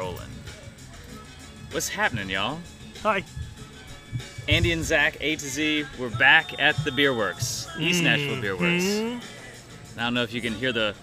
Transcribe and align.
rolling. 0.00 0.30
What's 1.72 1.90
happening, 1.90 2.30
y'all? 2.30 2.58
Hi. 3.02 3.22
Andy 4.48 4.72
and 4.72 4.82
Zach, 4.82 5.18
A 5.20 5.36
to 5.36 5.46
Z, 5.46 5.84
we're 5.98 6.08
back 6.08 6.58
at 6.58 6.74
the 6.84 6.90
Beer 6.90 7.14
Works, 7.14 7.68
East 7.78 7.98
mm-hmm. 7.98 8.04
Nashville 8.04 8.40
Beer 8.40 8.56
Works. 8.56 9.22
I 9.98 10.04
don't 10.04 10.14
know 10.14 10.22
if 10.22 10.32
you 10.32 10.40
can 10.40 10.54
hear 10.54 10.72
the 10.72 10.94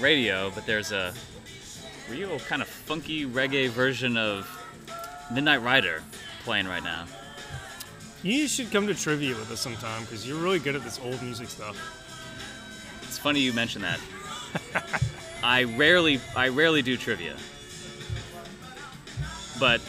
radio, 0.00 0.50
but 0.54 0.64
there's 0.64 0.92
a 0.92 1.12
real 2.10 2.38
kind 2.38 2.62
of 2.62 2.68
funky 2.68 3.26
reggae 3.26 3.68
version 3.68 4.16
of 4.16 4.48
Midnight 5.30 5.60
Rider 5.60 6.02
playing 6.42 6.68
right 6.68 6.82
now. 6.82 7.04
You 8.22 8.48
should 8.48 8.72
come 8.72 8.86
to 8.86 8.94
trivia 8.94 9.34
with 9.34 9.50
us 9.50 9.60
sometime 9.60 10.04
because 10.04 10.26
you're 10.26 10.40
really 10.40 10.58
good 10.58 10.74
at 10.74 10.82
this 10.82 10.98
old 11.04 11.22
music 11.22 11.50
stuff. 11.50 11.76
It's 13.02 13.18
funny 13.18 13.40
you 13.40 13.52
mention 13.52 13.82
that. 13.82 14.00
I 15.42 15.64
rarely, 15.64 16.18
I 16.34 16.48
rarely 16.48 16.80
do 16.80 16.96
trivia, 16.96 17.36
but 19.58 19.80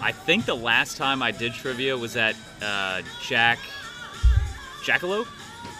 I 0.00 0.12
think 0.12 0.44
the 0.46 0.54
last 0.56 0.96
time 0.96 1.22
I 1.22 1.30
did 1.30 1.52
trivia 1.54 1.96
was 1.96 2.16
at 2.16 2.36
uh, 2.62 3.02
Jack 3.22 3.58
Jackalope, 4.82 5.26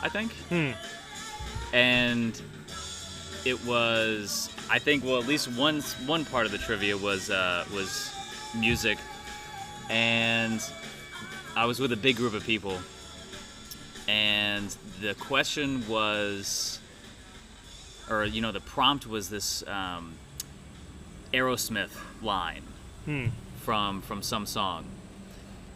I 0.02 0.08
think, 0.08 0.32
Hmm. 0.48 0.70
and 1.72 2.40
it 3.44 3.62
was, 3.66 4.48
I 4.70 4.78
think, 4.78 5.04
well, 5.04 5.18
at 5.18 5.26
least 5.26 5.48
one 5.48 5.82
one 6.06 6.24
part 6.24 6.46
of 6.46 6.52
the 6.52 6.58
trivia 6.58 6.96
was 6.96 7.30
uh, 7.30 7.64
was 7.74 8.10
music, 8.58 8.96
and 9.90 10.60
I 11.56 11.66
was 11.66 11.78
with 11.80 11.92
a 11.92 11.96
big 11.96 12.16
group 12.16 12.32
of 12.34 12.44
people, 12.44 12.78
and 14.08 14.74
the 15.02 15.14
question 15.14 15.86
was, 15.88 16.78
or 18.08 18.24
you 18.24 18.40
know, 18.40 18.52
the 18.52 18.60
prompt 18.60 19.06
was 19.06 19.28
this 19.28 19.62
um, 19.68 20.14
Aerosmith 21.34 21.90
line 22.22 22.62
Hmm. 23.04 23.26
from 23.62 24.00
from 24.02 24.22
some 24.22 24.46
song, 24.46 24.84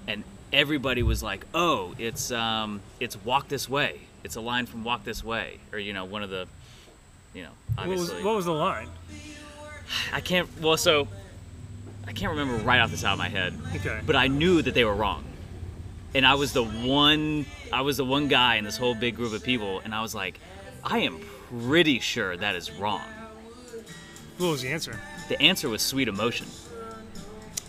and 0.07 0.25
everybody 0.53 1.03
was 1.03 1.23
like, 1.23 1.45
"Oh, 1.55 1.95
it's 1.99 2.31
um, 2.33 2.81
it's 3.01 3.17
Walk 3.25 3.49
This 3.49 3.69
Way. 3.69 4.01
It's 4.25 4.37
a 4.37 4.41
line 4.41 4.67
from 4.67 4.85
Walk 4.85 5.05
This 5.05 5.23
Way," 5.23 5.59
or 5.73 5.79
you 5.79 5.93
know, 5.93 6.05
one 6.05 6.23
of 6.23 6.31
the, 6.31 6.47
you 7.35 7.43
know, 7.43 7.51
What 7.77 7.89
was, 7.89 8.01
obviously. 8.01 8.25
what 8.25 8.37
was 8.37 8.45
the 8.47 8.53
line? 8.55 8.89
I 10.13 10.21
can't. 10.21 10.49
Well, 10.61 10.77
so 10.77 11.09
I 12.07 12.13
can't 12.13 12.31
remember 12.31 12.63
right 12.65 12.81
off 12.81 12.91
the 12.91 12.97
top 12.97 13.13
of 13.13 13.19
my 13.19 13.29
head, 13.29 13.55
Okay. 13.77 14.01
but 14.07 14.17
I 14.17 14.29
knew 14.29 14.63
that 14.63 14.75
they 14.75 14.85
were 14.85 14.95
wrong, 14.95 15.25
and 16.15 16.27
I 16.27 16.35
was 16.35 16.53
the 16.53 16.65
one. 16.65 17.45
I 17.73 17.83
was 17.83 17.99
the 17.99 18.05
one 18.05 18.29
guy 18.29 18.57
in 18.57 18.65
this 18.65 18.77
whole 18.79 18.95
big 18.95 19.17
group 19.17 19.33
of 19.35 19.43
people, 19.43 19.81
and 19.85 19.95
I 19.95 20.01
was 20.03 20.15
like, 20.15 20.39
I 20.83 21.01
am 21.01 21.21
pretty 21.67 22.01
sure 22.01 22.37
that 22.37 22.55
is 22.55 22.71
wrong. 22.73 23.03
What 24.39 24.51
was 24.53 24.63
the 24.63 24.69
answer? 24.69 24.99
The 25.29 25.41
answer 25.43 25.69
was 25.69 25.83
Sweet 25.83 26.09
Emotion. 26.09 26.47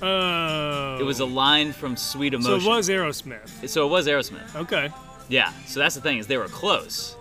Oh. 0.01 0.97
It 0.99 1.03
was 1.03 1.19
a 1.19 1.25
line 1.25 1.71
from 1.73 1.95
Sweet 1.97 2.33
So 2.33 2.39
Emotion. 2.39 2.71
it 2.71 2.75
was 2.75 2.89
Aerosmith. 2.89 3.67
So 3.69 3.85
it 3.87 3.89
was 3.89 4.07
Aerosmith. 4.07 4.55
Okay. 4.55 4.89
Yeah. 5.27 5.51
So 5.65 5.79
that's 5.79 5.95
the 5.95 6.01
thing 6.01 6.17
is 6.19 6.27
they 6.27 6.37
were 6.37 6.47
close, 6.47 7.15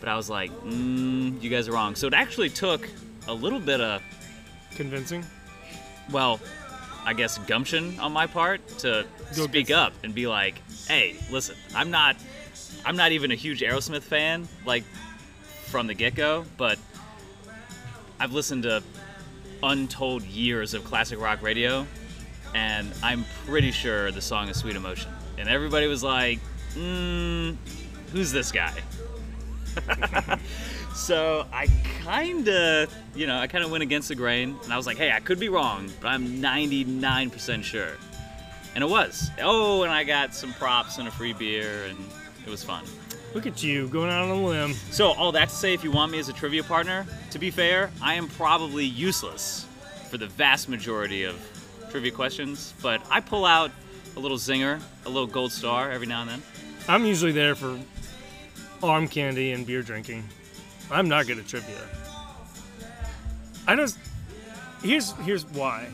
but 0.00 0.08
I 0.08 0.16
was 0.16 0.30
like, 0.30 0.50
mm, 0.62 1.40
you 1.42 1.50
guys 1.50 1.68
are 1.68 1.72
wrong. 1.72 1.94
So 1.94 2.06
it 2.06 2.14
actually 2.14 2.50
took 2.50 2.88
a 3.28 3.34
little 3.34 3.60
bit 3.60 3.80
of 3.80 4.02
Convincing. 4.76 5.24
well, 6.10 6.40
I 7.04 7.12
guess 7.12 7.38
gumption 7.38 7.98
on 8.00 8.12
my 8.12 8.26
part 8.26 8.66
to 8.78 9.04
Go 9.36 9.44
speak 9.44 9.70
up 9.70 9.92
and 10.02 10.14
be 10.14 10.26
like, 10.26 10.60
"Hey, 10.88 11.16
listen, 11.30 11.54
I'm 11.74 11.90
not, 11.90 12.16
I'm 12.84 12.96
not 12.96 13.12
even 13.12 13.30
a 13.30 13.34
huge 13.34 13.60
Aerosmith 13.60 14.02
fan, 14.02 14.48
like 14.66 14.84
from 15.66 15.86
the 15.86 15.94
get-go, 15.94 16.44
but 16.56 16.78
I've 18.18 18.32
listened 18.32 18.62
to 18.64 18.82
untold 19.62 20.22
years 20.24 20.72
of 20.74 20.84
classic 20.84 21.20
rock 21.20 21.42
radio, 21.42 21.86
and 22.54 22.92
I'm 23.02 23.24
pretty 23.46 23.72
sure 23.72 24.10
the 24.10 24.22
song 24.22 24.48
is 24.48 24.56
Sweet 24.56 24.76
Emotion." 24.76 25.12
And 25.36 25.48
everybody 25.48 25.86
was 25.86 26.02
like, 26.02 26.38
mm, 26.74 27.56
"Who's 28.12 28.32
this 28.32 28.52
guy?" 28.52 28.74
So 30.94 31.44
I 31.52 31.66
kind 32.04 32.48
of, 32.48 32.94
you 33.16 33.26
know, 33.26 33.36
I 33.36 33.48
kind 33.48 33.64
of 33.64 33.70
went 33.72 33.82
against 33.82 34.08
the 34.08 34.14
grain, 34.14 34.56
and 34.62 34.72
I 34.72 34.76
was 34.76 34.86
like, 34.86 34.96
"Hey, 34.96 35.10
I 35.10 35.18
could 35.18 35.40
be 35.40 35.48
wrong, 35.48 35.90
but 36.00 36.06
I'm 36.06 36.40
99% 36.40 37.64
sure," 37.64 37.96
and 38.76 38.84
it 38.84 38.86
was. 38.86 39.28
Oh, 39.42 39.82
and 39.82 39.92
I 39.92 40.04
got 40.04 40.36
some 40.36 40.54
props 40.54 40.98
and 40.98 41.08
a 41.08 41.10
free 41.10 41.32
beer, 41.32 41.86
and 41.88 41.98
it 42.46 42.48
was 42.48 42.62
fun. 42.62 42.84
Look 43.34 43.44
at 43.44 43.60
you 43.60 43.88
going 43.88 44.08
out 44.08 44.22
on 44.22 44.30
a 44.30 44.46
limb. 44.46 44.74
So 44.92 45.08
all 45.08 45.32
that 45.32 45.48
to 45.48 45.54
say, 45.54 45.74
if 45.74 45.82
you 45.82 45.90
want 45.90 46.12
me 46.12 46.20
as 46.20 46.28
a 46.28 46.32
trivia 46.32 46.62
partner, 46.62 47.04
to 47.32 47.40
be 47.40 47.50
fair, 47.50 47.90
I 48.00 48.14
am 48.14 48.28
probably 48.28 48.84
useless 48.84 49.66
for 50.08 50.16
the 50.16 50.28
vast 50.28 50.68
majority 50.68 51.24
of 51.24 51.34
trivia 51.94 52.10
questions, 52.10 52.74
but 52.82 53.00
I 53.08 53.20
pull 53.20 53.44
out 53.44 53.70
a 54.16 54.18
little 54.18 54.36
zinger, 54.36 54.80
a 55.06 55.08
little 55.08 55.28
gold 55.28 55.52
star 55.52 55.92
every 55.92 56.08
now 56.08 56.22
and 56.22 56.30
then. 56.30 56.42
I'm 56.88 57.04
usually 57.04 57.30
there 57.30 57.54
for 57.54 57.78
arm 58.82 59.06
candy 59.06 59.52
and 59.52 59.64
beer 59.64 59.80
drinking. 59.80 60.24
I'm 60.90 61.08
not 61.08 61.28
good 61.28 61.38
at 61.38 61.46
trivia. 61.46 61.78
I 63.68 63.76
just 63.76 63.96
here's 64.82 65.12
here's 65.18 65.46
why. 65.46 65.86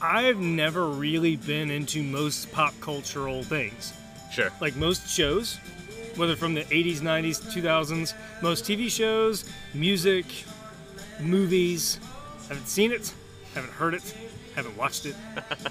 I've 0.00 0.38
never 0.38 0.86
really 0.86 1.34
been 1.34 1.68
into 1.68 2.04
most 2.04 2.52
pop 2.52 2.74
cultural 2.80 3.42
things. 3.42 3.94
Sure. 4.30 4.50
Like 4.60 4.76
most 4.76 5.08
shows, 5.08 5.56
whether 6.14 6.36
from 6.36 6.54
the 6.54 6.62
80s, 6.62 7.00
90s, 7.00 7.42
2000s, 7.52 8.14
most 8.42 8.64
TV 8.64 8.88
shows, 8.88 9.44
music, 9.74 10.26
movies. 11.18 11.98
Haven't 12.48 12.68
seen 12.68 12.92
it, 12.92 13.12
haven't 13.54 13.72
heard 13.72 13.94
it, 13.94 14.14
haven't 14.54 14.76
watched 14.76 15.06
it. 15.06 15.14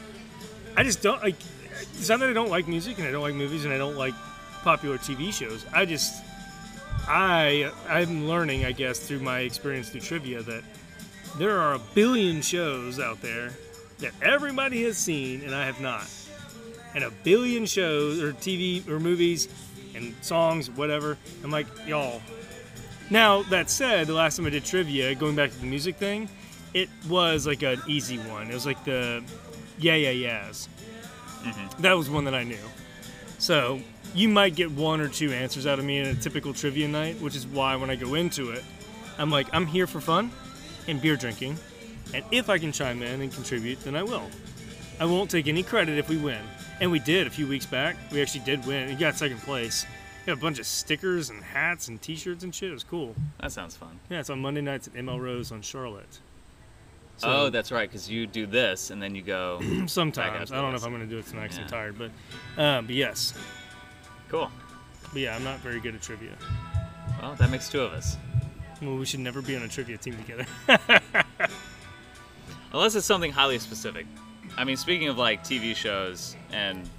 I 0.77 0.83
just 0.83 1.01
don't 1.01 1.21
like. 1.21 1.35
It's 1.93 2.09
not 2.09 2.19
that 2.19 2.29
I 2.29 2.33
don't 2.33 2.49
like 2.49 2.67
music 2.67 2.99
and 2.99 3.07
I 3.07 3.11
don't 3.11 3.21
like 3.21 3.33
movies 3.33 3.65
and 3.65 3.73
I 3.73 3.77
don't 3.77 3.97
like 3.97 4.13
popular 4.61 4.97
TV 4.97 5.33
shows. 5.33 5.65
I 5.73 5.85
just, 5.85 6.23
I, 7.07 7.71
I'm 7.89 8.27
learning, 8.27 8.65
I 8.65 8.71
guess, 8.71 8.99
through 8.99 9.19
my 9.19 9.39
experience 9.39 9.89
through 9.89 10.01
trivia 10.01 10.43
that 10.43 10.63
there 11.37 11.59
are 11.59 11.73
a 11.73 11.79
billion 11.79 12.41
shows 12.41 12.99
out 12.99 13.21
there 13.21 13.51
that 13.99 14.11
everybody 14.21 14.83
has 14.83 14.97
seen 14.97 15.41
and 15.41 15.55
I 15.55 15.65
have 15.65 15.81
not, 15.81 16.07
and 16.93 17.03
a 17.03 17.11
billion 17.23 17.65
shows 17.65 18.21
or 18.21 18.33
TV 18.33 18.87
or 18.87 18.99
movies 18.99 19.47
and 19.95 20.13
songs, 20.21 20.69
whatever. 20.69 21.17
I'm 21.43 21.51
like, 21.51 21.67
y'all. 21.87 22.21
Now 23.09 23.43
that 23.43 23.69
said, 23.69 24.07
the 24.07 24.13
last 24.13 24.37
time 24.37 24.45
I 24.45 24.51
did 24.51 24.65
trivia, 24.65 25.13
going 25.15 25.35
back 25.35 25.51
to 25.51 25.59
the 25.59 25.65
music 25.65 25.97
thing, 25.97 26.29
it 26.73 26.89
was 27.09 27.47
like 27.47 27.63
an 27.63 27.81
easy 27.87 28.17
one. 28.17 28.49
It 28.49 28.53
was 28.53 28.65
like 28.65 28.83
the 28.83 29.23
yeah 29.77 29.95
yeah 29.95 30.11
yeahs. 30.11 30.69
Mm-hmm. 31.43 31.81
That 31.81 31.93
was 31.93 32.09
one 32.09 32.25
that 32.25 32.35
I 32.35 32.43
knew. 32.43 32.57
So 33.39 33.81
you 34.13 34.29
might 34.29 34.55
get 34.55 34.71
one 34.71 35.01
or 35.01 35.07
two 35.07 35.31
answers 35.31 35.65
out 35.65 35.79
of 35.79 35.85
me 35.85 35.99
in 35.99 36.07
a 36.07 36.15
typical 36.15 36.53
trivia 36.53 36.87
night, 36.87 37.19
which 37.21 37.35
is 37.35 37.47
why 37.47 37.75
when 37.75 37.89
I 37.89 37.95
go 37.95 38.13
into 38.13 38.51
it, 38.51 38.63
I'm 39.17 39.31
like, 39.31 39.47
I'm 39.53 39.65
here 39.65 39.87
for 39.87 39.99
fun 39.99 40.31
and 40.87 41.01
beer 41.01 41.15
drinking, 41.15 41.57
and 42.13 42.23
if 42.31 42.49
I 42.49 42.57
can 42.57 42.71
chime 42.71 43.01
in 43.01 43.21
and 43.21 43.33
contribute, 43.33 43.79
then 43.81 43.95
I 43.95 44.03
will. 44.03 44.29
I 44.99 45.05
won't 45.05 45.31
take 45.31 45.47
any 45.47 45.63
credit 45.63 45.97
if 45.97 46.09
we 46.09 46.17
win. 46.17 46.41
And 46.79 46.91
we 46.91 46.99
did 46.99 47.27
a 47.27 47.29
few 47.29 47.47
weeks 47.47 47.65
back. 47.65 47.95
We 48.11 48.21
actually 48.21 48.41
did 48.41 48.65
win. 48.65 48.89
We 48.89 48.95
got 48.95 49.15
second 49.15 49.39
place. 49.39 49.85
We 50.21 50.31
got 50.31 50.39
a 50.39 50.41
bunch 50.41 50.59
of 50.59 50.65
stickers 50.65 51.29
and 51.29 51.43
hats 51.43 51.87
and 51.87 52.01
T-shirts 52.01 52.43
and 52.43 52.53
shit. 52.53 52.69
It 52.69 52.73
was 52.73 52.83
cool. 52.83 53.15
That 53.39 53.51
sounds 53.51 53.75
fun. 53.75 53.99
Yeah, 54.09 54.19
it's 54.19 54.29
on 54.29 54.39
Monday 54.39 54.61
nights 54.61 54.87
at 54.87 54.93
ML 54.93 55.19
Rose 55.19 55.51
on 55.51 55.61
Charlotte. 55.61 56.19
So- 57.21 57.29
oh, 57.29 57.49
that's 57.49 57.71
right, 57.71 57.89
because 57.89 58.09
you 58.09 58.27
do 58.27 58.45
this 58.45 58.89
and 58.89 59.01
then 59.01 59.15
you 59.15 59.21
go. 59.21 59.59
Sometimes 59.87 60.51
I 60.51 60.55
don't 60.61 60.71
know 60.71 60.77
if 60.77 60.83
I'm 60.83 60.91
going 60.91 61.01
to 61.03 61.07
do 61.07 61.19
it 61.19 61.27
tonight 61.27 61.43
because 61.43 61.57
Yeah. 61.59 61.63
I'm 61.65 61.69
tired, 61.69 61.97
but 61.97 62.11
uh, 62.61 62.81
but 62.81 62.95
yes, 62.95 63.33
cool. 64.29 64.51
but 65.13 65.21
yeah, 65.21 65.35
I'm 65.35 65.43
not 65.43 65.59
very 65.59 65.79
good 65.79 65.95
at 65.95 66.01
trivia. 66.01 66.31
Well, 67.21 67.35
that 67.35 67.49
makes 67.49 67.69
two 67.69 67.81
of 67.81 67.93
us. 67.93 68.17
Well, 68.81 68.97
we 68.97 69.05
should 69.05 69.19
never 69.19 69.41
be 69.43 69.55
on 69.55 69.61
a 69.61 69.67
trivia 69.67 69.97
team 69.97 70.15
together. 70.17 70.45
Unless 72.73 72.96
it's 72.96 73.05
something 73.05 73.31
highly 73.31 73.59
specific. 73.59 74.05
I 74.57 74.63
mean, 74.63 74.78
speaking 74.78 75.07
of 75.09 75.17
like 75.17 75.43
TV 75.43 75.75
shows 75.75 76.35
and 76.51 76.90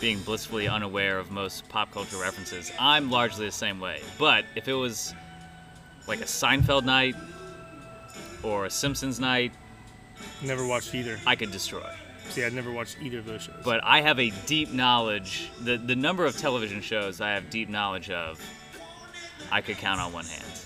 being 0.00 0.18
blissfully 0.20 0.68
unaware 0.68 1.18
of 1.18 1.30
most 1.30 1.68
pop 1.68 1.90
culture 1.90 2.18
references, 2.18 2.70
I'm 2.78 3.10
largely 3.10 3.46
the 3.46 3.52
same 3.52 3.80
way. 3.80 4.00
But 4.18 4.44
if 4.54 4.68
it 4.68 4.74
was 4.74 5.14
like 6.06 6.20
a 6.20 6.24
Seinfeld 6.24 6.84
night 6.84 7.16
or 8.46 8.66
a 8.66 8.70
Simpsons 8.70 9.18
night, 9.18 9.52
never 10.42 10.66
watched 10.66 10.94
either. 10.94 11.18
I 11.26 11.36
could 11.36 11.50
destroy. 11.50 11.90
See, 12.30 12.44
I'd 12.44 12.52
never 12.52 12.72
watched 12.72 12.96
either 13.02 13.18
of 13.18 13.26
those 13.26 13.42
shows. 13.42 13.54
But 13.64 13.82
I 13.84 14.00
have 14.00 14.18
a 14.18 14.30
deep 14.46 14.72
knowledge. 14.72 15.50
The 15.62 15.76
the 15.76 15.96
number 15.96 16.24
of 16.24 16.36
television 16.36 16.80
shows 16.80 17.20
I 17.20 17.30
have 17.30 17.50
deep 17.50 17.68
knowledge 17.68 18.10
of, 18.10 18.40
I 19.50 19.60
could 19.60 19.76
count 19.78 20.00
on 20.00 20.12
one 20.12 20.24
hand. 20.24 20.60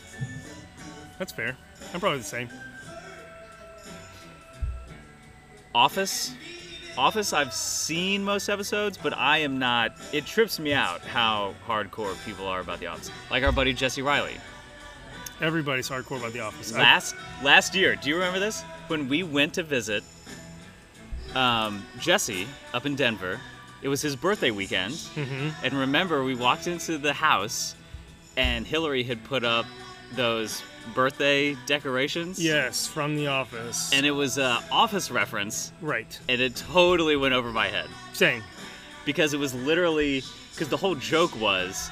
that's 1.18 1.32
fair. 1.32 1.56
I'm 1.92 2.00
probably 2.00 2.18
the 2.18 2.24
same. 2.24 2.48
Office. 5.74 6.34
Office, 6.98 7.32
I've 7.32 7.54
seen 7.54 8.24
most 8.24 8.48
episodes, 8.48 8.98
but 8.98 9.16
I 9.16 9.38
am 9.38 9.58
not. 9.58 9.96
It 10.12 10.26
trips 10.26 10.58
me 10.58 10.74
out 10.74 11.00
how 11.02 11.54
hardcore 11.66 12.14
people 12.26 12.46
are 12.46 12.60
about 12.60 12.80
The 12.80 12.88
Office. 12.88 13.10
Like 13.30 13.44
our 13.44 13.52
buddy 13.52 13.72
Jesse 13.72 14.02
Riley. 14.02 14.36
Everybody's 15.40 15.88
hardcore 15.88 16.18
about 16.18 16.32
The 16.32 16.40
Office. 16.40 16.72
Last 16.72 17.14
last 17.42 17.74
year, 17.74 17.96
do 17.96 18.08
you 18.08 18.14
remember 18.16 18.38
this? 18.38 18.62
When 18.88 19.08
we 19.08 19.22
went 19.22 19.54
to 19.54 19.62
visit 19.62 20.04
um, 21.34 21.84
Jesse 21.98 22.46
up 22.74 22.86
in 22.86 22.96
Denver, 22.96 23.40
it 23.82 23.88
was 23.88 24.02
his 24.02 24.16
birthday 24.16 24.50
weekend, 24.50 24.94
Mhm. 24.94 25.52
and 25.62 25.74
remember 25.74 26.22
we 26.24 26.34
walked 26.34 26.66
into 26.66 26.98
the 26.98 27.12
house, 27.12 27.74
and 28.36 28.66
Hillary 28.66 29.04
had 29.04 29.22
put 29.24 29.44
up 29.44 29.64
those 30.16 30.62
birthday 30.94 31.54
decorations. 31.66 32.38
yes, 32.42 32.86
from 32.86 33.14
The 33.16 33.28
Office. 33.28 33.90
And 33.92 34.04
it 34.04 34.10
was 34.10 34.38
a 34.38 34.62
Office 34.72 35.10
reference, 35.10 35.72
right. 35.80 36.18
and 36.28 36.40
it 36.40 36.56
totally 36.56 37.16
went 37.16 37.32
over 37.34 37.50
my 37.52 37.68
head 37.68 37.88
Same. 38.12 38.42
because 39.04 39.32
it 39.32 39.38
was 39.38 39.54
literally 39.54 40.22
because 40.52 40.68
the 40.68 40.76
whole 40.76 40.96
joke 40.96 41.34
was 41.40 41.90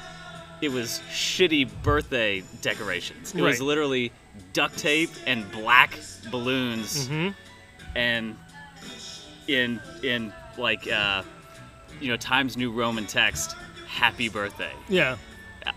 it 0.61 0.69
was 0.71 1.01
shitty 1.11 1.69
birthday 1.83 2.43
decorations. 2.61 3.33
It 3.33 3.41
was 3.41 3.61
literally 3.61 4.11
duct 4.53 4.77
tape 4.77 5.09
and 5.27 5.49
black 5.51 5.97
balloons 6.31 7.07
hmm 7.07 7.29
and 7.95 8.35
in 9.47 9.79
in 10.03 10.31
like 10.57 10.87
uh, 10.91 11.23
you 11.99 12.09
know 12.09 12.17
Times 12.17 12.55
New 12.55 12.71
Roman 12.71 13.05
text, 13.07 13.55
"Happy 13.87 14.29
Birthday" 14.29 14.71
Yeah. 14.87 15.17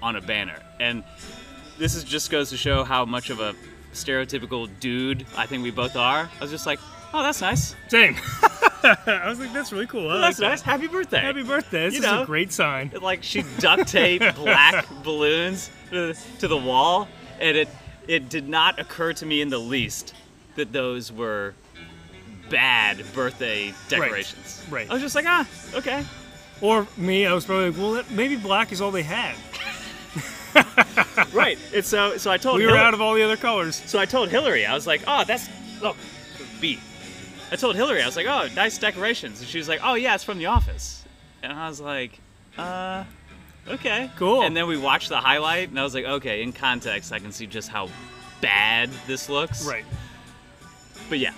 on 0.02 0.16
a 0.16 0.20
banner, 0.20 0.58
and 0.78 1.02
this 1.78 1.94
is 1.94 2.04
just 2.04 2.30
goes 2.30 2.50
to 2.50 2.56
show 2.56 2.84
how 2.84 3.04
much 3.06 3.30
of 3.30 3.40
a 3.40 3.54
stereotypical 3.94 4.68
dude 4.80 5.24
I 5.36 5.46
think 5.46 5.62
we 5.62 5.70
both 5.70 5.96
are. 5.96 6.28
I 6.38 6.40
was 6.40 6.50
just 6.50 6.66
like, 6.66 6.78
oh, 7.14 7.22
that's 7.22 7.40
nice. 7.40 7.74
Same. 7.88 8.16
I 8.84 9.24
was 9.28 9.38
like, 9.38 9.52
that's 9.52 9.72
really 9.72 9.86
cool. 9.86 10.08
I 10.10 10.14
Oh, 10.14 10.16
like 10.18 10.20
that's 10.22 10.38
that. 10.38 10.48
nice. 10.48 10.62
Happy 10.62 10.88
birthday. 10.88 11.20
Happy 11.20 11.42
birthday. 11.42 11.84
This 11.84 11.94
You 11.94 12.00
is 12.00 12.06
know. 12.06 12.22
a 12.22 12.26
great 12.26 12.52
sign. 12.52 12.92
like 13.00 13.22
she 13.22 13.44
duct 13.58 13.86
taped 13.88 14.34
black 14.36 14.86
balloons 15.04 15.70
to, 15.90 16.14
the 16.48 16.56
wall, 16.56 17.08
and 17.40 17.56
it 17.56 17.68
it 18.08 18.28
did 18.28 18.48
not 18.48 18.80
occur 18.80 19.12
to 19.12 19.24
me 19.26 19.40
in 19.40 19.48
the 19.50 19.58
least 19.58 20.14
that 20.56 20.72
those 20.72 21.12
were 21.12 21.54
bad 22.50 23.02
birthday 23.14 23.72
decorations. 23.88 24.64
right. 24.68 24.90
I 24.90 24.92
was 24.92 25.00
just 25.02 25.14
like, 25.14 25.24
ah, 25.26 25.46
okay. 25.74 26.04
Or 26.60 26.86
me, 26.96 27.24
I 27.26 27.32
was 27.32 27.44
probably 27.46 27.70
like, 27.70 27.78
well, 27.80 28.02
maybe 28.10 28.36
black 28.36 28.72
is 28.72 28.80
all 28.80 28.90
they 28.90 29.02
had. 29.04 29.34
right. 31.32 31.58
And 31.74 31.84
so 31.84 32.16
so 32.16 32.30
I 32.30 32.36
told 32.36 32.58
We 32.58 32.64
were 32.64 32.70
Hillary, 32.72 32.86
out 32.86 32.94
of 32.94 33.00
all 33.00 33.14
the 33.14 33.22
other 33.22 33.36
colors. 33.36 33.76
so 33.86 33.98
I 33.98 34.04
told 34.06 34.28
Hillary, 34.28 34.66
I 34.66 34.74
was 34.74 34.86
like, 34.86 35.02
oh, 35.06 35.24
that's 35.24 35.48
look, 35.80 35.96
B. 36.60 36.78
I 37.52 37.56
told 37.56 37.76
Hillary, 37.76 38.02
I 38.02 38.06
was 38.06 38.16
like, 38.16 38.26
oh, 38.26 38.48
nice 38.56 38.78
decorations, 38.78 39.40
and 39.40 39.48
she 39.48 39.58
was 39.58 39.68
like, 39.68 39.80
oh 39.84 39.94
yeah, 39.94 40.14
it's 40.14 40.24
from 40.24 40.38
The 40.38 40.46
Office, 40.46 41.04
and 41.42 41.52
I 41.52 41.68
was 41.68 41.80
like, 41.80 42.18
uh. 42.56 43.04
Okay. 43.68 44.10
Cool. 44.16 44.42
And 44.42 44.56
then 44.56 44.66
we 44.66 44.76
watched 44.76 45.08
the 45.08 45.20
highlight, 45.20 45.68
and 45.68 45.78
I 45.78 45.84
was 45.84 45.94
like, 45.94 46.04
okay, 46.04 46.42
in 46.42 46.52
context, 46.52 47.12
I 47.12 47.20
can 47.20 47.30
see 47.30 47.46
just 47.46 47.68
how 47.68 47.88
bad 48.40 48.90
this 49.06 49.28
looks. 49.28 49.64
Right. 49.64 49.84
But 51.08 51.20
yeah, 51.20 51.32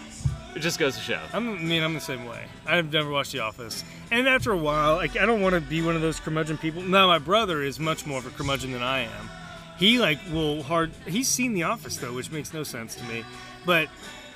it 0.54 0.60
just 0.60 0.78
goes 0.78 0.94
to 0.94 1.02
show. 1.02 1.20
I'm, 1.34 1.50
I 1.50 1.58
mean, 1.58 1.82
I'm 1.82 1.92
the 1.92 2.00
same 2.00 2.24
way. 2.24 2.44
I've 2.64 2.90
never 2.90 3.10
watched 3.10 3.32
The 3.32 3.40
Office, 3.40 3.84
and 4.10 4.26
after 4.26 4.52
a 4.52 4.56
while, 4.56 4.94
like, 4.94 5.18
I 5.18 5.26
don't 5.26 5.42
want 5.42 5.54
to 5.54 5.60
be 5.60 5.82
one 5.82 5.96
of 5.96 6.00
those 6.00 6.18
curmudgeon 6.18 6.56
people. 6.56 6.80
Now, 6.80 7.08
my 7.08 7.18
brother 7.18 7.60
is 7.60 7.78
much 7.78 8.06
more 8.06 8.20
of 8.20 8.26
a 8.26 8.30
curmudgeon 8.30 8.72
than 8.72 8.82
I 8.82 9.00
am. 9.00 9.30
He 9.76 9.98
like 9.98 10.20
will 10.32 10.62
hard. 10.62 10.92
He's 11.06 11.28
seen 11.28 11.52
The 11.52 11.64
Office 11.64 11.96
though, 11.96 12.12
which 12.12 12.30
makes 12.30 12.54
no 12.54 12.62
sense 12.62 12.94
to 12.94 13.04
me. 13.04 13.24
But 13.66 13.88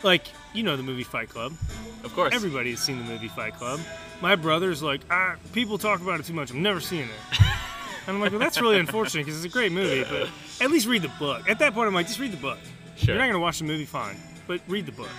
like, 0.03 0.27
you 0.55 0.63
know 0.63 0.77
the 0.77 0.83
movie 0.83 1.03
Fight 1.05 1.29
Club. 1.29 1.53
Of 2.05 2.15
course. 2.15 2.35
Everybody 2.35 2.71
has 2.71 2.81
seen 2.81 2.99
the 2.99 3.05
movie 3.05 3.29
Fight 3.29 3.55
Club. 3.55 3.81
My 4.21 4.37
brother's 4.37 4.83
like, 4.83 5.01
ah, 5.11 5.37
people 5.53 5.79
talk 5.79 6.01
about 6.01 6.21
it 6.21 6.27
too 6.27 6.33
much. 6.33 6.51
I'm 6.51 6.63
never 6.63 6.81
seeing 6.81 7.05
it. 7.09 7.39
And 8.07 8.17
I'm 8.17 8.23
like, 8.23 8.31
well, 8.31 8.41
that's 8.41 8.59
really 8.59 8.79
unfortunate 8.79 9.27
because 9.27 9.45
it's 9.45 9.53
a 9.53 9.55
great 9.55 9.71
movie, 9.71 10.03
but 10.03 10.31
at 10.63 10.71
least 10.71 10.87
read 10.87 11.03
the 11.03 11.13
book. 11.19 11.47
At 11.47 11.59
that 11.59 11.75
point, 11.75 11.89
I'm 11.89 11.93
like, 11.93 12.07
just 12.07 12.19
read 12.19 12.33
the 12.33 12.39
book. 12.39 12.57
Sure. 12.97 13.15
You're 13.15 13.19
not 13.23 13.27
gonna 13.27 13.39
watch 13.39 13.59
the 13.59 13.67
movie, 13.67 13.85
fine, 13.85 14.17
but 14.47 14.63
read 14.67 14.87
the 14.87 14.93
book. 14.93 15.11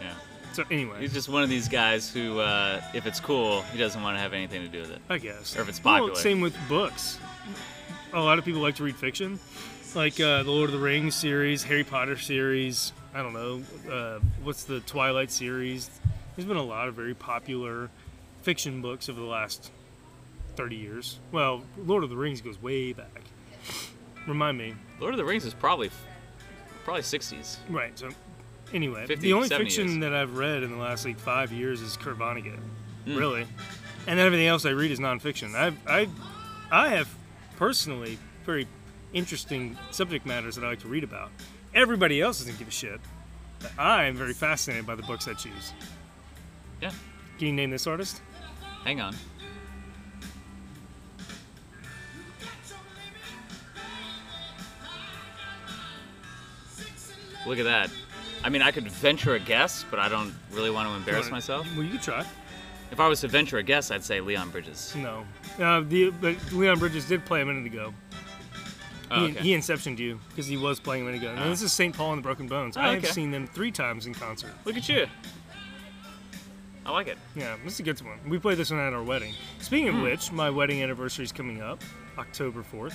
yeah. 0.00 0.14
So 0.54 0.64
anyway, 0.70 1.00
He's 1.00 1.12
just 1.12 1.28
one 1.28 1.42
of 1.42 1.50
these 1.50 1.68
guys 1.68 2.10
who, 2.10 2.38
uh, 2.38 2.80
if 2.94 3.04
it's 3.04 3.20
cool, 3.20 3.60
he 3.60 3.78
doesn't 3.78 4.02
want 4.02 4.16
to 4.16 4.20
have 4.22 4.32
anything 4.32 4.62
to 4.62 4.68
do 4.68 4.80
with 4.80 4.92
it. 4.92 5.02
I 5.10 5.18
guess. 5.18 5.54
Or 5.54 5.60
if 5.60 5.68
it's 5.68 5.84
Well, 5.84 6.14
same 6.14 6.40
with 6.40 6.56
books. 6.66 7.18
A 8.14 8.20
lot 8.20 8.38
of 8.38 8.46
people 8.46 8.62
like 8.62 8.76
to 8.76 8.82
read 8.84 8.96
fiction, 8.96 9.38
like 9.94 10.18
uh, 10.18 10.44
the 10.44 10.50
Lord 10.50 10.70
of 10.70 10.72
the 10.72 10.82
Rings 10.82 11.14
series, 11.14 11.62
Harry 11.64 11.84
Potter 11.84 12.16
series. 12.16 12.94
I 13.14 13.22
don't 13.22 13.32
know, 13.32 13.62
uh, 13.90 14.18
what's 14.42 14.64
the 14.64 14.80
Twilight 14.80 15.30
series? 15.30 15.88
There's 16.34 16.48
been 16.48 16.56
a 16.56 16.62
lot 16.62 16.88
of 16.88 16.94
very 16.94 17.14
popular 17.14 17.88
fiction 18.42 18.82
books 18.82 19.08
over 19.08 19.20
the 19.20 19.26
last 19.26 19.70
30 20.56 20.76
years. 20.76 21.20
Well, 21.30 21.62
Lord 21.78 22.02
of 22.02 22.10
the 22.10 22.16
Rings 22.16 22.40
goes 22.40 22.60
way 22.60 22.92
back. 22.92 23.22
Remind 24.26 24.58
me. 24.58 24.74
Lord 25.00 25.14
of 25.14 25.18
the 25.18 25.24
Rings 25.24 25.44
is 25.44 25.54
probably, 25.54 25.90
probably 26.84 27.02
60s. 27.02 27.58
Right. 27.68 27.96
So, 27.96 28.08
anyway, 28.72 29.06
50, 29.06 29.22
the 29.22 29.32
only 29.32 29.48
fiction 29.48 29.88
years. 29.88 30.00
that 30.00 30.12
I've 30.12 30.36
read 30.36 30.64
in 30.64 30.72
the 30.72 30.76
last 30.78 31.04
like 31.04 31.18
five 31.18 31.52
years 31.52 31.80
is 31.82 31.96
Kurt 31.96 32.18
Vonnegut. 32.18 32.58
Mm. 33.06 33.18
Really, 33.18 33.46
and 34.06 34.18
then 34.18 34.26
everything 34.26 34.46
else 34.46 34.64
I 34.64 34.70
read 34.70 34.90
is 34.90 34.98
nonfiction. 34.98 35.54
I, 35.54 35.72
I, 35.86 36.08
I 36.70 36.88
have 36.88 37.14
personally 37.56 38.18
very 38.44 38.66
interesting 39.12 39.76
subject 39.90 40.24
matters 40.26 40.56
that 40.56 40.64
I 40.64 40.68
like 40.68 40.80
to 40.80 40.88
read 40.88 41.04
about. 41.04 41.30
Everybody 41.74 42.20
else 42.20 42.38
doesn't 42.38 42.58
give 42.58 42.68
a 42.68 42.70
shit. 42.70 43.00
I 43.78 44.04
am 44.04 44.14
very 44.16 44.34
fascinated 44.34 44.86
by 44.86 44.94
the 44.94 45.02
books 45.02 45.26
I 45.26 45.34
choose. 45.34 45.72
Yeah. 46.80 46.90
Can 47.38 47.48
you 47.48 47.52
name 47.52 47.70
this 47.70 47.86
artist? 47.86 48.20
Hang 48.84 49.00
on. 49.00 49.14
Look 57.46 57.58
at 57.58 57.64
that. 57.64 57.90
I 58.42 58.48
mean, 58.48 58.62
I 58.62 58.70
could 58.70 58.90
venture 58.90 59.34
a 59.34 59.38
guess, 59.40 59.84
but 59.90 59.98
I 59.98 60.08
don't 60.08 60.34
really 60.52 60.70
want 60.70 60.88
to 60.88 60.94
embarrass 60.94 61.26
Wanna- 61.26 61.36
myself. 61.36 61.66
Well, 61.74 61.84
you 61.84 61.92
could 61.92 62.02
try. 62.02 62.24
If 62.90 63.00
I 63.00 63.08
was 63.08 63.20
to 63.22 63.28
venture 63.28 63.58
a 63.58 63.62
guess, 63.62 63.90
I'd 63.90 64.04
say 64.04 64.20
Leon 64.20 64.50
Bridges. 64.50 64.94
No. 64.96 65.26
Uh, 65.58 65.80
the 65.80 66.10
but 66.10 66.36
Leon 66.52 66.78
Bridges 66.78 67.06
did 67.06 67.24
play 67.24 67.40
a 67.42 67.46
minute 67.46 67.66
ago. 67.66 67.92
Oh, 69.14 69.26
he, 69.26 69.32
okay. 69.32 69.40
he 69.40 69.54
inceptioned 69.54 69.98
you 69.98 70.18
because 70.30 70.46
he 70.46 70.56
was 70.56 70.80
playing 70.80 71.06
ago. 71.08 71.30
And 71.30 71.40
Oh. 71.40 71.48
this 71.48 71.62
is 71.62 71.72
St. 71.72 71.94
Paul 71.94 72.12
and 72.12 72.18
the 72.18 72.22
Broken 72.22 72.48
Bones. 72.48 72.76
Oh, 72.76 72.80
I 72.80 72.94
have 72.94 73.04
okay. 73.04 73.12
seen 73.12 73.30
them 73.30 73.46
three 73.46 73.70
times 73.70 74.06
in 74.06 74.14
concert. 74.14 74.50
Look 74.64 74.76
at 74.76 74.88
you. 74.88 75.06
I 76.86 76.90
like 76.90 77.06
it. 77.06 77.16
Yeah, 77.34 77.56
this 77.64 77.74
is 77.74 77.80
a 77.80 77.82
good 77.82 78.00
one. 78.02 78.18
We 78.28 78.38
played 78.38 78.58
this 78.58 78.70
one 78.70 78.80
at 78.80 78.92
our 78.92 79.02
wedding. 79.02 79.34
Speaking 79.60 79.88
of 79.88 79.94
hmm. 79.94 80.02
which, 80.02 80.32
my 80.32 80.50
wedding 80.50 80.82
anniversary 80.82 81.24
is 81.24 81.32
coming 81.32 81.62
up, 81.62 81.82
October 82.18 82.62
4th. 82.62 82.94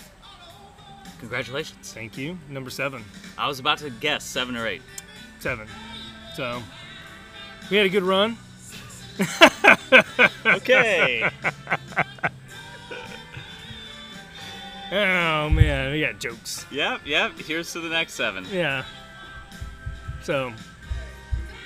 Congratulations. 1.20 1.92
Thank 1.94 2.18
you. 2.18 2.38
Number 2.50 2.70
seven. 2.70 3.04
I 3.38 3.48
was 3.48 3.60
about 3.60 3.80
to 3.80 3.90
guess 3.90 4.24
seven 4.24 4.56
or 4.56 4.68
eight. 4.68 4.82
Seven. 5.40 5.68
So, 6.36 6.62
we 7.72 7.78
had 7.78 7.86
a 7.86 7.90
good 7.90 8.04
run. 8.04 8.38
Okay. 10.46 11.30
Oh, 14.92 15.50
man. 15.50 15.92
We 15.92 16.02
got 16.02 16.20
jokes. 16.20 16.66
yep, 16.72 17.02
yep. 17.06 17.38
Here's 17.38 17.72
to 17.74 17.80
the 17.80 17.90
next 17.90 18.14
seven. 18.14 18.46
Yeah. 18.52 18.84
So, 20.24 20.52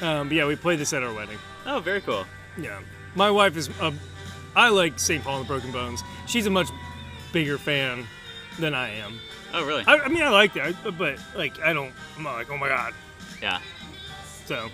um, 0.02 0.32
yeah, 0.32 0.46
we 0.46 0.56
played 0.56 0.80
this 0.80 0.94
at 0.94 1.04
our 1.04 1.14
wedding. 1.14 1.38
Oh, 1.66 1.80
very 1.80 2.02
cool. 2.02 2.26
Yeah. 2.58 2.80
My 3.16 3.32
wife 3.32 3.56
is, 3.58 3.70
a, 3.82 3.94
I 4.56 4.70
like 4.70 5.00
St. 5.00 5.24
Paul 5.24 5.38
and 5.38 5.46
the 5.46 5.48
Broken 5.48 5.72
Bones. 5.72 6.04
She's 6.28 6.46
a 6.46 6.50
much 6.50 6.68
bigger 7.32 7.58
fan 7.58 8.06
than 8.60 8.74
I 8.74 8.90
am. 8.96 9.20
Oh, 9.54 9.66
really? 9.66 9.84
I, 9.88 9.98
I 10.00 10.08
mean, 10.10 10.24
I 10.24 10.30
like 10.30 10.54
that, 10.54 10.76
but 10.98 11.18
like, 11.36 11.60
I 11.62 11.74
don't, 11.74 11.94
I'm 12.18 12.24
not 12.24 12.34
like, 12.34 12.52
oh 12.52 12.58
my 12.58 12.68
God. 12.68 12.94
Yeah. 13.42 13.60
So, 14.46 14.70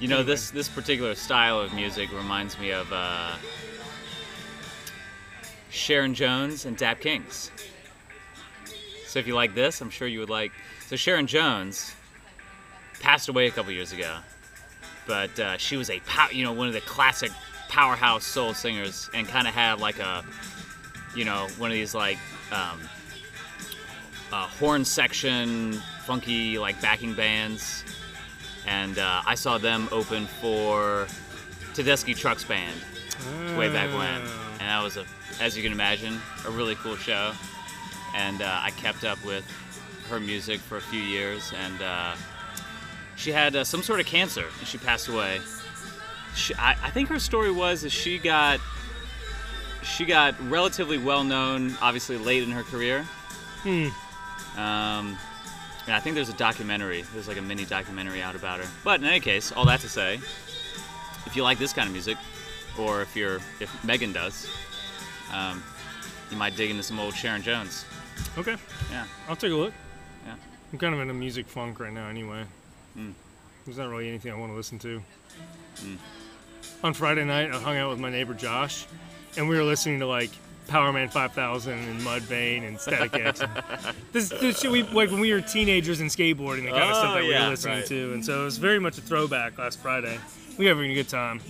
You 0.00 0.08
know, 0.08 0.16
Anyway. 0.18 0.32
this 0.32 0.50
this 0.50 0.68
particular 0.68 1.14
style 1.14 1.60
of 1.60 1.72
music 1.72 2.12
reminds 2.12 2.58
me 2.58 2.70
of 2.72 2.92
uh, 2.92 3.34
Sharon 5.72 6.14
Jones 6.14 6.66
and 6.66 6.76
Dap 6.76 7.00
Kings. 7.00 7.50
So 9.06 9.18
if 9.18 9.26
you 9.26 9.34
like 9.34 9.54
this, 9.54 9.80
I'm 9.80 9.90
sure 9.90 10.06
you 10.06 10.20
would 10.20 10.30
like. 10.30 10.52
So 10.86 10.96
Sharon 10.96 11.26
Jones 11.26 11.94
passed 13.00 13.28
away 13.28 13.46
a 13.46 13.50
couple 13.50 13.72
years 13.72 13.92
ago, 13.92 14.18
but 15.06 15.38
uh, 15.40 15.56
she 15.56 15.76
was 15.76 15.90
a 15.90 15.98
pow- 16.00 16.30
you 16.30 16.44
know 16.44 16.52
one 16.52 16.68
of 16.68 16.74
the 16.74 16.80
classic 16.82 17.30
powerhouse 17.68 18.24
soul 18.24 18.52
singers, 18.54 19.08
and 19.14 19.26
kind 19.26 19.48
of 19.48 19.54
had 19.54 19.80
like 19.80 19.98
a 19.98 20.24
you 21.16 21.24
know 21.24 21.48
one 21.58 21.70
of 21.70 21.74
these 21.74 21.94
like 21.94 22.18
um, 22.52 22.80
uh, 24.32 24.46
horn 24.46 24.84
section 24.84 25.72
funky 26.04 26.58
like 26.58 26.80
backing 26.82 27.14
bands 27.14 27.84
and 28.66 28.98
uh, 28.98 29.22
I 29.26 29.34
saw 29.36 29.56
them 29.58 29.88
open 29.92 30.26
for 30.26 31.06
Tedeschi 31.74 32.16
Trucks 32.16 32.44
Band 32.44 32.76
way 33.56 33.68
back 33.72 33.88
when, 33.96 34.20
Oh. 34.22 34.50
and 34.60 34.68
that 34.68 34.82
was 34.82 34.96
a, 34.96 35.04
as 35.40 35.56
you 35.56 35.62
can 35.62 35.72
imagine, 35.72 36.20
a 36.46 36.50
really 36.50 36.74
cool 36.76 36.96
show. 36.96 37.32
And 38.14 38.42
uh, 38.42 38.60
I 38.62 38.70
kept 38.70 39.04
up 39.04 39.22
with 39.24 39.44
her 40.08 40.20
music 40.20 40.60
for 40.60 40.76
a 40.76 40.80
few 40.80 41.00
years, 41.00 41.52
and 41.64 41.80
uh, 41.80 42.14
she 43.16 43.32
had 43.32 43.56
uh, 43.56 43.64
some 43.64 43.82
sort 43.82 44.00
of 44.00 44.06
cancer, 44.06 44.44
and 44.58 44.68
she 44.68 44.78
passed 44.78 45.08
away. 45.08 45.40
She, 46.34 46.54
I, 46.54 46.72
I 46.82 46.90
think 46.90 47.08
her 47.08 47.18
story 47.18 47.50
was 47.50 47.84
is 47.84 47.92
she 47.92 48.18
got 48.18 48.60
she 49.82 50.04
got 50.04 50.34
relatively 50.48 50.96
well 50.98 51.24
known, 51.24 51.74
obviously 51.82 52.16
late 52.16 52.42
in 52.42 52.50
her 52.50 52.62
career, 52.62 53.04
Hmm. 53.62 53.88
Um, 54.56 55.16
and 55.86 55.94
I 55.94 56.00
think 56.00 56.14
there's 56.14 56.28
a 56.28 56.34
documentary. 56.34 57.02
There's 57.12 57.28
like 57.28 57.38
a 57.38 57.42
mini 57.42 57.64
documentary 57.64 58.22
out 58.22 58.34
about 58.34 58.60
her. 58.60 58.68
But 58.84 59.00
in 59.00 59.06
any 59.06 59.20
case, 59.20 59.52
all 59.52 59.64
that 59.66 59.80
to 59.80 59.88
say, 59.88 60.14
if 61.26 61.34
you 61.34 61.42
like 61.42 61.58
this 61.58 61.72
kind 61.72 61.86
of 61.86 61.92
music, 61.92 62.18
or 62.78 63.02
if 63.02 63.16
you're 63.16 63.36
if 63.60 63.84
Megan 63.84 64.12
does, 64.12 64.48
um, 65.32 65.62
you 66.30 66.36
might 66.36 66.56
dig 66.56 66.70
into 66.70 66.82
some 66.82 66.98
old 67.00 67.14
Sharon 67.14 67.42
Jones. 67.42 67.84
Okay, 68.38 68.56
Yeah. 68.90 69.04
I'll 69.28 69.36
take 69.36 69.52
a 69.52 69.56
look. 69.56 69.72
Yeah. 70.26 70.34
I'm 70.72 70.78
kind 70.78 70.94
of 70.94 71.00
in 71.00 71.10
a 71.10 71.14
music 71.14 71.46
funk 71.46 71.80
right 71.80 71.92
now, 71.92 72.08
anyway. 72.08 72.44
Mm. 72.96 73.12
There's 73.64 73.78
not 73.78 73.88
really 73.90 74.08
anything 74.08 74.32
I 74.32 74.36
want 74.36 74.52
to 74.52 74.56
listen 74.56 74.78
to. 74.80 75.02
Mm. 75.80 75.96
On 76.84 76.94
Friday 76.94 77.24
night, 77.24 77.50
I 77.52 77.58
hung 77.58 77.76
out 77.76 77.90
with 77.90 77.98
my 78.00 78.10
neighbor 78.10 78.34
Josh, 78.34 78.86
and 79.36 79.48
we 79.48 79.56
were 79.56 79.64
listening 79.64 80.00
to 80.00 80.06
like 80.06 80.30
Powerman 80.68 81.10
5000 81.10 81.72
and 81.72 82.00
Mudvayne 82.00 82.66
and 82.66 82.78
Static 82.78 83.14
X. 83.14 83.42
this, 84.12 84.28
this 84.30 84.60
shit 84.60 84.70
we 84.70 84.82
like 84.84 85.10
when 85.10 85.20
we 85.20 85.32
were 85.32 85.40
teenagers 85.40 86.00
and 86.00 86.10
skateboarding, 86.10 86.64
the 86.64 86.70
kind 86.70 86.82
of 86.90 86.96
stuff 86.96 87.10
Oh, 87.10 87.14
that 87.14 87.22
we 87.24 87.34
were 87.34 87.48
listening 87.48 87.78
right. 87.78 87.86
to, 87.86 88.12
and 88.14 88.24
so 88.24 88.42
it 88.42 88.44
was 88.44 88.58
very 88.58 88.78
much 88.78 88.98
a 88.98 89.00
throwback 89.00 89.58
last 89.58 89.80
Friday. 89.80 90.18
We 90.58 90.66
were 90.66 90.70
having 90.74 90.90
a 90.90 90.94
good 90.94 91.08
time. 91.08 91.40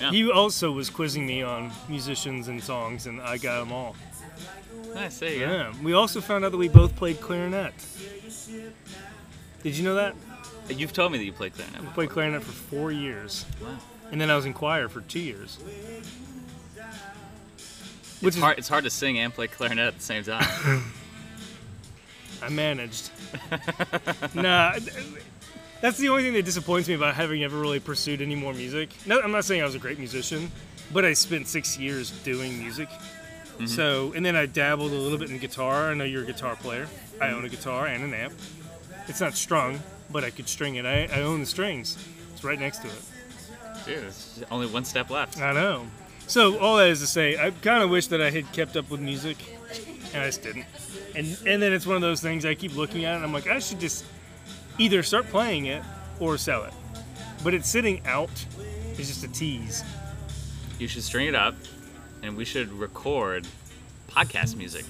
Yeah. 0.00 0.10
He 0.10 0.30
also 0.30 0.72
was 0.72 0.88
quizzing 0.90 1.26
me 1.26 1.42
on 1.42 1.70
musicians 1.88 2.48
and 2.48 2.62
songs, 2.62 3.06
and 3.06 3.20
I 3.20 3.36
got 3.38 3.60
them 3.60 3.72
all. 3.72 3.96
Nice. 4.94 5.18
There 5.18 5.30
you 5.32 5.40
go. 5.40 5.52
Yeah. 5.52 5.72
We 5.82 5.92
also 5.92 6.20
found 6.20 6.44
out 6.44 6.52
that 6.52 6.58
we 6.58 6.68
both 6.68 6.96
played 6.96 7.20
clarinet. 7.20 7.74
Did 9.62 9.76
you 9.76 9.84
know 9.84 9.94
that? 9.96 10.14
You've 10.68 10.92
told 10.92 11.12
me 11.12 11.18
that 11.18 11.24
you 11.24 11.32
played 11.32 11.54
clarinet. 11.54 11.82
I 11.82 11.84
played 11.92 12.10
clarinet 12.10 12.42
for 12.42 12.52
four 12.52 12.92
years, 12.92 13.44
Wow. 13.60 13.76
and 14.12 14.20
then 14.20 14.30
I 14.30 14.36
was 14.36 14.46
in 14.46 14.54
choir 14.54 14.88
for 14.88 15.00
two 15.02 15.18
years. 15.20 15.58
Which 18.20 18.28
It's 18.28 18.36
is 18.36 18.42
hard. 18.42 18.58
It's 18.58 18.68
hard 18.68 18.84
to 18.84 18.90
sing 18.90 19.18
and 19.18 19.32
play 19.34 19.48
clarinet 19.48 19.88
at 19.88 19.96
the 19.96 20.02
same 20.02 20.22
time. 20.24 20.44
I 22.42 22.48
managed. 22.48 23.10
nah, 24.34 24.74
that's 25.80 25.98
the 25.98 26.08
only 26.08 26.22
thing 26.22 26.34
that 26.34 26.44
disappoints 26.44 26.88
me 26.88 26.94
about 26.94 27.14
having 27.14 27.42
ever 27.42 27.58
really 27.58 27.80
pursued 27.80 28.20
any 28.20 28.34
more 28.34 28.52
music. 28.52 28.90
No, 29.06 29.20
I'm 29.20 29.32
not 29.32 29.44
saying 29.44 29.62
I 29.62 29.64
was 29.64 29.74
a 29.74 29.78
great 29.78 29.98
musician, 29.98 30.50
but 30.92 31.04
I 31.04 31.12
spent 31.12 31.46
six 31.48 31.78
years 31.78 32.10
doing 32.22 32.58
music. 32.58 32.88
Mm-hmm. 32.88 33.66
So, 33.66 34.12
and 34.14 34.24
then 34.24 34.36
I 34.36 34.46
dabbled 34.46 34.92
a 34.92 34.94
little 34.94 35.18
bit 35.18 35.30
in 35.30 35.38
guitar. 35.38 35.90
I 35.90 35.94
know 35.94 36.04
you're 36.04 36.22
a 36.22 36.26
guitar 36.26 36.56
player. 36.56 36.88
I 37.20 37.30
own 37.30 37.44
a 37.44 37.48
guitar 37.48 37.86
and 37.86 38.02
an 38.04 38.14
amp. 38.14 38.34
It's 39.06 39.20
not 39.20 39.34
strung, 39.34 39.80
but 40.10 40.24
I 40.24 40.30
could 40.30 40.48
string 40.48 40.76
it. 40.76 40.86
I, 40.86 41.08
I 41.12 41.22
own 41.22 41.40
the 41.40 41.46
strings. 41.46 41.98
It's 42.32 42.44
right 42.44 42.58
next 42.58 42.78
to 42.78 42.88
it. 42.88 43.02
Dude, 43.84 44.02
there's 44.02 44.42
only 44.50 44.66
one 44.66 44.84
step 44.84 45.10
left. 45.10 45.40
I 45.40 45.52
know. 45.52 45.86
So 46.26 46.58
all 46.58 46.76
that 46.76 46.88
is 46.88 47.00
to 47.00 47.06
say, 47.06 47.36
I 47.36 47.50
kind 47.50 47.82
of 47.82 47.90
wish 47.90 48.06
that 48.08 48.22
I 48.22 48.30
had 48.30 48.50
kept 48.52 48.76
up 48.76 48.88
with 48.90 49.00
music, 49.00 49.36
and 50.12 50.22
I 50.22 50.26
just 50.26 50.42
didn't. 50.42 50.64
And 51.16 51.36
and 51.46 51.60
then 51.60 51.72
it's 51.72 51.86
one 51.86 51.96
of 51.96 52.02
those 52.02 52.20
things 52.20 52.44
I 52.46 52.54
keep 52.54 52.76
looking 52.76 53.04
at, 53.04 53.16
and 53.16 53.24
I'm 53.24 53.32
like, 53.32 53.48
I 53.48 53.58
should 53.58 53.80
just 53.80 54.04
either 54.80 55.02
start 55.02 55.26
playing 55.26 55.66
it 55.66 55.82
or 56.18 56.38
sell 56.38 56.64
it. 56.64 56.72
But 57.44 57.54
it's 57.54 57.68
sitting 57.68 58.00
out. 58.06 58.30
It's 58.98 59.08
just 59.08 59.24
a 59.24 59.28
tease. 59.28 59.84
You 60.78 60.88
should 60.88 61.02
string 61.02 61.26
it 61.28 61.34
up, 61.34 61.54
and 62.22 62.36
we 62.36 62.44
should 62.44 62.72
record 62.72 63.46
podcast 64.08 64.56
music. 64.56 64.84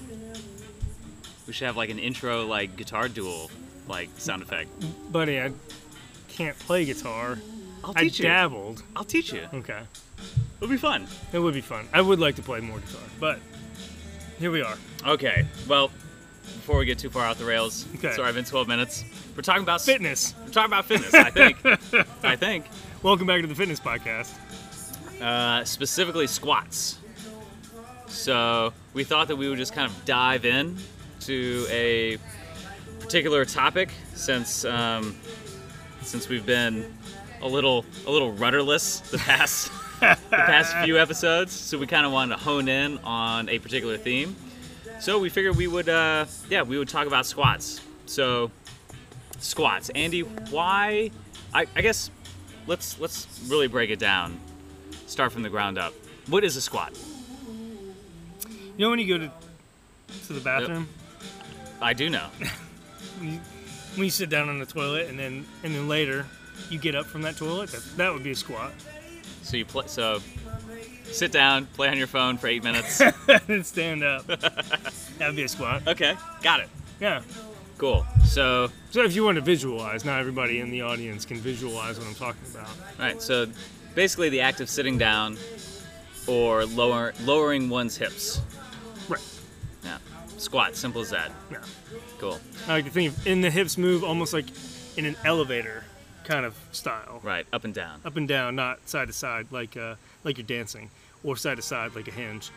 We 1.47 1.53
should 1.53 1.65
have 1.67 1.77
like 1.77 1.89
an 1.89 1.99
intro, 1.99 2.45
like 2.45 2.75
guitar 2.77 3.07
duel, 3.09 3.51
like 3.87 4.09
sound 4.17 4.41
effect. 4.41 4.69
Buddy, 5.11 5.39
I 5.39 5.51
can't 6.29 6.57
play 6.59 6.85
guitar. 6.85 7.37
I'll 7.83 7.93
I 7.95 8.03
teach 8.03 8.19
you. 8.19 8.23
dabbled. 8.25 8.83
I'll 8.95 9.03
teach 9.03 9.33
you. 9.33 9.47
Okay, 9.53 9.79
It'll 10.57 10.69
be 10.69 10.77
fun. 10.77 11.07
it 11.33 11.39
would 11.39 11.53
be 11.53 11.61
fun. 11.61 11.87
I 11.93 12.01
would 12.01 12.19
like 12.19 12.35
to 12.35 12.41
play 12.41 12.59
more 12.59 12.79
guitar, 12.79 13.01
but 13.19 13.39
here 14.39 14.51
we 14.51 14.61
are. 14.61 14.77
Okay. 15.05 15.45
Well, 15.67 15.91
before 16.43 16.77
we 16.77 16.85
get 16.85 16.99
too 16.99 17.09
far 17.09 17.25
off 17.25 17.37
the 17.37 17.45
rails, 17.45 17.85
Okay. 17.95 18.13
sorry, 18.13 18.27
I've 18.27 18.35
been 18.35 18.45
12 18.45 18.67
minutes. 18.67 19.03
We're 19.35 19.41
talking 19.41 19.63
about 19.63 19.81
Fitness. 19.81 20.33
We're 20.45 20.51
talking 20.51 20.69
about 20.69 20.85
fitness. 20.85 21.13
I 21.13 21.29
think. 21.29 21.57
I 22.23 22.35
think. 22.35 22.65
Welcome 23.03 23.27
back 23.27 23.41
to 23.41 23.47
the 23.47 23.55
Fitness 23.55 23.79
Podcast. 23.79 24.31
Uh, 25.21 25.63
specifically 25.65 26.27
squats. 26.27 26.97
So 28.07 28.73
we 28.93 29.03
thought 29.03 29.27
that 29.29 29.35
we 29.37 29.47
would 29.49 29.57
just 29.57 29.73
kind 29.73 29.89
of 29.89 30.05
dive 30.05 30.45
in 30.45 30.77
to 31.21 31.65
a 31.69 32.17
particular 32.99 33.45
topic 33.45 33.89
since 34.15 34.65
um, 34.65 35.15
since 36.01 36.27
we've 36.27 36.45
been 36.45 36.93
a 37.41 37.47
little 37.47 37.85
a 38.07 38.11
little 38.11 38.31
rudderless 38.33 38.99
the 39.11 39.17
past 39.19 39.71
the 39.99 40.17
past 40.31 40.75
few 40.83 40.97
episodes. 40.99 41.53
So 41.53 41.77
we 41.77 41.87
kind 41.87 42.05
of 42.05 42.11
wanted 42.11 42.35
to 42.37 42.43
hone 42.43 42.67
in 42.67 42.97
on 42.99 43.47
a 43.49 43.59
particular 43.59 43.97
theme. 43.97 44.35
So 45.01 45.17
we 45.17 45.29
figured 45.29 45.55
we 45.57 45.65
would 45.65 45.89
uh, 45.89 46.25
yeah 46.47 46.61
we 46.61 46.77
would 46.77 46.87
talk 46.87 47.07
about 47.07 47.25
squats. 47.25 47.81
So 48.05 48.51
squats, 49.39 49.89
Andy, 49.95 50.21
why? 50.21 51.09
I, 51.51 51.65
I 51.75 51.81
guess 51.81 52.11
let's 52.67 52.99
let's 52.99 53.27
really 53.47 53.67
break 53.67 53.89
it 53.89 53.97
down. 53.97 54.39
Start 55.07 55.31
from 55.31 55.41
the 55.41 55.49
ground 55.49 55.79
up. 55.79 55.95
What 56.27 56.43
is 56.43 56.55
a 56.55 56.61
squat? 56.61 56.93
You 58.77 58.85
know 58.85 58.91
when 58.91 58.99
you 58.99 59.07
go 59.07 59.25
to 59.25 59.31
to 60.27 60.33
the 60.33 60.39
bathroom, 60.39 60.87
I 61.81 61.93
do 61.93 62.07
know. 62.07 62.27
when 63.17 63.29
you, 63.33 63.39
when 63.95 64.05
you 64.05 64.11
sit 64.11 64.29
down 64.29 64.49
on 64.49 64.59
the 64.59 64.67
toilet, 64.67 65.09
and 65.09 65.17
then 65.17 65.47
and 65.63 65.73
then 65.73 65.87
later 65.87 66.27
you 66.69 66.77
get 66.77 66.93
up 66.93 67.07
from 67.07 67.23
that 67.23 67.37
toilet, 67.37 67.71
that, 67.71 67.97
that 67.97 68.13
would 68.13 68.23
be 68.23 68.31
a 68.31 68.35
squat. 68.35 68.71
So 69.41 69.57
you 69.57 69.65
play. 69.65 69.87
So 69.87 70.21
sit 71.11 71.31
down, 71.31 71.65
play 71.67 71.87
on 71.89 71.97
your 71.97 72.07
phone 72.07 72.37
for 72.37 72.47
eight 72.47 72.63
minutes. 72.63 73.01
and 73.47 73.65
stand 73.65 74.03
up. 74.03 74.25
that 74.27 75.19
would 75.19 75.35
be 75.35 75.43
a 75.43 75.47
squat. 75.47 75.87
okay, 75.87 76.15
got 76.41 76.59
it. 76.59 76.69
Yeah. 76.99 77.21
Cool. 77.77 78.05
So 78.25 78.69
So 78.91 79.03
if 79.03 79.15
you 79.15 79.23
want 79.23 79.35
to 79.35 79.41
visualize, 79.41 80.05
not 80.05 80.19
everybody 80.19 80.59
in 80.59 80.69
the 80.69 80.81
audience 80.83 81.25
can 81.25 81.37
visualize 81.37 81.97
what 81.97 82.07
I'm 82.07 82.15
talking 82.15 82.41
about. 82.51 82.69
all 82.69 83.05
right. 83.05 83.21
So 83.21 83.47
basically, 83.95 84.29
the 84.29 84.41
act 84.41 84.61
of 84.61 84.69
sitting 84.69 84.97
down 84.97 85.37
or 86.27 86.65
lower 86.65 87.13
lowering 87.23 87.69
one's 87.69 87.97
hips. 87.97 88.39
Right. 89.09 89.21
Yeah. 89.83 89.97
Squat. 90.37 90.75
Simple 90.75 91.01
as 91.01 91.09
that. 91.09 91.31
Yeah. 91.51 91.57
Cool. 92.19 92.39
I 92.67 92.73
like 92.73 92.85
to 92.85 92.91
think 92.91 93.11
of 93.17 93.25
in 93.27 93.41
the 93.41 93.49
hips 93.49 93.77
move 93.79 94.03
almost 94.03 94.31
like 94.31 94.45
in 94.95 95.05
an 95.05 95.15
elevator 95.25 95.83
kind 96.23 96.45
of 96.45 96.55
style. 96.71 97.19
Right. 97.23 97.47
Up 97.51 97.63
and 97.63 97.73
down. 97.73 98.01
Up 98.05 98.15
and 98.15 98.27
down, 98.27 98.55
not 98.55 98.87
side 98.87 99.07
to 99.07 99.13
side 99.13 99.47
like 99.49 99.75
uh, 99.75 99.95
like 100.23 100.37
you're 100.37 100.45
dancing, 100.45 100.91
or 101.23 101.35
side 101.35 101.57
to 101.57 101.61
side 101.63 101.95
like 101.95 102.07
a 102.07 102.11
hinge. 102.11 102.49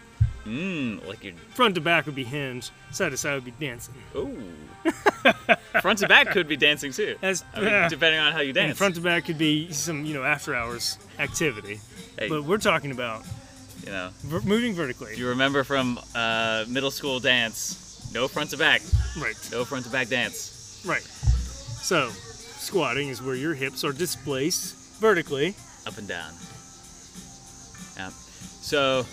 Mmm. 0.47 1.06
Like 1.09 1.25
you're. 1.25 1.33
Front 1.54 1.75
to 1.76 1.80
back 1.80 2.04
would 2.06 2.14
be 2.14 2.25
hinge, 2.25 2.71
side 2.90 3.11
to 3.11 3.16
side 3.16 3.35
would 3.35 3.44
be 3.47 3.52
dancing. 3.59 3.94
Ooh. 4.14 4.37
Front 5.80 6.00
to 6.00 6.09
back 6.09 6.30
could 6.30 6.49
be 6.49 6.56
dancing 6.56 6.92
too. 6.92 7.16
That's 7.21 7.44
I 7.54 7.61
mean, 7.61 7.68
yeah. 7.71 7.88
depending 7.88 8.21
on 8.21 8.33
how 8.33 8.40
you 8.40 8.49
And 8.50 8.54
dance. 8.54 8.78
front 8.78 8.94
to 8.97 9.00
back 9.00 9.25
could 9.25 9.38
be 9.38 9.73
some 9.73 10.04
you 10.04 10.14
know 10.14 10.23
after 10.25 10.54
hours 10.54 10.99
activity. 11.18 11.80
Hey, 12.18 12.28
But 12.28 12.44
we're 12.44 12.59
talking 12.59 12.90
about 12.90 13.23
you 13.85 13.90
know. 13.92 14.11
ver- 14.23 14.40
moving 14.47 14.75
vertically. 14.75 15.16
You 15.16 15.28
remember 15.28 15.64
from 15.64 15.99
uh, 16.14 16.64
middle 16.68 16.90
school 16.90 17.21
dance? 17.21 18.11
No 18.12 18.28
front 18.28 18.50
to 18.50 18.56
back. 18.59 18.83
Right. 19.18 19.35
No 19.50 19.64
front 19.64 19.85
to 19.87 19.90
back 19.90 20.09
dance. 20.09 20.83
Right. 20.87 21.02
So, 21.02 22.11
squatting 22.11 23.09
is 23.09 23.21
where 23.23 23.35
your 23.35 23.54
hips 23.54 23.83
are 23.85 23.92
displaced 23.92 24.76
vertically. 25.00 25.54
Up 25.87 25.99
and 25.99 26.06
down. 26.06 26.33
So 28.64 29.04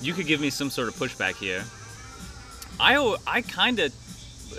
you 0.00 0.14
could 0.14 0.26
give 0.26 0.40
me 0.40 0.48
some 0.48 0.70
sort 0.70 0.88
of 0.88 0.94
pushback 0.94 1.34
here. 1.36 1.62
I 2.80 3.16
I 3.26 3.42
kind 3.42 3.80
of 3.80 3.92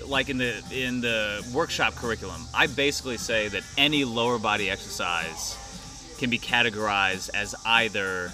like 0.08 0.30
in 0.30 0.38
the 0.38 0.64
in 0.72 1.02
the 1.02 1.44
workshop 1.52 1.96
curriculum. 1.96 2.42
I 2.54 2.68
basically 2.68 3.18
say 3.18 3.48
that 3.48 3.64
any 3.76 4.06
lower 4.06 4.38
body 4.38 4.70
exercise 4.70 5.58
can 6.20 6.30
be 6.30 6.38
categorized 6.38 7.32
as 7.34 7.56
either 7.66 8.32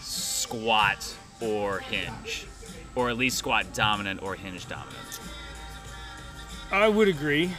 squat 0.00 1.12
or 1.40 1.80
hinge, 1.80 2.46
or 2.94 3.10
at 3.10 3.18
least 3.18 3.36
squat 3.36 3.66
dominant 3.74 4.22
or 4.22 4.36
hinge 4.36 4.68
dominant. 4.68 5.20
I 6.70 6.86
would 6.88 7.08
agree. 7.08 7.50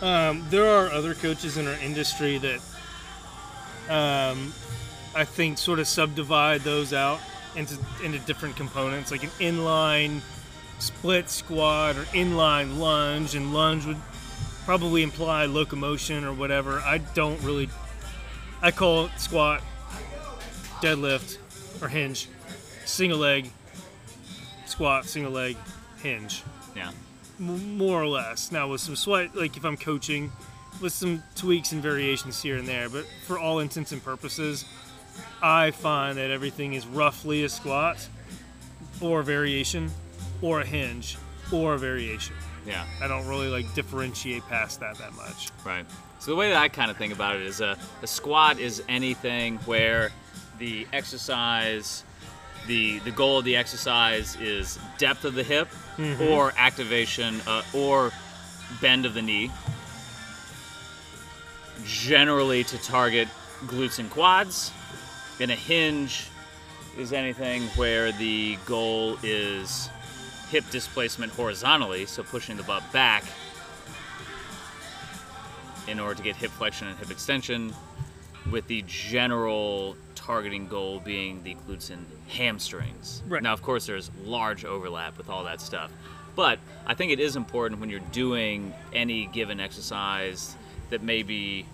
Um, 0.00 0.46
there 0.50 0.68
are 0.68 0.88
other 0.92 1.14
coaches 1.14 1.56
in 1.56 1.66
our 1.66 1.78
industry 1.80 2.38
that 2.38 2.60
um, 3.90 4.52
I 5.14 5.24
think 5.24 5.58
sort 5.58 5.78
of 5.78 5.86
subdivide 5.86 6.62
those 6.62 6.92
out 6.92 7.20
into 7.56 7.78
into 8.02 8.18
different 8.20 8.56
components, 8.56 9.10
like 9.10 9.22
an 9.22 9.30
inline 9.40 10.20
split 10.78 11.30
squat 11.30 11.96
or 11.96 12.02
inline 12.06 12.78
lunge, 12.78 13.34
and 13.34 13.54
lunge 13.54 13.86
would 13.86 14.00
probably 14.64 15.02
imply 15.02 15.44
locomotion 15.46 16.24
or 16.24 16.32
whatever. 16.32 16.80
I 16.80 16.98
don't 16.98 17.40
really. 17.42 17.68
I 18.62 18.70
call 18.70 19.06
it 19.06 19.12
squat, 19.18 19.62
deadlift, 20.80 21.38
or 21.82 21.88
hinge, 21.88 22.28
single 22.84 23.18
leg, 23.18 23.50
squat, 24.66 25.04
single 25.06 25.32
leg, 25.32 25.56
hinge 26.02 26.42
Yeah. 26.74 26.90
m- 27.38 27.76
more 27.78 28.02
or 28.02 28.06
less. 28.08 28.50
Now 28.50 28.68
with 28.68 28.80
some 28.80 28.96
sweat, 28.96 29.36
like 29.36 29.56
if 29.56 29.64
I'm 29.64 29.76
coaching, 29.76 30.32
with 30.80 30.92
some 30.94 31.22
tweaks 31.36 31.72
and 31.72 31.82
variations 31.82 32.42
here 32.42 32.56
and 32.56 32.66
there, 32.66 32.88
but 32.88 33.04
for 33.26 33.38
all 33.38 33.58
intents 33.60 33.92
and 33.92 34.02
purposes, 34.02 34.64
I 35.42 35.70
find 35.72 36.16
that 36.18 36.30
everything 36.30 36.74
is 36.74 36.86
roughly 36.86 37.44
a 37.44 37.48
squat, 37.48 38.08
or 39.00 39.20
a 39.20 39.24
variation, 39.24 39.90
or 40.42 40.60
a 40.60 40.64
hinge. 40.64 41.16
or 41.52 41.74
a 41.74 41.78
variation. 41.78 42.34
Yeah. 42.66 42.84
I 43.02 43.08
don't 43.08 43.26
really 43.26 43.48
like 43.48 43.72
differentiate 43.74 44.42
past 44.48 44.80
that 44.80 44.96
that 44.98 45.12
much. 45.14 45.50
Right. 45.64 45.84
So 46.18 46.30
the 46.30 46.36
way 46.36 46.48
that 46.50 46.56
I 46.56 46.68
kind 46.68 46.90
of 46.90 46.96
think 46.96 47.12
about 47.12 47.36
it 47.36 47.42
is 47.42 47.60
a, 47.60 47.76
a 48.02 48.06
squat 48.06 48.58
is 48.58 48.82
anything 48.88 49.58
where 49.66 50.10
the 50.58 50.86
exercise, 50.92 52.02
the 52.66 53.00
the 53.00 53.10
goal 53.10 53.38
of 53.38 53.44
the 53.44 53.56
exercise 53.56 54.36
is 54.40 54.78
depth 54.96 55.24
of 55.26 55.34
the 55.34 55.42
hip 55.42 55.68
or 56.22 56.54
activation 56.56 57.40
uh, 57.46 57.62
or 57.74 58.10
bend 58.80 59.04
of 59.04 59.12
the 59.12 59.20
knee. 59.22 59.50
Generally 61.84 62.64
to 62.64 62.78
target 62.78 63.28
glutes 63.66 63.98
and 63.98 64.08
quads. 64.10 64.70
And 65.40 65.50
a 65.50 65.56
hinge 65.56 66.28
is 66.96 67.12
anything 67.12 67.62
where 67.76 68.12
the 68.12 68.56
goal 68.66 69.18
is 69.22 69.90
hip 70.48 70.64
displacement 70.70 71.32
horizontally, 71.32 72.06
so 72.06 72.22
pushing 72.22 72.56
the 72.56 72.62
butt 72.62 72.84
back 72.92 73.24
in 75.88 75.98
order 75.98 76.14
to 76.14 76.22
get 76.22 76.36
hip 76.36 76.50
flexion 76.52 76.86
and 76.88 76.96
hip 76.98 77.10
extension, 77.10 77.74
with 78.50 78.66
the 78.68 78.82
general 78.86 79.96
targeting 80.14 80.66
goal 80.68 81.00
being 81.00 81.42
the 81.42 81.56
glutes 81.66 81.90
and 81.90 82.06
hamstrings. 82.28 83.22
Right. 83.28 83.42
Now, 83.42 83.52
of 83.52 83.62
course, 83.62 83.86
there's 83.86 84.10
large 84.24 84.64
overlap 84.64 85.18
with 85.18 85.28
all 85.28 85.44
that 85.44 85.60
stuff, 85.60 85.90
but 86.36 86.58
I 86.86 86.94
think 86.94 87.12
it 87.12 87.20
is 87.20 87.36
important 87.36 87.80
when 87.80 87.90
you're 87.90 88.00
doing 88.12 88.72
any 88.92 89.26
given 89.26 89.60
exercise 89.60 90.56
that 90.90 91.02
maybe 91.02 91.66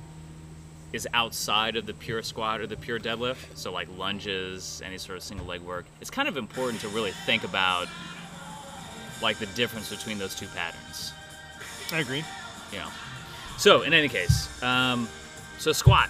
is 0.92 1.06
outside 1.14 1.76
of 1.76 1.86
the 1.86 1.94
pure 1.94 2.22
squat 2.22 2.60
or 2.60 2.66
the 2.66 2.76
pure 2.76 2.98
deadlift, 2.98 3.56
so 3.56 3.72
like 3.72 3.88
lunges, 3.96 4.82
any 4.84 4.98
sort 4.98 5.16
of 5.16 5.22
single 5.22 5.46
leg 5.46 5.60
work. 5.60 5.84
It's 6.00 6.10
kind 6.10 6.28
of 6.28 6.36
important 6.36 6.80
to 6.82 6.88
really 6.88 7.12
think 7.12 7.44
about 7.44 7.88
like 9.22 9.38
the 9.38 9.46
difference 9.46 9.90
between 9.90 10.18
those 10.18 10.34
two 10.34 10.46
patterns. 10.48 11.12
I 11.92 12.00
agree. 12.00 12.24
You 12.72 12.78
know. 12.78 12.88
So 13.58 13.82
in 13.82 13.92
any 13.92 14.08
case, 14.08 14.62
um, 14.62 15.08
so 15.58 15.72
squat. 15.72 16.08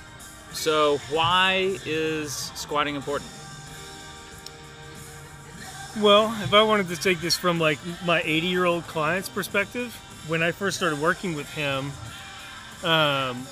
So 0.52 0.98
why 1.10 1.78
is 1.84 2.32
squatting 2.54 2.94
important? 2.94 3.30
Well, 5.98 6.34
if 6.42 6.54
I 6.54 6.62
wanted 6.62 6.88
to 6.88 6.96
take 6.96 7.20
this 7.20 7.36
from 7.36 7.58
like 7.58 7.78
my 8.04 8.22
80 8.24 8.46
year 8.46 8.64
old 8.64 8.86
client's 8.86 9.28
perspective, 9.28 9.92
when 10.28 10.42
I 10.42 10.52
first 10.52 10.76
started 10.76 11.00
working 11.00 11.34
with 11.34 11.50
him, 11.52 11.92
um, 12.84 13.46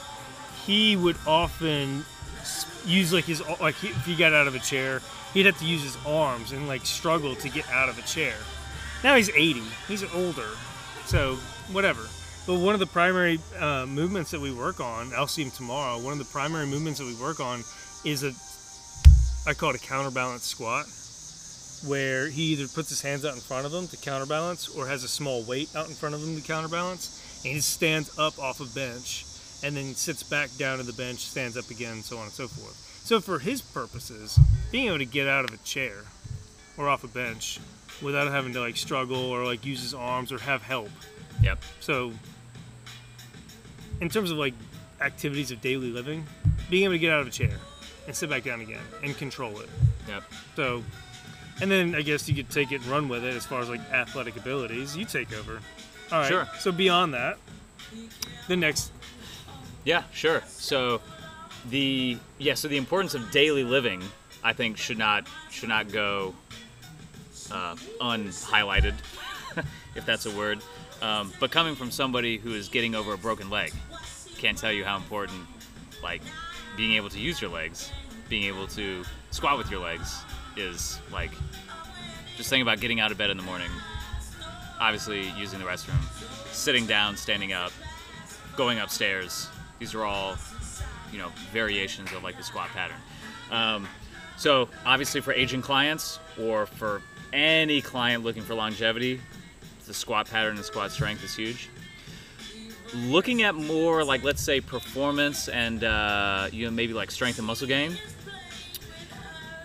he 0.69 0.97
would 0.97 1.17
often 1.27 2.05
use 2.85 3.11
like 3.11 3.25
his 3.25 3.43
like 3.59 3.83
if 3.83 4.05
he 4.05 4.15
got 4.15 4.35
out 4.35 4.47
of 4.47 4.55
a 4.55 4.59
chair, 4.59 5.01
he'd 5.33 5.47
have 5.47 5.59
to 5.59 5.65
use 5.65 5.83
his 5.83 5.97
arms 6.07 6.53
and 6.53 6.69
like 6.69 6.85
struggle 6.85 7.35
to 7.37 7.49
get 7.49 7.67
out 7.71 7.89
of 7.89 7.99
a 7.99 8.03
chair. 8.03 8.35
Now 9.03 9.17
he's 9.17 9.31
80, 9.31 9.63
he's 9.89 10.05
older, 10.15 10.51
so 11.07 11.37
whatever. 11.73 12.03
But 12.47 12.61
one 12.61 12.75
of 12.75 12.81
the 12.81 12.87
primary 12.87 13.41
uh, 13.59 13.87
movements 13.87 14.31
that 14.31 14.41
we 14.41 14.53
work 14.53 14.81
on, 14.81 15.13
I'll 15.15 15.27
see 15.27 15.43
him 15.43 15.51
tomorrow. 15.51 15.99
One 15.99 16.13
of 16.13 16.19
the 16.19 16.27
primary 16.27 16.67
movements 16.67 16.99
that 16.99 17.07
we 17.07 17.15
work 17.15 17.41
on 17.41 17.65
is 18.05 18.23
a 18.23 18.33
I 19.49 19.55
call 19.55 19.71
it 19.71 19.77
a 19.77 19.87
counterbalance 19.87 20.45
squat 20.45 20.85
where 21.89 22.29
he 22.29 22.53
either 22.53 22.69
puts 22.69 22.91
his 22.91 23.01
hands 23.01 23.25
out 23.25 23.35
in 23.35 23.41
front 23.41 23.65
of 23.65 23.73
him 23.73 23.89
to 23.89 23.97
counterbalance 23.97 24.69
or 24.69 24.87
has 24.87 25.03
a 25.03 25.09
small 25.09 25.45
weight 25.45 25.75
out 25.75 25.89
in 25.89 25.95
front 25.95 26.15
of 26.15 26.23
him 26.23 26.37
to 26.37 26.47
counterbalance 26.47 27.23
and 27.45 27.55
he 27.55 27.61
stands 27.61 28.19
up 28.19 28.39
off 28.39 28.61
a 28.61 28.67
bench 28.75 29.25
and 29.63 29.77
then 29.77 29.95
sits 29.95 30.23
back 30.23 30.49
down 30.57 30.79
to 30.79 30.85
the 30.85 30.93
bench 30.93 31.19
stands 31.21 31.57
up 31.57 31.69
again 31.71 32.03
so 32.03 32.17
on 32.19 32.25
and 32.25 32.33
so 32.33 32.47
forth 32.49 32.77
so 33.05 33.21
for 33.21 33.39
his 33.39 33.61
purposes 33.61 34.39
being 34.71 34.87
able 34.87 34.99
to 34.99 35.05
get 35.05 35.27
out 35.27 35.45
of 35.45 35.53
a 35.53 35.57
chair 35.59 35.95
or 36.77 36.89
off 36.89 37.03
a 37.05 37.09
bench 37.09 37.59
without 38.03 38.31
having 38.31 38.53
to 38.53 38.61
like 38.61 38.77
struggle 38.77 39.17
or 39.31 39.45
like 39.45 39.65
use 39.65 39.81
his 39.83 39.95
arms 39.95 40.31
or 40.33 40.39
have 40.39 40.63
help 40.63 40.91
Yep. 41.43 41.59
so 41.81 42.13
in 44.01 44.09
terms 44.09 44.31
of 44.31 44.39
like 44.39 44.55
activities 45.01 45.51
of 45.51 45.61
daily 45.61 45.91
living 45.91 46.25
being 46.71 46.85
able 46.85 46.95
to 46.95 46.99
get 46.99 47.13
out 47.13 47.21
of 47.21 47.27
a 47.27 47.31
chair 47.31 47.53
and 48.07 48.15
sit 48.15 48.29
back 48.31 48.45
down 48.45 48.61
again 48.61 48.81
and 49.03 49.17
control 49.17 49.59
it 49.61 49.69
Yep. 50.09 50.23
so, 50.57 50.83
and 51.61 51.71
then 51.71 51.95
I 51.95 52.03
guess 52.03 52.29
you 52.29 52.35
could 52.35 52.49
take 52.51 52.73
it 52.73 52.77
and 52.83 52.87
run 52.87 53.09
with 53.09 53.25
it 53.25 53.35
as 53.35 53.45
far 53.45 53.61
as 53.61 53.69
like 53.69 53.81
athletic 53.93 54.37
abilities. 54.37 54.97
You 54.97 55.05
take 55.05 55.37
over. 55.37 55.59
All 56.13 56.21
right. 56.21 56.29
Sure. 56.29 56.49
So 56.61 56.71
beyond 56.73 57.13
that, 57.15 57.37
the 58.47 58.57
next. 58.57 58.91
Yeah, 59.85 60.03
sure. 60.13 60.43
So 60.47 61.01
the 61.71 62.19
yeah, 62.39 62.55
so 62.55 62.69
the 62.69 62.77
importance 62.77 63.15
of 63.15 63.31
daily 63.31 63.65
living, 63.65 64.03
I 64.43 64.53
think, 64.53 64.77
should 64.77 64.99
not 64.99 65.27
should 65.51 65.69
not 65.69 65.91
go 65.91 66.35
uh, 67.51 67.75
unhighlighted, 68.01 68.95
if 69.95 70.05
that's 70.05 70.27
a 70.27 70.31
word. 70.31 70.61
Um, 71.01 71.33
but 71.39 71.51
coming 71.51 71.75
from 71.75 71.91
somebody 71.91 72.39
who 72.39 72.55
is 72.55 72.69
getting 72.69 72.95
over 72.95 73.13
a 73.13 73.19
broken 73.19 73.51
leg, 73.51 73.73
can't 74.37 74.59
tell 74.59 74.73
you 74.73 74.85
how 74.85 74.97
important 74.97 75.47
like 76.03 76.23
being 76.77 76.93
able 76.93 77.09
to 77.11 77.19
use 77.19 77.41
your 77.41 77.51
legs, 77.51 77.91
being 78.29 78.45
able 78.45 78.67
to 78.69 79.05
squat 79.31 79.59
with 79.59 79.71
your 79.71 79.81
legs 79.81 80.17
is 80.57 80.99
like 81.13 81.31
just 82.37 82.51
think 82.51 82.63
about 82.63 82.81
getting 82.81 83.01
out 83.01 83.11
of 83.11 83.19
bed 83.19 83.31
in 83.31 83.37
the 83.37 83.43
morning, 83.43 83.71
obviously 84.81 85.29
using 85.31 85.59
the 85.59 85.65
restroom, 85.65 86.01
sitting 86.53 86.87
down, 86.87 87.17
standing 87.17 87.53
up, 87.53 87.73
going 88.57 88.79
upstairs. 88.79 89.49
These 89.79 89.95
are 89.95 90.05
all, 90.05 90.37
you 91.13 91.19
know, 91.19 91.29
variations 91.53 92.13
of 92.13 92.23
like 92.23 92.37
the 92.37 92.43
squat 92.43 92.69
pattern. 92.69 92.97
Um, 93.51 93.89
so 94.37 94.69
obviously 94.87 95.21
for 95.21 95.33
aging 95.33 95.63
clients 95.63 96.19
or 96.41 96.67
for 96.67 97.03
any 97.33 97.81
client 97.81 98.25
looking 98.25 98.43
for 98.43 98.55
longevity, 98.55 99.21
the 99.87 99.95
squat 99.95 100.31
pattern 100.31 100.57
and 100.57 100.65
squat 100.65 100.93
strength 100.93 101.25
is 101.25 101.35
huge. 101.35 101.69
Looking 102.95 103.43
at 103.43 103.55
more 103.55 104.05
like 104.05 104.23
let's 104.23 104.43
say 104.43 104.61
performance 104.61 105.49
and 105.49 105.85
uh, 105.85 106.49
you 106.53 106.65
know 106.65 106.71
maybe 106.71 106.95
like 106.95 107.11
strength 107.11 107.39
and 107.39 107.47
muscle 107.47 107.67
gain. 107.67 107.97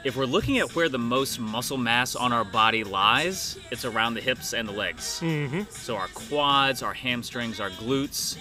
If 0.04 0.18
we're 0.18 0.26
looking 0.26 0.58
at 0.58 0.76
where 0.76 0.90
the 0.90 1.00
most 1.00 1.40
muscle 1.40 1.78
mass 1.78 2.16
on 2.16 2.34
our 2.34 2.44
body 2.44 2.84
lies, 2.84 3.58
it's 3.72 3.86
around 3.86 4.16
the 4.16 4.22
hips 4.22 4.54
and 4.54 4.68
the 4.68 4.74
legs. 4.74 5.22
Mm-hmm. 5.22 5.62
So 5.70 5.96
our 5.96 6.10
quads, 6.10 6.84
our 6.84 6.94
hamstrings, 6.94 7.62
our 7.62 7.70
glutes, 7.70 8.38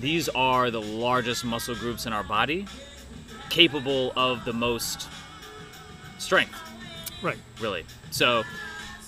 these 0.00 0.28
are 0.30 0.70
the 0.70 0.80
largest 0.80 1.44
muscle 1.44 1.74
groups 1.74 2.06
in 2.06 2.12
our 2.12 2.24
body, 2.24 2.66
capable 3.48 4.12
of 4.16 4.44
the 4.44 4.52
most 4.52 5.08
strength, 6.18 6.58
Right. 7.22 7.38
really. 7.60 7.84
So 8.10 8.44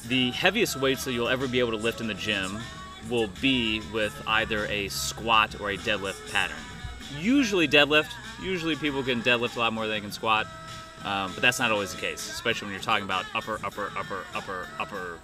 the 0.08 0.30
heaviest 0.32 0.76
weights 0.76 1.04
that 1.04 1.12
you'll 1.12 1.28
ever 1.28 1.46
be 1.48 1.60
able 1.60 1.70
to 1.72 1.76
lift 1.76 2.00
in 2.00 2.06
the 2.08 2.14
gym 2.14 2.60
will 3.08 3.28
be 3.40 3.80
with 3.92 4.14
either 4.26 4.66
a 4.66 4.88
squat 4.88 5.60
or 5.60 5.70
a 5.70 5.76
deadlift 5.76 6.30
pattern. 6.32 6.56
Usually 7.18 7.66
deadlift. 7.68 8.10
Usually 8.42 8.76
people 8.76 9.02
can 9.02 9.22
deadlift 9.22 9.56
a 9.56 9.60
lot 9.60 9.72
more 9.72 9.86
than 9.86 9.94
they 9.96 10.00
can 10.00 10.12
squat. 10.12 10.46
Um, 11.04 11.32
but 11.32 11.42
that's 11.42 11.58
not 11.58 11.72
always 11.72 11.92
the 11.92 12.00
case, 12.00 12.30
especially 12.30 12.66
when 12.66 12.74
you're 12.74 12.82
talking 12.82 13.04
about 13.04 13.24
upper, 13.34 13.58
upper, 13.64 13.90
upper, 13.96 14.24
upper, 14.34 14.66
upper 14.78 15.18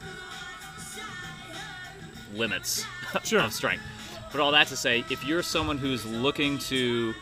limits 2.34 2.84
Sure. 3.24 3.40
of 3.40 3.52
strength. 3.52 3.82
But 4.30 4.40
all 4.40 4.52
that 4.52 4.66
to 4.68 4.76
say, 4.76 5.04
if 5.10 5.24
you're 5.24 5.42
someone 5.42 5.78
who's 5.78 6.04
looking 6.04 6.58
to 6.58 7.14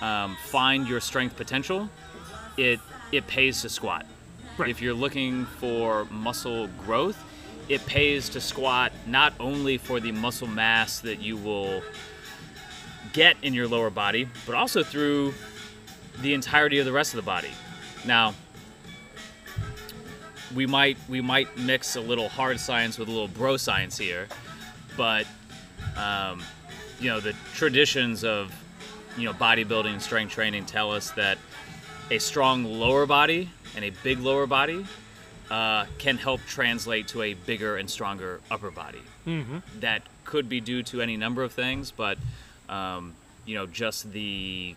um, 0.00 0.36
find 0.46 0.88
your 0.88 1.00
strength 1.00 1.36
potential, 1.36 1.88
it 2.56 2.80
it 3.12 3.26
pays 3.26 3.62
to 3.62 3.68
squat. 3.68 4.06
Right. 4.56 4.70
If 4.70 4.82
you're 4.82 4.94
looking 4.94 5.46
for 5.46 6.04
muscle 6.06 6.66
growth, 6.84 7.22
it 7.68 7.84
pays 7.86 8.28
to 8.30 8.40
squat 8.40 8.92
not 9.06 9.32
only 9.38 9.78
for 9.78 10.00
the 10.00 10.12
muscle 10.12 10.48
mass 10.48 11.00
that 11.00 11.20
you 11.20 11.36
will 11.36 11.82
get 13.12 13.36
in 13.42 13.54
your 13.54 13.68
lower 13.68 13.90
body, 13.90 14.28
but 14.46 14.54
also 14.54 14.82
through 14.82 15.32
the 16.20 16.34
entirety 16.34 16.78
of 16.78 16.86
the 16.86 16.92
rest 16.92 17.14
of 17.14 17.16
the 17.16 17.26
body. 17.26 17.50
Now, 18.04 18.34
we 20.54 20.66
might 20.66 20.96
we 21.08 21.20
might 21.20 21.56
mix 21.58 21.96
a 21.96 22.00
little 22.00 22.28
hard 22.28 22.58
science 22.58 22.98
with 22.98 23.08
a 23.08 23.10
little 23.10 23.28
bro 23.28 23.56
science 23.56 23.98
here, 23.98 24.26
but 24.96 25.26
um, 25.98 26.42
you 27.00 27.10
know 27.10 27.20
the 27.20 27.34
traditions 27.54 28.24
of 28.24 28.54
you 29.16 29.24
know 29.24 29.32
bodybuilding 29.32 29.92
and 29.92 30.02
strength 30.02 30.32
training 30.32 30.64
tell 30.64 30.92
us 30.92 31.10
that 31.12 31.38
a 32.10 32.18
strong 32.18 32.64
lower 32.64 33.06
body 33.06 33.50
and 33.76 33.84
a 33.84 33.90
big 34.02 34.20
lower 34.20 34.46
body 34.46 34.86
uh, 35.50 35.86
can 35.98 36.16
help 36.16 36.40
translate 36.46 37.08
to 37.08 37.22
a 37.22 37.34
bigger 37.34 37.76
and 37.76 37.90
stronger 37.90 38.40
upper 38.50 38.70
body. 38.70 39.02
Mm-hmm. 39.26 39.58
That 39.80 40.02
could 40.24 40.48
be 40.48 40.60
due 40.60 40.82
to 40.84 41.02
any 41.02 41.16
number 41.16 41.42
of 41.42 41.52
things, 41.52 41.90
but 41.90 42.18
um, 42.68 43.14
you 43.46 43.54
know 43.54 43.66
just 43.66 44.12
the 44.12 44.74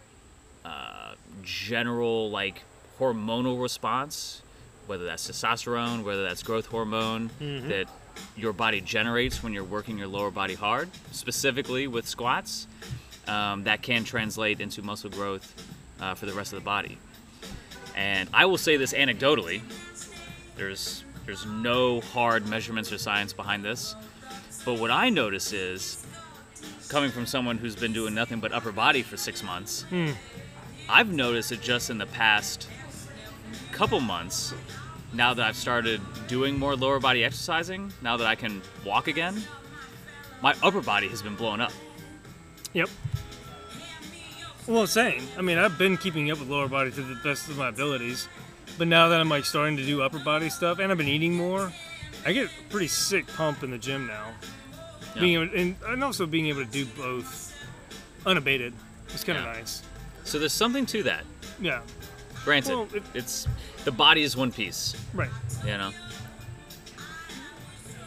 uh, 0.65 1.13
general 1.43 2.29
like 2.29 2.63
hormonal 2.99 3.61
response, 3.61 4.41
whether 4.87 5.05
that's 5.05 5.29
testosterone, 5.29 6.03
whether 6.03 6.23
that's 6.23 6.43
growth 6.43 6.67
hormone 6.67 7.29
that 7.39 7.87
your 8.35 8.53
body 8.53 8.81
generates 8.81 9.43
when 9.43 9.53
you're 9.53 9.63
working 9.63 9.97
your 9.97 10.07
lower 10.07 10.31
body 10.31 10.55
hard, 10.55 10.89
specifically 11.11 11.87
with 11.87 12.07
squats, 12.07 12.67
um, 13.27 13.63
that 13.63 13.81
can 13.81 14.03
translate 14.03 14.59
into 14.61 14.81
muscle 14.81 15.09
growth 15.09 15.53
uh, 15.99 16.13
for 16.15 16.25
the 16.25 16.33
rest 16.33 16.53
of 16.53 16.59
the 16.59 16.65
body. 16.65 16.97
And 17.95 18.29
I 18.33 18.45
will 18.45 18.57
say 18.57 18.77
this 18.77 18.93
anecdotally. 18.93 19.61
There's 20.55 21.03
There's 21.25 21.45
no 21.45 22.01
hard 22.01 22.47
measurements 22.47 22.91
or 22.91 22.97
science 22.97 23.31
behind 23.33 23.63
this. 23.63 23.95
But 24.65 24.79
what 24.79 24.91
I 24.91 25.09
notice 25.09 25.53
is, 25.53 26.05
coming 26.89 27.11
from 27.11 27.25
someone 27.25 27.57
who's 27.57 27.75
been 27.75 27.93
doing 27.93 28.13
nothing 28.13 28.39
but 28.39 28.51
upper 28.51 28.71
body 28.71 29.01
for 29.01 29.17
six 29.17 29.43
months, 29.43 29.85
I've 30.89 31.11
noticed 31.11 31.51
it 31.51 31.61
just 31.61 31.89
in 31.89 31.97
the 31.97 32.05
past 32.07 32.67
couple 33.71 33.99
months. 33.99 34.53
Now 35.13 35.33
that 35.33 35.45
I've 35.45 35.55
started 35.57 35.99
doing 36.27 36.57
more 36.57 36.75
lower 36.75 36.99
body 36.99 37.23
exercising, 37.23 37.91
now 38.01 38.15
that 38.17 38.27
I 38.27 38.35
can 38.35 38.61
walk 38.85 39.07
again, 39.07 39.41
my 40.41 40.55
upper 40.63 40.81
body 40.81 41.07
has 41.09 41.21
been 41.21 41.35
blown 41.35 41.59
up. 41.61 41.73
Yep. 42.73 42.89
Well, 44.67 44.87
same. 44.87 45.23
I 45.37 45.41
mean, 45.41 45.57
I've 45.57 45.77
been 45.77 45.97
keeping 45.97 46.31
up 46.31 46.39
with 46.39 46.49
lower 46.49 46.67
body 46.67 46.91
to 46.91 47.01
the 47.01 47.15
best 47.23 47.49
of 47.49 47.57
my 47.57 47.69
abilities, 47.69 48.27
but 48.77 48.87
now 48.87 49.09
that 49.09 49.19
I'm 49.19 49.27
like 49.29 49.43
starting 49.43 49.75
to 49.77 49.85
do 49.85 50.01
upper 50.01 50.19
body 50.19 50.49
stuff 50.49 50.79
and 50.79 50.91
I've 50.91 50.97
been 50.97 51.07
eating 51.07 51.33
more, 51.33 51.71
I 52.25 52.31
get 52.31 52.45
a 52.45 52.49
pretty 52.69 52.87
sick 52.87 53.27
pump 53.27 53.63
in 53.63 53.71
the 53.71 53.77
gym 53.77 54.07
now. 54.07 54.27
Yeah. 55.15 55.21
Being 55.21 55.41
able, 55.41 55.55
and, 55.59 55.75
and 55.87 56.03
also 56.03 56.25
being 56.25 56.47
able 56.47 56.63
to 56.63 56.71
do 56.71 56.85
both 56.85 57.53
unabated. 58.25 58.73
It's 59.09 59.23
kind 59.25 59.37
of 59.39 59.45
Yeah. 59.45 59.53
nice. 59.53 59.81
So 60.23 60.39
there's 60.39 60.53
something 60.53 60.85
to 60.87 61.03
that. 61.03 61.25
Yeah. 61.59 61.81
Granted, 62.43 62.75
Well, 62.75 62.87
it- 62.93 63.03
it's 63.13 63.47
the 63.85 63.91
body 63.91 64.23
is 64.23 64.35
one 64.35 64.51
piece, 64.51 64.95
Right. 65.13 65.29
you 65.65 65.77
know. 65.77 65.91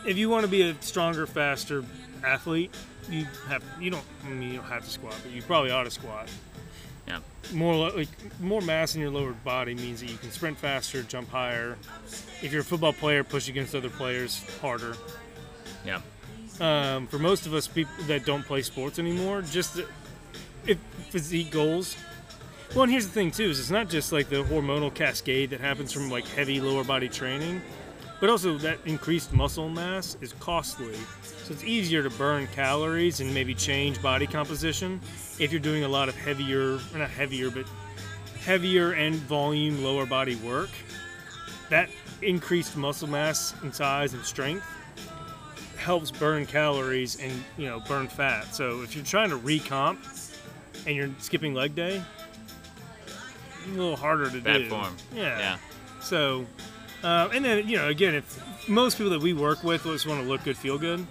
If 0.07 0.17
you 0.19 0.29
want 0.29 0.43
to 0.45 0.49
be 0.49 0.63
a 0.63 0.77
stronger, 0.81 1.27
faster 1.27 1.85
athlete, 2.23 2.75
you 3.09 3.27
have 3.49 3.63
you 3.81 3.91
don't 3.91 4.05
I 4.25 4.29
mean 4.29 4.51
you 4.53 4.57
don't 4.59 4.67
have 4.69 4.85
to 4.85 4.91
squat, 4.91 5.15
but 5.23 5.33
you 5.33 5.43
probably 5.43 5.71
ought 5.71 5.85
to 5.85 5.91
squat. 5.91 6.29
Yeah. 7.07 7.19
more 7.53 7.91
like 7.91 8.09
more 8.41 8.63
mass 8.63 8.95
in 8.95 9.01
your 9.03 9.11
lower 9.11 9.33
body 9.33 9.75
means 9.75 10.01
that 10.01 10.11
you 10.11 10.17
can 10.17 10.31
sprint 10.33 10.59
faster, 10.59 11.03
jump 11.03 11.29
higher. 11.31 11.77
If 12.43 12.51
you're 12.53 12.63
a 12.63 12.65
football 12.65 12.95
player, 12.95 13.23
push 13.23 13.49
against 13.49 13.75
other 13.75 13.91
players 13.91 14.43
harder. 14.63 14.97
Yeah. 15.85 16.01
Um, 16.61 17.07
for 17.09 17.19
most 17.19 17.47
of 17.47 17.53
us 17.53 17.67
people 17.67 17.93
that 18.07 18.25
don't 18.25 18.43
play 18.45 18.63
sports 18.63 18.99
anymore, 18.99 19.43
just 19.43 19.75
the, 19.75 19.87
if 20.67 20.79
physique 21.11 21.51
goals. 21.51 21.95
Well, 22.75 22.83
and 22.83 22.91
here's 22.91 23.07
the 23.07 23.13
thing 23.13 23.31
too: 23.31 23.51
is 23.51 23.61
it's 23.61 23.71
not 23.71 23.89
just 23.89 24.11
like 24.11 24.29
the 24.29 24.43
hormonal 24.43 24.93
cascade 24.93 25.51
that 25.51 25.61
happens 25.61 25.93
from 25.93 26.11
like 26.11 26.27
heavy 26.27 26.61
lower 26.61 26.83
body 26.83 27.09
training, 27.09 27.63
but 28.21 28.29
also 28.29 28.59
that 28.59 28.81
increased 28.85 29.33
muscle 29.33 29.69
mass 29.69 30.17
is 30.21 30.33
costly. 30.41 30.97
So 31.23 31.53
it's 31.53 31.63
easier 31.63 32.03
to 32.03 32.11
burn 32.11 32.49
calories 32.49 33.21
and 33.21 33.33
maybe 33.33 33.55
change 33.55 34.03
body 34.03 34.27
composition 34.27 35.01
if 35.39 35.53
you're 35.53 35.61
doing 35.61 35.85
a 35.85 35.89
lot 35.89 36.09
of 36.09 36.17
heavier, 36.17 36.81
or 36.93 36.99
not 36.99 37.11
heavier, 37.11 37.49
but 37.49 37.65
heavier 38.41 38.91
and 38.95 39.15
volume 39.15 39.85
lower 39.85 40.05
body 40.05 40.35
work. 40.37 40.71
That 41.71 41.89
increased 42.23 42.77
muscle 42.77 43.09
mass 43.09 43.55
and 43.63 43.73
size 43.73 44.15
and 44.15 44.25
strength 44.25 44.67
helps 45.77 46.11
burn 46.11 46.45
calories 46.45 47.21
and 47.21 47.33
you 47.57 47.69
know 47.69 47.79
burn 47.87 48.09
fat. 48.09 48.53
So 48.53 48.83
if 48.83 48.97
you're 48.97 49.05
trying 49.05 49.31
to 49.31 49.39
recomp 49.39 49.99
and 50.89 50.97
you're 50.97 51.11
skipping 51.21 51.55
leg 51.55 51.77
day, 51.77 52.03
a 53.67 53.71
little 53.71 53.97
harder 53.97 54.27
to 54.27 54.31
do. 54.33 54.41
Bad 54.41 54.59
do. 54.59 54.69
form. 54.69 54.97
Yeah. 55.15 55.39
Yeah. 55.39 55.57
So, 56.01 56.47
uh, 57.03 57.29
and 57.33 57.45
then 57.45 57.69
you 57.69 57.77
know, 57.77 57.89
again, 57.89 58.15
if 58.15 58.69
most 58.69 58.99
people 58.99 59.11
that 59.11 59.21
we 59.21 59.33
work 59.33 59.63
with 59.65 59.85
just 59.85 60.07
want 60.07 60.23
to 60.23 60.29
look 60.29 60.45
good, 60.45 60.57
feel 60.57 60.79
good, 60.79 61.07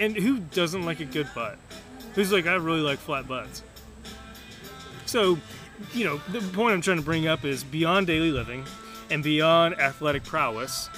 and 0.00 0.16
who 0.16 0.38
doesn't 0.38 0.84
like 0.84 1.00
a 1.00 1.04
good 1.04 1.28
butt? 1.34 1.58
Who's 2.14 2.32
like, 2.32 2.46
I 2.46 2.54
really 2.54 2.80
like 2.80 2.98
flat 2.98 3.26
butts. 3.26 3.62
So, 5.06 5.38
you 5.92 6.04
know, 6.04 6.20
the 6.28 6.40
point 6.52 6.74
I'm 6.74 6.80
trying 6.80 6.98
to 6.98 7.02
bring 7.02 7.26
up 7.26 7.44
is 7.44 7.64
beyond 7.64 8.06
daily 8.06 8.30
living 8.30 8.64
and 9.10 9.22
beyond 9.22 9.78
athletic 9.80 10.24
prowess. 10.24 10.88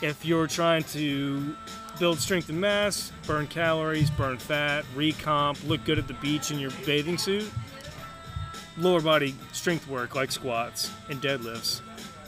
If 0.00 0.24
you're 0.24 0.46
trying 0.46 0.84
to 0.84 1.56
build 1.98 2.18
strength 2.18 2.48
and 2.48 2.60
mass, 2.60 3.12
burn 3.26 3.46
calories, 3.46 4.10
burn 4.10 4.38
fat, 4.38 4.84
recomp, 4.96 5.66
look 5.68 5.84
good 5.84 5.98
at 5.98 6.08
the 6.08 6.14
beach 6.14 6.50
in 6.50 6.58
your 6.58 6.72
bathing 6.84 7.18
suit, 7.18 7.48
lower 8.76 9.00
body 9.00 9.34
strength 9.52 9.88
work 9.88 10.14
like 10.14 10.32
squats 10.32 10.90
and 11.08 11.20
deadlifts 11.22 11.80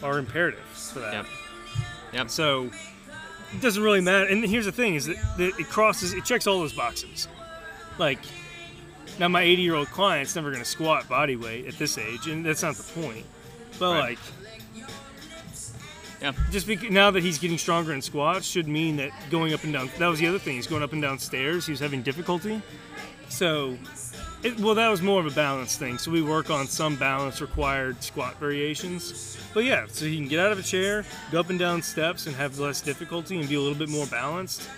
are 0.03 0.19
imperative 0.19 0.61
for 0.61 1.01
that. 1.01 1.13
Yep. 1.13 1.27
Yep. 2.13 2.31
So 2.31 2.71
it 3.55 3.61
doesn't 3.61 3.83
really 3.83 4.01
matter. 4.01 4.27
And 4.27 4.45
here's 4.45 4.67
the 4.67 4.73
thing: 4.73 4.95
is 4.95 5.07
that, 5.07 5.17
that 5.39 5.59
it 5.59 5.69
crosses, 5.69 6.13
it 6.13 6.25
checks 6.25 6.47
all 6.47 6.59
those 6.61 6.73
boxes. 6.73 7.29
Like 7.99 8.19
now, 9.19 9.29
my 9.29 9.43
80 9.43 9.63
year 9.63 9.75
old 9.75 9.89
client's 9.89 10.35
never 10.35 10.51
going 10.51 10.63
to 10.63 10.69
squat 10.69 11.09
body 11.09 11.37
weight 11.37 11.67
at 11.67 11.79
this 11.79 11.97
age, 11.99 12.27
and 12.27 12.45
that's 12.45 12.63
not 12.63 12.75
the 12.75 13.01
point. 13.01 13.25
But 13.79 13.93
Right. 13.93 14.01
like, 14.11 14.19
Yeah. 16.21 16.33
just 16.51 16.67
because 16.67 16.91
now 16.91 17.11
that 17.11 17.23
he's 17.23 17.39
getting 17.39 17.59
stronger 17.59 17.93
in 17.93 18.01
squats 18.03 18.47
should 18.47 18.69
mean 18.69 18.97
that 18.97 19.11
going 19.31 19.53
up 19.53 19.65
and 19.65 19.73
down. 19.73 19.91
That 19.99 20.07
was 20.09 20.19
the 20.19 20.27
other 20.27 20.39
thing. 20.39 20.57
He's 20.57 20.67
going 20.67 20.83
up 20.83 20.93
and 20.93 21.01
down 21.03 21.19
stairs. 21.19 21.67
He 21.67 21.73
was 21.73 21.81
having 21.81 22.03
difficulty. 22.03 22.63
So, 23.29 23.77
it, 24.43 24.59
well, 24.61 24.75
that 24.75 24.89
was 24.89 25.03
more 25.03 25.21
of 25.21 25.27
a 25.27 25.31
balance 25.35 25.77
thing. 25.77 25.99
So 25.99 26.11
we 26.11 26.23
work 26.23 26.51
on 26.51 26.67
some 26.67 26.97
balance 26.97 27.41
required 27.41 28.03
squat 28.03 28.37
variations. 28.39 29.37
But 29.55 29.65
yeah, 29.65 29.87
so 29.89 30.05
he 30.05 30.17
can 30.17 30.29
get 30.29 30.39
out 30.41 30.53
of 30.53 30.59
a 30.59 30.63
chair, 30.63 31.05
go 31.33 31.41
up 31.41 31.51
and 31.51 31.59
down 31.59 31.83
steps, 31.83 32.27
and 32.27 32.37
have 32.37 32.59
less 32.59 32.81
difficulty 32.81 33.39
and 33.41 33.49
be 33.49 33.55
a 33.55 33.61
little 33.61 33.79
bit 33.79 33.89
more 33.89 34.07
balanced. 34.07 34.69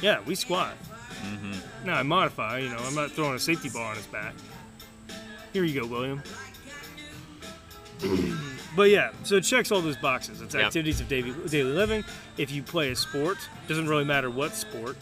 Yeah, 0.00 0.20
we 0.26 0.34
squat. 0.34 0.74
Mm-hmm. 1.22 1.86
Now 1.86 1.98
I 1.98 2.02
modify. 2.02 2.58
You 2.58 2.68
know, 2.70 2.78
I'm 2.78 2.94
not 2.94 3.10
throwing 3.10 3.34
a 3.34 3.38
safety 3.38 3.68
bar 3.68 3.90
on 3.90 3.96
his 3.96 4.06
back. 4.06 4.34
Here 5.52 5.64
you 5.64 5.80
go, 5.80 5.86
William. 5.86 6.22
But 8.76 8.90
yeah, 8.90 9.10
so 9.24 9.36
it 9.36 9.40
checks 9.40 9.72
all 9.72 9.80
those 9.80 9.96
boxes. 9.96 10.40
It's 10.40 10.54
Yep. 10.54 10.66
activities 10.66 11.00
of 11.00 11.08
daily, 11.08 11.32
daily 11.48 11.72
living. 11.72 12.04
If 12.36 12.52
you 12.52 12.62
play 12.62 12.92
a 12.92 12.94
sport, 12.96 13.38
doesn't 13.66 13.88
really 13.88 14.04
matter 14.04 14.30
what 14.30 14.54
sport, 14.54 14.96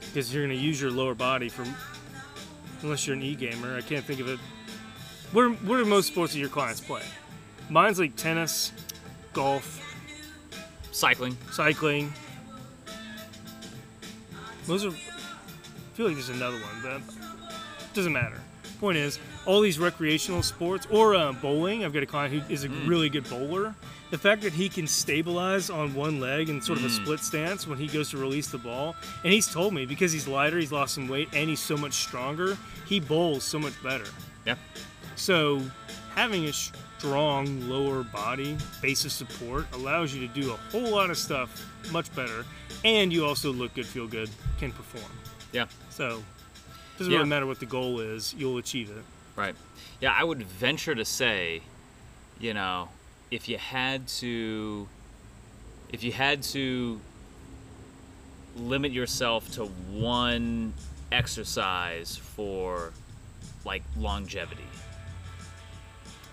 because 0.00 0.34
you're 0.34 0.44
going 0.44 0.58
to 0.58 0.60
use 0.64 0.80
your 0.80 0.90
lower 0.90 1.14
body 1.14 1.48
for. 1.48 1.64
Unless 2.82 3.06
you're 3.06 3.16
an 3.16 3.22
e-gamer, 3.22 3.76
I 3.76 3.80
can't 3.80 4.04
think 4.04 4.20
of 4.20 4.28
it. 4.28 4.38
What 5.32 5.42
are, 5.42 5.50
what 5.50 5.78
are 5.80 5.84
most 5.84 6.08
sports 6.08 6.32
that 6.32 6.38
your 6.38 6.48
clients 6.48 6.80
play? 6.80 7.02
Mine's 7.70 7.98
like 7.98 8.16
tennis, 8.16 8.72
golf, 9.32 9.78
Cycling. 10.90 11.36
cycling. 11.50 12.12
Those 14.66 14.84
are. 14.84 14.90
I 14.90 15.94
feel 15.94 16.06
like 16.06 16.14
there's 16.16 16.28
another 16.28 16.58
one, 16.58 16.82
but 16.82 17.94
doesn't 17.94 18.12
matter. 18.12 18.40
Point 18.78 18.98
is, 18.98 19.18
all 19.46 19.60
these 19.60 19.78
recreational 19.78 20.42
sports 20.42 20.86
or 20.90 21.14
uh, 21.14 21.32
bowling. 21.32 21.84
I've 21.84 21.92
got 21.92 22.02
a 22.02 22.06
client 22.06 22.34
who 22.34 22.52
is 22.52 22.64
a 22.64 22.68
really 22.68 23.08
good 23.08 23.28
bowler. 23.28 23.74
The 24.12 24.18
fact 24.18 24.42
that 24.42 24.52
he 24.52 24.68
can 24.68 24.86
stabilize 24.86 25.70
on 25.70 25.94
one 25.94 26.20
leg 26.20 26.50
in 26.50 26.60
sort 26.60 26.78
of 26.78 26.84
a 26.84 26.88
mm. 26.88 27.02
split 27.02 27.20
stance 27.20 27.66
when 27.66 27.78
he 27.78 27.86
goes 27.86 28.10
to 28.10 28.18
release 28.18 28.48
the 28.48 28.58
ball, 28.58 28.94
and 29.24 29.32
he's 29.32 29.50
told 29.50 29.72
me 29.72 29.86
because 29.86 30.12
he's 30.12 30.28
lighter, 30.28 30.58
he's 30.58 30.70
lost 30.70 30.94
some 30.94 31.08
weight, 31.08 31.30
and 31.32 31.48
he's 31.48 31.60
so 31.60 31.78
much 31.78 31.94
stronger, 31.94 32.58
he 32.86 33.00
bowls 33.00 33.42
so 33.42 33.58
much 33.58 33.72
better. 33.82 34.04
Yeah. 34.44 34.56
So, 35.16 35.62
having 36.14 36.44
a 36.44 36.52
strong 36.52 37.66
lower 37.70 38.02
body 38.02 38.58
base 38.82 39.06
of 39.06 39.12
support 39.12 39.64
allows 39.72 40.14
you 40.14 40.28
to 40.28 40.34
do 40.34 40.52
a 40.52 40.56
whole 40.70 40.90
lot 40.90 41.08
of 41.08 41.16
stuff 41.16 41.66
much 41.90 42.14
better, 42.14 42.44
and 42.84 43.10
you 43.10 43.24
also 43.24 43.50
look 43.50 43.72
good, 43.72 43.86
feel 43.86 44.06
good, 44.06 44.28
can 44.58 44.72
perform. 44.72 45.10
Yeah. 45.52 45.68
So, 45.88 46.22
doesn't 46.98 47.10
Yeah. 47.10 47.20
really 47.20 47.30
matter 47.30 47.46
what 47.46 47.60
the 47.60 47.66
goal 47.66 48.00
is, 48.00 48.34
you'll 48.36 48.58
achieve 48.58 48.90
it. 48.90 49.04
Right. 49.36 49.54
Yeah, 50.02 50.12
I 50.12 50.22
would 50.22 50.42
venture 50.42 50.94
to 50.94 51.06
say, 51.06 51.62
you 52.38 52.52
know, 52.52 52.90
if 53.32 53.48
you 53.48 53.56
had 53.56 54.06
to 54.06 54.86
if 55.90 56.04
you 56.04 56.12
had 56.12 56.42
to 56.42 57.00
limit 58.56 58.92
yourself 58.92 59.50
to 59.52 59.64
one 59.90 60.74
exercise 61.10 62.16
for 62.16 62.92
like 63.64 63.82
longevity 63.96 64.62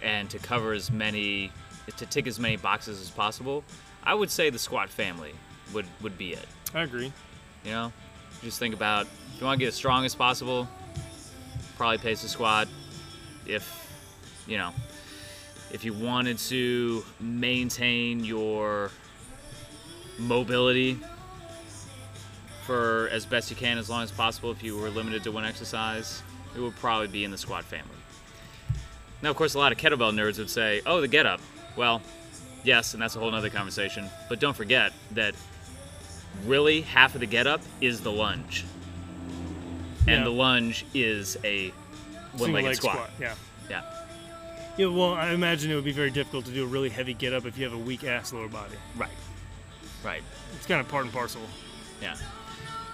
and 0.01 0.29
to 0.29 0.38
cover 0.39 0.73
as 0.73 0.91
many 0.91 1.51
to 1.95 2.05
tick 2.05 2.27
as 2.27 2.38
many 2.38 2.57
boxes 2.57 3.01
as 3.01 3.09
possible, 3.09 3.63
I 4.03 4.13
would 4.13 4.29
say 4.29 4.49
the 4.49 4.59
squat 4.59 4.89
family 4.89 5.31
would 5.73 5.85
would 6.01 6.17
be 6.17 6.33
it. 6.33 6.45
I 6.75 6.81
agree. 6.81 7.13
You 7.63 7.71
know, 7.71 7.93
just 8.43 8.59
think 8.59 8.75
about 8.75 9.05
if 9.05 9.39
you 9.39 9.45
want 9.45 9.57
to 9.57 9.63
get 9.63 9.69
as 9.69 9.75
strong 9.75 10.03
as 10.03 10.15
possible, 10.15 10.67
probably 11.77 11.97
pace 11.97 12.21
the 12.21 12.27
squat. 12.27 12.67
If 13.45 13.88
you 14.47 14.57
know, 14.57 14.73
if 15.71 15.84
you 15.84 15.93
wanted 15.93 16.38
to 16.39 17.03
maintain 17.19 18.23
your 18.23 18.91
mobility 20.17 20.97
for 22.65 23.10
as 23.12 23.25
best 23.25 23.49
you 23.49 23.55
can, 23.55 23.77
as 23.77 23.89
long 23.89 24.03
as 24.03 24.12
possible, 24.12 24.51
if 24.51 24.62
you 24.63 24.77
were 24.77 24.89
limited 24.89 25.23
to 25.23 25.32
one 25.32 25.45
exercise, 25.45 26.21
it 26.55 26.60
would 26.60 26.75
probably 26.75 27.08
be 27.08 27.23
in 27.23 27.32
the 27.32 27.38
squat 27.38 27.63
family. 27.63 27.89
Now, 29.21 29.29
of 29.32 29.36
course, 29.36 29.53
a 29.53 29.58
lot 29.60 29.71
of 29.71 29.77
kettlebell 29.77 30.13
nerds 30.13 30.38
would 30.38 30.49
say, 30.49 30.82
"Oh, 30.86 31.01
the 31.01 31.08
get 31.08 31.25
up." 31.25 31.41
Well, 31.75 32.01
yes, 32.63 32.93
and 32.93 33.01
that's 33.01 33.15
a 33.15 33.19
whole 33.19 33.34
other 33.34 33.49
conversation. 33.49 34.10
But 34.29 34.39
don't 34.39 34.55
forget 34.55 34.93
that 35.12 35.36
really 36.45 36.82
half 36.82 37.15
of 37.15 37.21
the 37.21 37.25
get 37.27 37.47
up 37.47 37.62
is 37.82 38.01
the 38.01 38.12
lunge. 38.12 38.65
And 40.08 40.19
Yeah. 40.19 40.23
the 40.23 40.29
lunge 40.32 40.86
is 40.93 41.38
a 41.43 41.69
one-legged 42.34 42.67
leg 42.67 42.75
squat. 42.77 43.10
Yeah. 43.19 43.36
Yeah. 43.69 43.82
Yeah, 44.77 44.88
well, 44.88 45.13
I 45.13 45.32
imagine 45.32 45.71
it 45.71 45.75
would 45.75 45.84
be 45.84 45.91
very 45.91 46.12
difficult 46.12 46.45
to 46.45 46.51
do 46.51 46.63
a 46.63 46.67
really 46.67 46.89
heavy 46.89 47.13
get 47.13 47.34
up 47.34 47.45
if 47.45 47.58
you 47.58 47.65
have 47.65 47.73
a 47.73 47.77
weak 47.77 48.03
ass 48.03 48.32
lower 48.32 48.47
body. 48.47 48.75
Right. 48.95 49.10
Right. 50.03 50.23
It's 50.55 50.65
kind 50.65 50.79
of 50.79 50.88
part 50.88 51.03
and 51.03 51.13
parcel. 51.13 51.41
Yeah. 52.01 52.15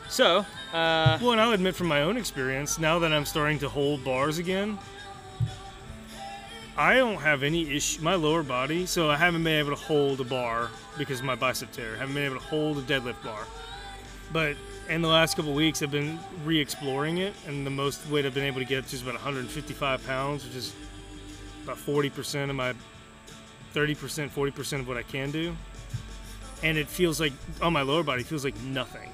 So, 0.09 0.45
uh, 0.73 1.19
Well, 1.21 1.31
and 1.31 1.41
I'll 1.41 1.51
admit 1.53 1.75
from 1.75 1.87
my 1.87 2.01
own 2.01 2.17
experience, 2.17 2.79
now 2.79 2.99
that 2.99 3.13
I'm 3.13 3.25
starting 3.25 3.59
to 3.59 3.69
hold 3.69 4.03
bars 4.03 4.37
again, 4.39 4.79
I 6.77 6.95
don't 6.95 7.17
have 7.17 7.43
any 7.43 7.75
issue. 7.75 8.01
My 8.01 8.15
lower 8.15 8.43
body, 8.43 8.85
so 8.85 9.09
I 9.09 9.15
haven't 9.15 9.43
been 9.43 9.59
able 9.59 9.69
to 9.69 9.81
hold 9.81 10.19
a 10.19 10.25
bar 10.25 10.69
because 10.97 11.19
of 11.19 11.25
my 11.25 11.35
bicep 11.35 11.71
tear. 11.71 11.95
I 11.95 11.99
haven't 11.99 12.15
been 12.15 12.25
able 12.25 12.39
to 12.39 12.45
hold 12.45 12.77
a 12.77 12.81
deadlift 12.81 13.23
bar. 13.23 13.45
But 14.33 14.57
in 14.89 15.01
the 15.01 15.07
last 15.07 15.37
couple 15.37 15.53
weeks, 15.53 15.81
I've 15.81 15.91
been 15.91 16.19
re-exploring 16.43 17.19
it, 17.19 17.33
and 17.47 17.65
the 17.65 17.69
most 17.71 18.05
weight 18.09 18.25
I've 18.25 18.33
been 18.33 18.43
able 18.43 18.59
to 18.59 18.65
get 18.65 18.87
to 18.87 18.95
is 18.95 19.01
about 19.03 19.13
155 19.13 20.05
pounds, 20.05 20.43
which 20.43 20.55
is 20.55 20.73
about 21.65 21.77
40% 21.77 22.49
of 22.49 22.55
my 22.55 22.73
30%, 23.73 24.29
40% 24.29 24.79
of 24.79 24.87
what 24.87 24.97
I 24.97 25.03
can 25.03 25.31
do. 25.31 25.55
And 26.63 26.77
it 26.77 26.87
feels 26.87 27.19
like 27.19 27.33
on 27.61 27.73
my 27.73 27.81
lower 27.81 28.03
body, 28.03 28.21
it 28.21 28.27
feels 28.27 28.45
like 28.45 28.57
nothing 28.61 29.09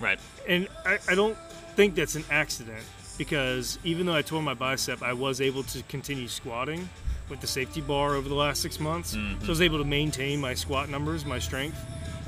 right. 0.00 0.18
and 0.48 0.68
I, 0.84 0.98
I 1.08 1.14
don't 1.14 1.36
think 1.74 1.94
that's 1.94 2.14
an 2.14 2.24
accident 2.30 2.82
because 3.18 3.78
even 3.84 4.06
though 4.06 4.14
I 4.14 4.22
tore 4.22 4.42
my 4.42 4.54
bicep, 4.54 5.02
I 5.02 5.12
was 5.12 5.40
able 5.40 5.62
to 5.64 5.82
continue 5.84 6.28
squatting 6.28 6.88
with 7.28 7.40
the 7.40 7.46
safety 7.46 7.80
bar 7.80 8.14
over 8.14 8.28
the 8.28 8.34
last 8.34 8.62
six 8.62 8.78
months. 8.78 9.10
So 9.10 9.18
mm-hmm. 9.18 9.44
I 9.44 9.48
was 9.48 9.60
able 9.60 9.78
to 9.78 9.84
maintain 9.84 10.40
my 10.40 10.54
squat 10.54 10.88
numbers, 10.88 11.24
my 11.24 11.38
strength, 11.38 11.78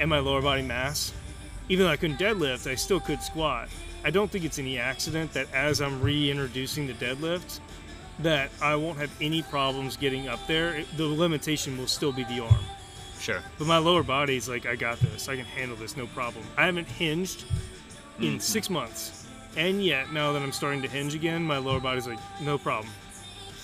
and 0.00 0.08
my 0.08 0.18
lower 0.18 0.42
body 0.42 0.62
mass. 0.62 1.12
Even 1.68 1.86
though 1.86 1.92
I 1.92 1.96
couldn't 1.96 2.18
deadlift, 2.18 2.68
I 2.68 2.74
still 2.74 3.00
could 3.00 3.22
squat. 3.22 3.68
I 4.04 4.10
don't 4.10 4.30
think 4.30 4.44
it's 4.44 4.58
any 4.58 4.78
accident 4.78 5.32
that 5.34 5.52
as 5.52 5.80
I'm 5.80 6.00
reintroducing 6.00 6.86
the 6.86 6.94
deadlift, 6.94 7.60
that 8.20 8.50
I 8.60 8.74
won't 8.76 8.98
have 8.98 9.10
any 9.20 9.42
problems 9.42 9.96
getting 9.96 10.28
up 10.28 10.40
there. 10.46 10.76
It- 10.76 10.96
the 10.96 11.06
limitation 11.06 11.78
will 11.78 11.86
still 11.86 12.12
be 12.12 12.24
the 12.24 12.40
arm. 12.40 12.64
Sure. 13.20 13.40
But 13.58 13.66
my 13.66 13.78
lower 13.78 14.02
body's 14.02 14.48
like, 14.48 14.66
I 14.66 14.76
got 14.76 14.98
this. 15.00 15.28
I 15.28 15.36
can 15.36 15.44
handle 15.44 15.76
this, 15.76 15.96
no 15.96 16.06
problem. 16.06 16.44
I 16.56 16.66
haven't 16.66 16.86
hinged 16.88 17.44
in 18.20 18.38
mm. 18.38 18.42
six 18.42 18.70
months. 18.70 19.26
And 19.56 19.84
yet, 19.84 20.12
now 20.12 20.32
that 20.32 20.42
I'm 20.42 20.52
starting 20.52 20.82
to 20.82 20.88
hinge 20.88 21.14
again, 21.14 21.42
my 21.42 21.58
lower 21.58 21.80
body's 21.80 22.06
like, 22.06 22.18
no 22.40 22.58
problem. 22.58 22.92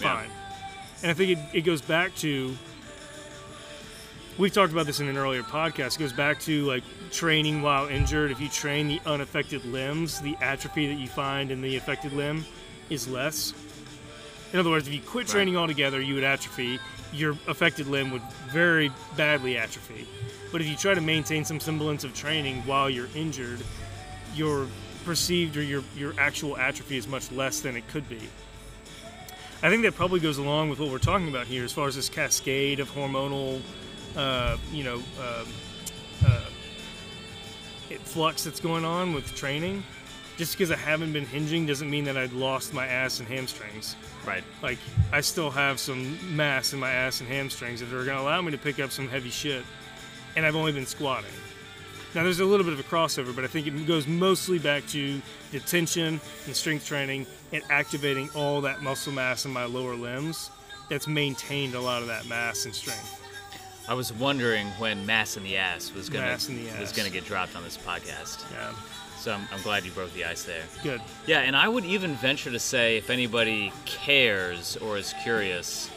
Yeah. 0.01 0.17
Fine. 0.17 0.31
And 1.03 1.11
I 1.11 1.15
think 1.15 1.39
it, 1.39 1.39
it 1.53 1.61
goes 1.61 1.83
back 1.83 2.15
to, 2.17 2.57
we've 4.39 4.53
talked 4.53 4.73
about 4.73 4.87
this 4.87 5.01
in 5.01 5.09
an 5.09 5.17
earlier 5.17 5.43
podcast. 5.43 5.97
It 5.97 6.01
goes 6.01 6.13
back 6.13 6.41
to 6.41 6.65
like 6.65 6.83
training 7.13 7.63
while 7.63 7.87
injured. 7.87 8.31
If 8.33 8.41
you 8.41 8.49
train 8.49 8.89
the 8.89 9.01
unaffected 9.07 9.65
limbs, 9.67 10.21
the 10.21 10.37
atrophy 10.41 10.89
that 10.89 11.01
you 11.01 11.07
find 11.07 11.53
in 11.53 11.61
the 11.61 11.77
affected 11.77 12.13
limb 12.13 12.45
is 12.91 13.07
less. 13.07 13.55
In 14.55 14.61
other 14.61 14.71
words, 14.71 14.87
if 14.87 14.95
you 14.95 15.01
quit 15.01 15.27
Right. 15.27 15.33
training 15.33 15.57
altogether, 15.57 16.01
you 16.01 16.15
would 16.15 16.23
atrophy. 16.23 16.79
Your 17.13 17.37
affected 17.49 17.89
limb 17.89 18.13
would 18.13 18.23
very 18.53 18.93
badly 19.17 19.59
atrophy. 19.59 20.07
But 20.53 20.61
if 20.61 20.69
you 20.69 20.77
try 20.77 20.95
to 20.95 21.01
maintain 21.01 21.45
some 21.45 21.59
semblance 21.59 22.05
of 22.05 22.15
training 22.15 22.63
while 22.65 22.89
you're 22.89 23.09
injured, 23.17 23.59
your 24.33 24.69
perceived 25.05 25.57
or 25.57 25.63
your, 25.63 25.83
your 25.97 26.15
actual 26.21 26.57
atrophy 26.57 26.97
is 26.97 27.09
much 27.09 27.33
less 27.33 27.63
than 27.63 27.77
it 27.77 27.89
could 27.89 28.09
be. 28.09 28.21
I 29.61 29.71
think 29.71 29.83
that 29.83 29.97
probably 29.97 30.21
goes 30.21 30.39
along 30.39 30.71
with 30.71 30.79
what 30.79 30.89
we're 30.89 30.99
talking 30.99 31.27
about 31.27 31.49
here 31.49 31.65
as 31.65 31.73
far 31.73 31.89
as 31.89 31.97
this 31.97 32.09
cascade 32.09 32.79
of 32.79 32.89
hormonal, 32.93 33.61
uh, 34.17 34.57
you 34.73 34.85
know, 34.85 34.97
um 35.19 35.47
uh, 36.25 36.41
flux 38.05 38.45
that's 38.45 38.61
going 38.61 38.85
on 38.85 39.15
with 39.15 39.35
training. 39.35 39.83
Just 40.37 40.53
because 40.53 40.71
I 40.71 40.77
haven't 40.77 41.13
been 41.13 41.27
hinging 41.27 41.67
doesn't 41.67 41.89
mean 41.89 42.05
that 42.05 42.17
I'd 42.17 42.33
lost 42.33 42.75
my 42.75 42.87
ass 42.87 43.21
and 43.21 43.29
hamstrings. 43.29 43.95
Right. 44.27 44.43
Like, 44.63 44.79
I 45.13 45.21
still 45.21 45.51
have 45.51 45.79
some 45.79 46.19
mass 46.37 46.73
in 46.73 46.81
my 46.81 46.91
ass 46.91 47.21
and 47.21 47.29
hamstrings 47.29 47.81
that 47.81 47.89
are 47.89 48.05
going 48.05 48.17
to 48.17 48.21
allow 48.21 48.41
me 48.43 48.51
to 48.51 48.59
pick 48.59 48.81
up 48.81 48.91
some 48.91 49.09
heavy 49.09 49.31
shit. 49.31 49.65
And 50.37 50.45
I've 50.45 50.57
only 50.57 50.73
been 50.73 50.87
squatting. 50.87 51.31
Now, 52.15 52.23
there's 52.23 52.41
a 52.41 52.45
little 52.45 52.65
bit 52.65 52.73
of 52.73 52.81
a 52.81 52.85
crossover, 52.85 53.35
but 53.35 53.45
I 53.45 53.49
think 53.49 53.67
it 53.67 53.87
goes 53.87 54.07
mostly 54.07 54.59
back 54.59 54.87
to 54.89 55.21
the 55.53 55.61
tension 55.61 56.21
and 56.47 56.57
strength 56.57 56.87
training 56.87 57.27
and 57.53 57.63
activating 57.71 58.29
all 58.35 58.61
that 58.63 58.83
muscle 58.83 59.13
mass 59.13 59.45
in 59.45 59.53
my 59.53 59.65
lower 59.65 59.95
limbs 59.95 60.51
that's 60.89 61.07
maintained 61.07 61.75
a 61.75 61.81
lot 61.81 62.03
of 62.03 62.09
that 62.09 62.27
mass 62.27 62.65
and 62.65 62.75
strength. 62.75 63.21
I 63.89 63.95
was 63.95 64.13
wondering 64.13 64.67
when 64.79 65.05
mass 65.05 65.37
in 65.37 65.43
the 65.43 65.57
ass 65.57 65.93
was 65.93 66.09
gonna 66.09 66.27
Mass 66.27 66.49
in 66.49 66.57
the 66.57 66.71
was 66.81 66.93
gonna 66.93 67.11
get 67.11 67.27
dropped 67.27 67.55
on 67.55 67.63
this 67.63 67.77
podcast. 67.77 68.43
Yeah, 68.53 68.73
So 69.25 69.33
I'm, 69.33 69.49
I'm 69.51 69.63
glad 69.63 69.87
you 69.87 69.91
broke 69.91 70.13
the 70.13 70.27
ice 70.27 70.43
there. 70.43 70.65
good. 70.83 71.01
Yeah, 71.27 71.39
and 71.39 71.57
I 71.57 71.67
would 71.67 71.87
even 71.87 72.15
venture 72.17 72.51
to 72.51 72.59
say 72.59 72.99
if 72.99 73.09
anybody 73.09 73.73
cares 73.87 74.77
or 74.77 74.99
is 74.99 75.15
curious, 75.23 75.89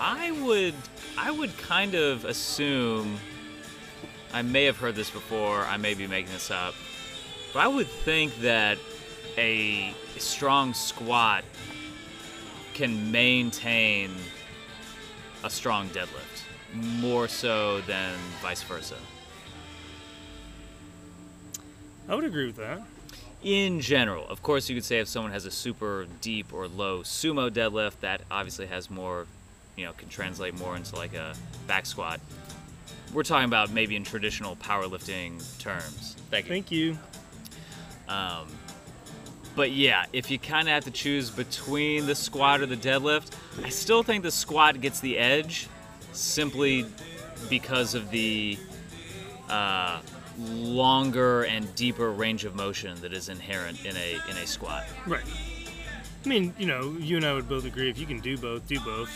I 0.00 0.32
would 0.42 0.74
I 1.16 1.30
would 1.30 1.56
kind 1.56 1.94
of 1.94 2.24
assume 2.24 3.16
I 4.32 4.42
may 4.42 4.64
have 4.64 4.76
heard 4.76 4.96
this 4.96 5.08
before, 5.08 5.60
I 5.66 5.76
may 5.76 5.94
be 5.94 6.08
making 6.08 6.32
this 6.32 6.50
up, 6.50 6.74
but 7.54 7.60
I 7.60 7.68
would 7.68 7.86
think 7.86 8.36
that 8.40 8.76
a 9.36 9.94
strong 10.16 10.74
squat 10.74 11.44
can 12.74 13.12
maintain 13.12 14.10
a 15.44 15.50
strong 15.50 15.88
deadlift 15.90 16.42
more 16.74 17.28
so 17.28 17.82
than 17.82 18.16
vice 18.42 18.64
versa. 18.64 18.96
I 22.08 22.14
would 22.14 22.24
agree 22.24 22.46
with 22.46 22.56
that. 22.56 22.82
in 23.42 23.80
general. 23.80 24.26
Of 24.28 24.42
course, 24.42 24.68
you 24.68 24.74
could 24.74 24.84
say 24.84 24.98
if 24.98 25.08
someone 25.08 25.30
has 25.32 25.44
a 25.44 25.50
super 25.50 26.06
deep 26.20 26.52
or 26.52 26.66
low 26.66 27.00
sumo 27.02 27.50
deadlift, 27.50 28.00
that 28.00 28.22
obviously 28.30 28.66
has 28.66 28.90
more, 28.90 29.26
you 29.76 29.84
know, 29.84 29.92
can 29.92 30.08
translate 30.08 30.58
more 30.58 30.74
into 30.76 30.96
like 30.96 31.14
a 31.14 31.34
back 31.66 31.86
squat. 31.86 32.20
We're 33.12 33.22
talking 33.22 33.44
about 33.46 33.70
maybe 33.70 33.94
in 33.96 34.04
traditional 34.04 34.56
powerlifting 34.56 35.38
terms. 35.58 36.16
Thank 36.30 36.46
you. 36.46 36.48
Thank 36.50 36.70
you. 36.72 36.98
Um, 38.08 38.48
but 39.54 39.70
yeah, 39.70 40.06
if 40.12 40.30
you 40.30 40.38
kind 40.38 40.68
of 40.68 40.74
have 40.74 40.84
to 40.84 40.90
choose 40.90 41.30
between 41.30 42.06
the 42.06 42.14
squat 42.14 42.60
or 42.60 42.66
the 42.66 42.76
deadlift, 42.76 43.30
I 43.62 43.68
still 43.68 44.02
think 44.02 44.22
the 44.22 44.30
squat 44.30 44.80
gets 44.80 45.00
the 45.00 45.18
edge 45.18 45.68
simply 46.12 46.86
because 47.48 47.94
of 47.94 48.10
the 48.10 48.58
uh, 49.48 50.00
longer 50.38 51.42
and 51.44 51.74
deeper 51.74 52.12
range 52.12 52.44
of 52.44 52.54
motion 52.54 53.00
that 53.00 53.12
is 53.12 53.28
inherent 53.28 53.84
in 53.84 53.96
a 53.96 54.20
in 54.30 54.36
a 54.36 54.46
squat. 54.46 54.84
Right. 55.06 55.24
I 56.24 56.28
mean, 56.28 56.54
you 56.58 56.66
know, 56.66 56.96
you 56.98 57.16
and 57.16 57.24
I 57.24 57.32
would 57.32 57.48
both 57.48 57.64
agree 57.64 57.88
if 57.88 57.98
you 57.98 58.06
can 58.06 58.20
do 58.20 58.36
both, 58.36 58.66
do 58.66 58.80
both. 58.80 59.10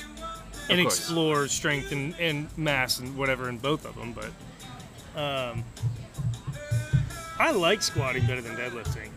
And 0.71 0.81
explore 0.81 1.49
strength 1.49 1.91
and, 1.91 2.15
and 2.21 2.47
mass 2.57 3.01
and 3.01 3.17
whatever 3.17 3.49
in 3.49 3.59
both 3.59 3.85
of 3.85 3.97
them. 3.97 4.13
But 4.13 5.21
um, 5.21 5.65
I 7.39 7.51
like 7.51 7.83
squatting 7.83 8.25
better 8.27 8.41
than 8.41 8.57
deadlifting. 8.57 9.11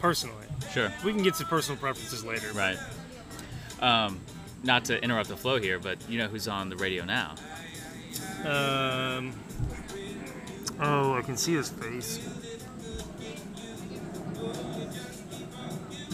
Personally. 0.00 0.46
Sure. 0.72 0.92
We 1.04 1.12
can 1.12 1.22
get 1.22 1.34
to 1.34 1.44
personal 1.44 1.78
preferences 1.78 2.24
later. 2.24 2.52
Right. 2.52 2.76
Um, 3.80 4.20
not 4.62 4.84
to 4.86 5.02
interrupt 5.02 5.28
the 5.28 5.36
flow 5.36 5.58
here, 5.58 5.78
but 5.78 5.98
you 6.08 6.18
know 6.18 6.26
who's 6.26 6.48
on 6.48 6.68
the 6.68 6.76
radio 6.76 7.04
now? 7.04 7.34
Um, 8.44 9.32
oh, 10.80 11.14
I 11.14 11.22
can 11.22 11.36
see 11.36 11.54
his 11.54 11.70
face. 11.70 12.18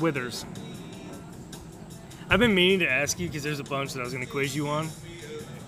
Withers. 0.00 0.44
I've 2.28 2.40
been 2.40 2.54
meaning 2.54 2.80
to 2.80 2.90
ask 2.90 3.18
you 3.18 3.28
because 3.28 3.42
there's 3.42 3.60
a 3.60 3.64
bunch 3.64 3.92
that 3.94 4.00
I 4.00 4.02
was 4.02 4.12
going 4.12 4.24
to 4.24 4.30
quiz 4.30 4.54
you 4.54 4.68
on. 4.68 4.88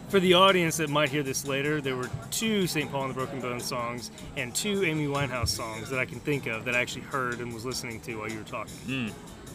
For 0.08 0.20
the 0.20 0.34
audience 0.34 0.78
that 0.78 0.88
might 0.88 1.10
hear 1.10 1.22
this 1.22 1.46
later, 1.46 1.80
there 1.80 1.94
were 1.94 2.08
two 2.30 2.66
St. 2.66 2.90
Paul 2.90 3.02
and 3.04 3.10
the 3.10 3.14
Broken 3.14 3.40
Bones 3.40 3.64
songs 3.64 4.10
and 4.36 4.54
two 4.54 4.82
Amy 4.84 5.06
Winehouse 5.06 5.48
songs 5.48 5.90
that 5.90 5.98
I 5.98 6.06
can 6.06 6.18
think 6.20 6.46
of 6.46 6.64
that 6.64 6.74
I 6.74 6.80
actually 6.80 7.02
heard 7.02 7.40
and 7.40 7.52
was 7.52 7.64
listening 7.64 8.00
to 8.00 8.16
while 8.16 8.30
you 8.30 8.38
were 8.38 8.44
talking. 8.44 8.72
Hmm. 8.86 9.08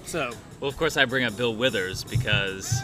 So, 0.05 0.31
Well, 0.59 0.69
of 0.69 0.77
course, 0.77 0.95
I 0.95 1.05
bring 1.05 1.23
up 1.23 1.35
Bill 1.35 1.55
Withers 1.55 2.03
because 2.03 2.81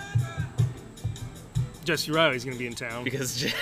Jesse 1.90 2.12
Riley's 2.12 2.46
going 2.46 2.56
to 2.56 2.60
be 2.60 2.68
in 2.68 2.76
town. 2.76 3.04
because 3.04 3.44
and 3.44 3.54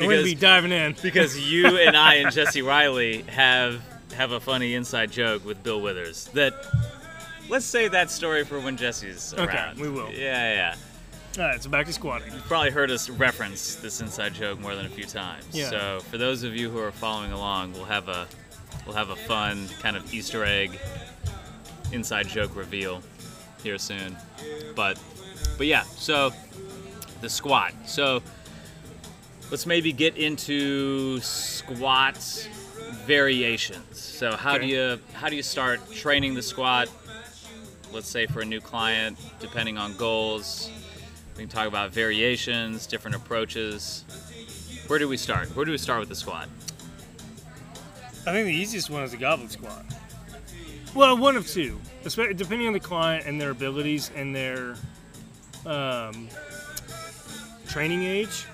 we're 0.00 0.14
going 0.14 0.18
to 0.18 0.24
be 0.24 0.34
diving 0.34 0.72
in. 0.72 0.96
because 1.00 1.38
you 1.38 1.78
and 1.78 1.96
I 1.96 2.14
and 2.16 2.32
Jesse 2.32 2.60
Riley 2.60 3.22
have 3.28 3.80
have 4.16 4.32
a 4.32 4.40
funny 4.40 4.74
inside 4.74 5.12
joke 5.12 5.44
with 5.44 5.62
Bill 5.62 5.80
Withers 5.80 6.24
that. 6.34 6.54
Let's 7.48 7.64
save 7.64 7.92
that 7.92 8.10
story 8.10 8.44
for 8.44 8.58
when 8.58 8.76
Jesse's 8.76 9.32
Okay, 9.36 9.44
around. 9.44 9.78
we 9.78 9.88
will. 9.88 10.10
Yeah, 10.10 10.54
yeah. 10.54 10.74
All 11.38 11.48
right, 11.48 11.62
so 11.62 11.68
back 11.70 11.86
to 11.86 11.92
squatting. 11.92 12.32
You've 12.32 12.42
probably 12.44 12.70
heard 12.70 12.90
us 12.90 13.08
reference 13.10 13.76
this 13.76 14.00
inside 14.00 14.34
joke 14.34 14.58
more 14.58 14.74
than 14.74 14.86
a 14.86 14.88
few 14.88 15.04
times. 15.04 15.46
Yeah. 15.52 15.70
So 15.70 16.00
for 16.10 16.18
those 16.18 16.42
of 16.44 16.56
you 16.56 16.68
who 16.68 16.78
are 16.78 16.90
following 16.92 17.30
along, 17.30 17.74
we'll 17.74 17.84
have 17.84 18.08
a 18.08 18.26
we'll 18.86 18.96
have 18.96 19.10
a 19.10 19.16
fun 19.16 19.68
kind 19.80 19.96
of 19.96 20.12
Easter 20.12 20.44
egg 20.44 20.78
inside 21.92 22.26
joke 22.26 22.56
reveal 22.56 23.02
here 23.62 23.78
soon. 23.78 24.16
But 24.74 24.98
but 25.58 25.66
yeah, 25.68 25.82
so 25.82 26.32
the 27.22 27.30
squat. 27.30 27.72
So 27.86 28.22
let's 29.50 29.64
maybe 29.64 29.92
get 29.92 30.16
into 30.16 31.20
squats 31.20 32.46
variations. 33.06 33.98
So 33.98 34.36
how 34.36 34.58
do 34.58 34.66
you 34.66 34.98
how 35.14 35.28
do 35.28 35.36
you 35.36 35.42
start 35.42 35.80
training 35.90 36.34
the 36.34 36.42
squat? 36.42 36.90
Let's 37.92 38.08
say 38.08 38.26
for 38.26 38.40
a 38.40 38.44
new 38.44 38.60
client, 38.60 39.18
depending 39.40 39.78
on 39.78 39.96
goals. 39.96 40.70
We 41.36 41.44
can 41.44 41.48
talk 41.48 41.66
about 41.66 41.92
variations, 41.92 42.86
different 42.86 43.16
approaches. 43.16 44.04
Where 44.86 44.98
do 44.98 45.08
we 45.08 45.16
start? 45.16 45.54
Where 45.56 45.64
do 45.64 45.70
we 45.70 45.78
start 45.78 46.00
with 46.00 46.10
the 46.10 46.14
squat? 46.14 46.48
I 48.26 48.32
think 48.32 48.46
the 48.46 48.54
easiest 48.54 48.90
one 48.90 49.02
is 49.02 49.12
the 49.12 49.16
goblet 49.16 49.50
squat. 49.50 49.84
Well, 50.94 51.16
one 51.16 51.36
of 51.36 51.46
two, 51.46 51.80
depending 52.02 52.66
on 52.66 52.74
the 52.74 52.80
client 52.80 53.26
and 53.26 53.40
their 53.40 53.50
abilities 53.50 54.10
and 54.14 54.36
their 54.36 54.76
um, 55.64 56.28
training 57.72 58.02
age. 58.02 58.44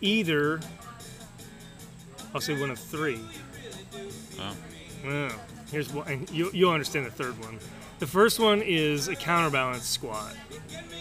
Either, 0.00 0.58
I'll 2.34 2.40
say 2.40 2.60
one 2.60 2.70
of 2.70 2.78
three. 2.78 3.20
Oh. 4.40 4.56
Yeah. 5.04 5.32
Here's 5.70 5.92
one, 5.92 6.08
and 6.08 6.28
you, 6.30 6.50
you'll 6.52 6.72
understand 6.72 7.06
the 7.06 7.12
third 7.12 7.38
one. 7.38 7.60
The 7.98 8.06
first 8.06 8.38
one 8.38 8.62
is 8.62 9.08
a 9.08 9.16
counterbalance 9.16 9.84
squat, 9.84 10.32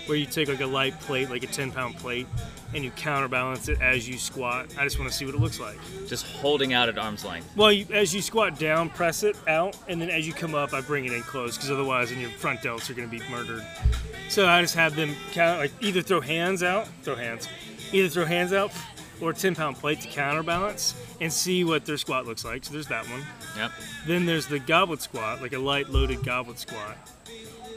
where 0.07 0.17
you 0.17 0.25
take 0.25 0.47
like 0.47 0.61
a 0.61 0.65
light 0.65 0.99
plate, 1.01 1.29
like 1.29 1.43
a 1.43 1.47
10 1.47 1.71
pound 1.71 1.95
plate, 1.97 2.25
and 2.73 2.83
you 2.83 2.89
counterbalance 2.91 3.69
it 3.69 3.79
as 3.81 4.09
you 4.09 4.17
squat. 4.17 4.73
I 4.79 4.83
just 4.83 4.97
want 4.97 5.11
to 5.11 5.15
see 5.15 5.23
what 5.25 5.35
it 5.35 5.39
looks 5.39 5.59
like. 5.59 5.77
Just 6.07 6.25
holding 6.25 6.73
out 6.73 6.89
at 6.89 6.97
arm's 6.97 7.23
length. 7.23 7.55
Well, 7.55 7.71
you, 7.71 7.85
as 7.93 8.15
you 8.15 8.21
squat 8.23 8.57
down, 8.57 8.89
press 8.89 9.21
it 9.21 9.35
out, 9.47 9.77
and 9.87 10.01
then 10.01 10.09
as 10.09 10.25
you 10.25 10.33
come 10.33 10.55
up, 10.55 10.73
I 10.73 10.81
bring 10.81 11.05
it 11.05 11.13
in 11.13 11.21
close 11.21 11.55
because 11.55 11.69
otherwise, 11.69 12.09
then 12.09 12.19
your 12.19 12.31
front 12.31 12.61
delts 12.61 12.89
are 12.89 12.95
going 12.95 13.07
to 13.07 13.15
be 13.15 13.21
murdered. 13.29 13.63
So 14.29 14.47
I 14.47 14.61
just 14.61 14.75
have 14.75 14.95
them 14.95 15.15
count, 15.33 15.59
like 15.59 15.71
either 15.81 16.01
throw 16.01 16.19
hands 16.19 16.63
out, 16.63 16.87
throw 17.03 17.15
hands, 17.15 17.47
either 17.93 18.09
throw 18.09 18.25
hands 18.25 18.53
out, 18.53 18.71
or 19.21 19.31
a 19.31 19.33
10 19.33 19.55
pound 19.55 19.77
plate 19.77 20.01
to 20.01 20.07
counterbalance 20.07 20.93
and 21.21 21.31
see 21.31 21.63
what 21.63 21.85
their 21.85 21.97
squat 21.97 22.25
looks 22.25 22.45
like. 22.45 22.63
So 22.65 22.73
there's 22.73 22.87
that 22.87 23.05
one. 23.09 23.23
Yep. 23.55 23.71
Then 24.05 24.25
there's 24.25 24.47
the 24.47 24.59
goblet 24.59 25.01
squat, 25.01 25.41
like 25.41 25.53
a 25.53 25.59
light 25.59 25.89
loaded 25.89 26.23
goblet 26.23 26.59
squat. 26.59 26.97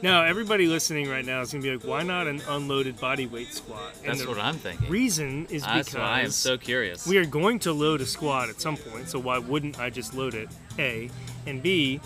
Now, 0.02 0.22
everybody 0.22 0.66
listening 0.66 1.10
right 1.10 1.24
now 1.24 1.42
is 1.42 1.52
going 1.52 1.62
to 1.62 1.68
be 1.68 1.76
like, 1.76 1.86
why 1.86 2.02
not 2.02 2.26
an 2.26 2.40
unloaded 2.48 2.98
body 2.98 3.26
weight 3.26 3.52
squat? 3.52 3.92
And 4.02 4.12
That's 4.18 4.26
what 4.26 4.38
I'm 4.38 4.54
thinking. 4.54 4.88
reason 4.88 5.46
is 5.50 5.62
That's 5.62 5.90
because 5.90 6.00
I 6.00 6.22
am 6.22 6.30
so 6.30 6.56
curious. 6.56 7.06
we 7.06 7.18
are 7.18 7.26
going 7.26 7.58
to 7.60 7.72
load 7.74 8.00
a 8.00 8.06
squat 8.06 8.48
at 8.48 8.62
some 8.62 8.78
point, 8.78 9.10
so 9.10 9.18
why 9.18 9.36
wouldn't 9.38 9.78
I 9.78 9.90
just 9.90 10.14
load 10.14 10.32
it? 10.32 10.48
A. 10.78 11.10
And 11.46 11.62
B, 11.62 12.00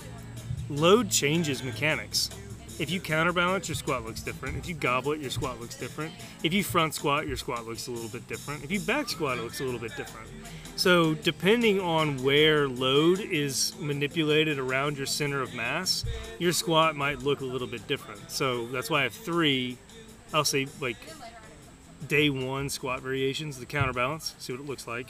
load 0.68 1.08
changes 1.08 1.62
mechanics. 1.62 2.30
If 2.78 2.90
you 2.90 3.00
counterbalance, 3.00 3.68
your 3.68 3.76
squat 3.76 4.04
looks 4.04 4.20
different. 4.20 4.56
If 4.56 4.68
you 4.68 4.74
goblet, 4.74 5.20
your 5.20 5.30
squat 5.30 5.60
looks 5.60 5.76
different. 5.76 6.12
If 6.42 6.52
you 6.52 6.64
front 6.64 6.94
squat, 6.94 7.26
your 7.26 7.36
squat 7.36 7.66
looks 7.66 7.86
a 7.86 7.92
little 7.92 8.08
bit 8.08 8.26
different. 8.26 8.64
If 8.64 8.72
you 8.72 8.80
back 8.80 9.08
squat, 9.08 9.38
it 9.38 9.42
looks 9.42 9.60
a 9.60 9.64
little 9.64 9.78
bit 9.78 9.96
different. 9.96 10.28
So, 10.76 11.14
depending 11.14 11.80
on 11.80 12.22
where 12.24 12.66
load 12.66 13.20
is 13.20 13.74
manipulated 13.78 14.58
around 14.58 14.96
your 14.96 15.06
center 15.06 15.40
of 15.40 15.54
mass, 15.54 16.04
your 16.40 16.52
squat 16.52 16.96
might 16.96 17.20
look 17.20 17.40
a 17.40 17.44
little 17.44 17.68
bit 17.68 17.86
different. 17.86 18.28
So, 18.30 18.66
that's 18.66 18.90
why 18.90 19.00
I 19.00 19.02
have 19.04 19.14
three, 19.14 19.78
I'll 20.32 20.44
say 20.44 20.66
like 20.80 20.96
day 22.08 22.30
one 22.30 22.68
squat 22.68 23.00
variations, 23.00 23.58
the 23.58 23.66
counterbalance, 23.66 24.34
see 24.38 24.52
what 24.52 24.60
it 24.60 24.66
looks 24.66 24.86
like. 24.86 25.08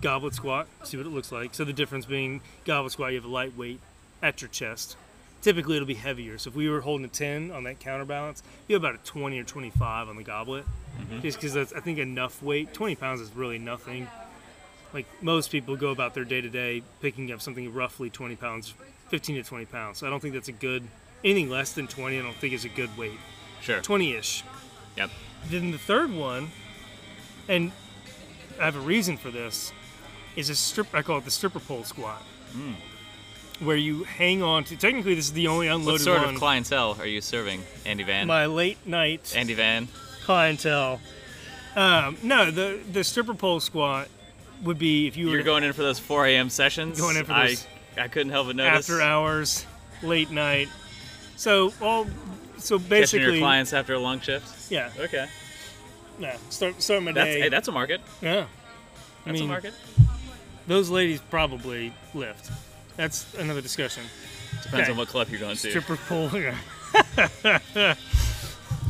Goblet 0.00 0.34
squat, 0.34 0.66
see 0.82 0.96
what 0.96 1.06
it 1.06 1.10
looks 1.10 1.30
like. 1.30 1.54
So 1.54 1.64
the 1.64 1.72
difference 1.72 2.06
being 2.06 2.40
goblet 2.64 2.92
squat, 2.92 3.12
you 3.12 3.16
have 3.16 3.24
a 3.24 3.32
light 3.32 3.56
weight 3.56 3.80
at 4.22 4.42
your 4.42 4.48
chest. 4.48 4.96
Typically, 5.44 5.76
it'll 5.76 5.86
be 5.86 5.92
heavier. 5.92 6.38
So 6.38 6.48
if 6.48 6.56
we 6.56 6.70
were 6.70 6.80
holding 6.80 7.04
a 7.04 7.08
10 7.08 7.50
on 7.50 7.64
that 7.64 7.78
counterbalance, 7.78 8.42
you 8.66 8.74
have 8.76 8.82
about 8.82 8.94
a 8.94 9.04
20 9.04 9.38
or 9.38 9.44
25 9.44 10.08
on 10.08 10.16
the 10.16 10.22
goblet. 10.22 10.64
Mm-hmm. 10.98 11.20
Just 11.20 11.36
because 11.36 11.52
that's, 11.52 11.74
I 11.74 11.80
think, 11.80 11.98
enough 11.98 12.42
weight. 12.42 12.72
20 12.72 12.94
pounds 12.94 13.20
is 13.20 13.30
really 13.36 13.58
nothing. 13.58 14.08
Like 14.94 15.04
most 15.20 15.50
people 15.50 15.76
go 15.76 15.90
about 15.90 16.14
their 16.14 16.24
day 16.24 16.40
to 16.40 16.48
day 16.48 16.82
picking 17.02 17.30
up 17.30 17.42
something 17.42 17.74
roughly 17.74 18.08
20 18.08 18.36
pounds, 18.36 18.72
15 19.08 19.36
to 19.36 19.42
20 19.42 19.66
pounds. 19.66 19.98
So 19.98 20.06
I 20.06 20.10
don't 20.10 20.20
think 20.20 20.32
that's 20.32 20.48
a 20.48 20.52
good, 20.52 20.82
anything 21.22 21.50
less 21.50 21.74
than 21.74 21.88
20, 21.88 22.18
I 22.18 22.22
don't 22.22 22.34
think 22.36 22.54
is 22.54 22.64
a 22.64 22.70
good 22.70 22.96
weight. 22.96 23.18
sure. 23.60 23.82
20 23.82 24.12
ish. 24.12 24.44
Yep. 24.96 25.10
Then 25.50 25.72
the 25.72 25.78
third 25.78 26.10
one, 26.10 26.52
and 27.50 27.70
I 28.58 28.64
have 28.64 28.76
a 28.76 28.80
reason 28.80 29.18
for 29.18 29.30
this, 29.30 29.74
is 30.36 30.48
a 30.48 30.54
strip. 30.54 30.94
I 30.94 31.02
call 31.02 31.18
it 31.18 31.26
the 31.26 31.30
stripper 31.30 31.60
pole 31.60 31.84
squat, 31.84 32.22
hmm. 32.52 32.72
Where 33.60 33.76
you 33.76 34.04
hang 34.04 34.42
on 34.42 34.64
to. 34.64 34.76
Technically, 34.76 35.14
this 35.14 35.26
is 35.26 35.32
the 35.32 35.46
only 35.48 35.68
unloaded. 35.68 35.92
What 35.92 36.00
sort 36.00 36.20
one. 36.20 36.34
of 36.34 36.40
clientele 36.40 36.96
are 36.98 37.06
you 37.06 37.20
serving, 37.20 37.62
Andy 37.86 38.02
Van? 38.04 38.26
my 38.26 38.46
late 38.46 38.78
night 38.86 39.32
Andy 39.36 39.54
Van. 39.54 39.88
clientele. 40.24 41.00
Um, 41.76 42.16
no, 42.22 42.50
the 42.50 42.80
the 42.92 43.02
stripper 43.04 43.34
pole 43.34 43.60
squat 43.60 44.08
would 44.62 44.78
be 44.78 45.06
if 45.06 45.16
you 45.16 45.26
were 45.26 45.32
You're 45.34 45.42
going 45.42 45.64
in 45.64 45.72
for 45.72 45.82
those 45.82 45.98
4 45.98 46.26
a.m. 46.26 46.48
sessions. 46.50 47.00
Going 47.00 47.16
in 47.16 47.24
for 47.24 47.32
I, 47.32 47.48
those 47.48 47.66
I 47.98 48.08
couldn't 48.08 48.30
help 48.32 48.46
but 48.46 48.56
notice. 48.56 48.88
after 48.90 49.02
hours, 49.02 49.66
late 50.02 50.30
night. 50.30 50.68
So 51.36 51.72
all, 51.82 52.06
so 52.58 52.78
basically 52.78 53.20
Catching 53.26 53.34
your 53.34 53.40
clients 53.42 53.72
after 53.72 53.94
a 53.94 53.98
long 53.98 54.20
shift. 54.20 54.70
yeah, 54.70 54.90
Okay. 54.98 55.26
yeah. 56.20 56.36
Start 56.48 56.80
start 56.80 57.02
my 57.02 57.10
That's 57.12 57.26
day. 57.26 57.40
hey, 57.42 57.48
that's 57.48 57.66
a 57.68 57.72
market. 57.72 58.00
yeah. 58.22 58.46
I 59.26 59.30
That's 59.30 59.40
mean, 59.40 59.48
a 59.48 59.52
market. 59.52 59.74
those 60.68 60.90
ladies 60.90 61.20
probably 61.30 61.92
lift. 62.14 62.50
That's 62.96 63.32
another 63.34 63.60
discussion. 63.60 64.04
Depends 64.62 64.82
okay. 64.82 64.90
on 64.92 64.96
what 64.96 65.08
club 65.08 65.28
you're 65.30 65.40
going 65.40 65.56
to. 65.56 65.70
Stripper 65.70 65.96
pole. 65.96 66.30
yeah. 66.32 66.56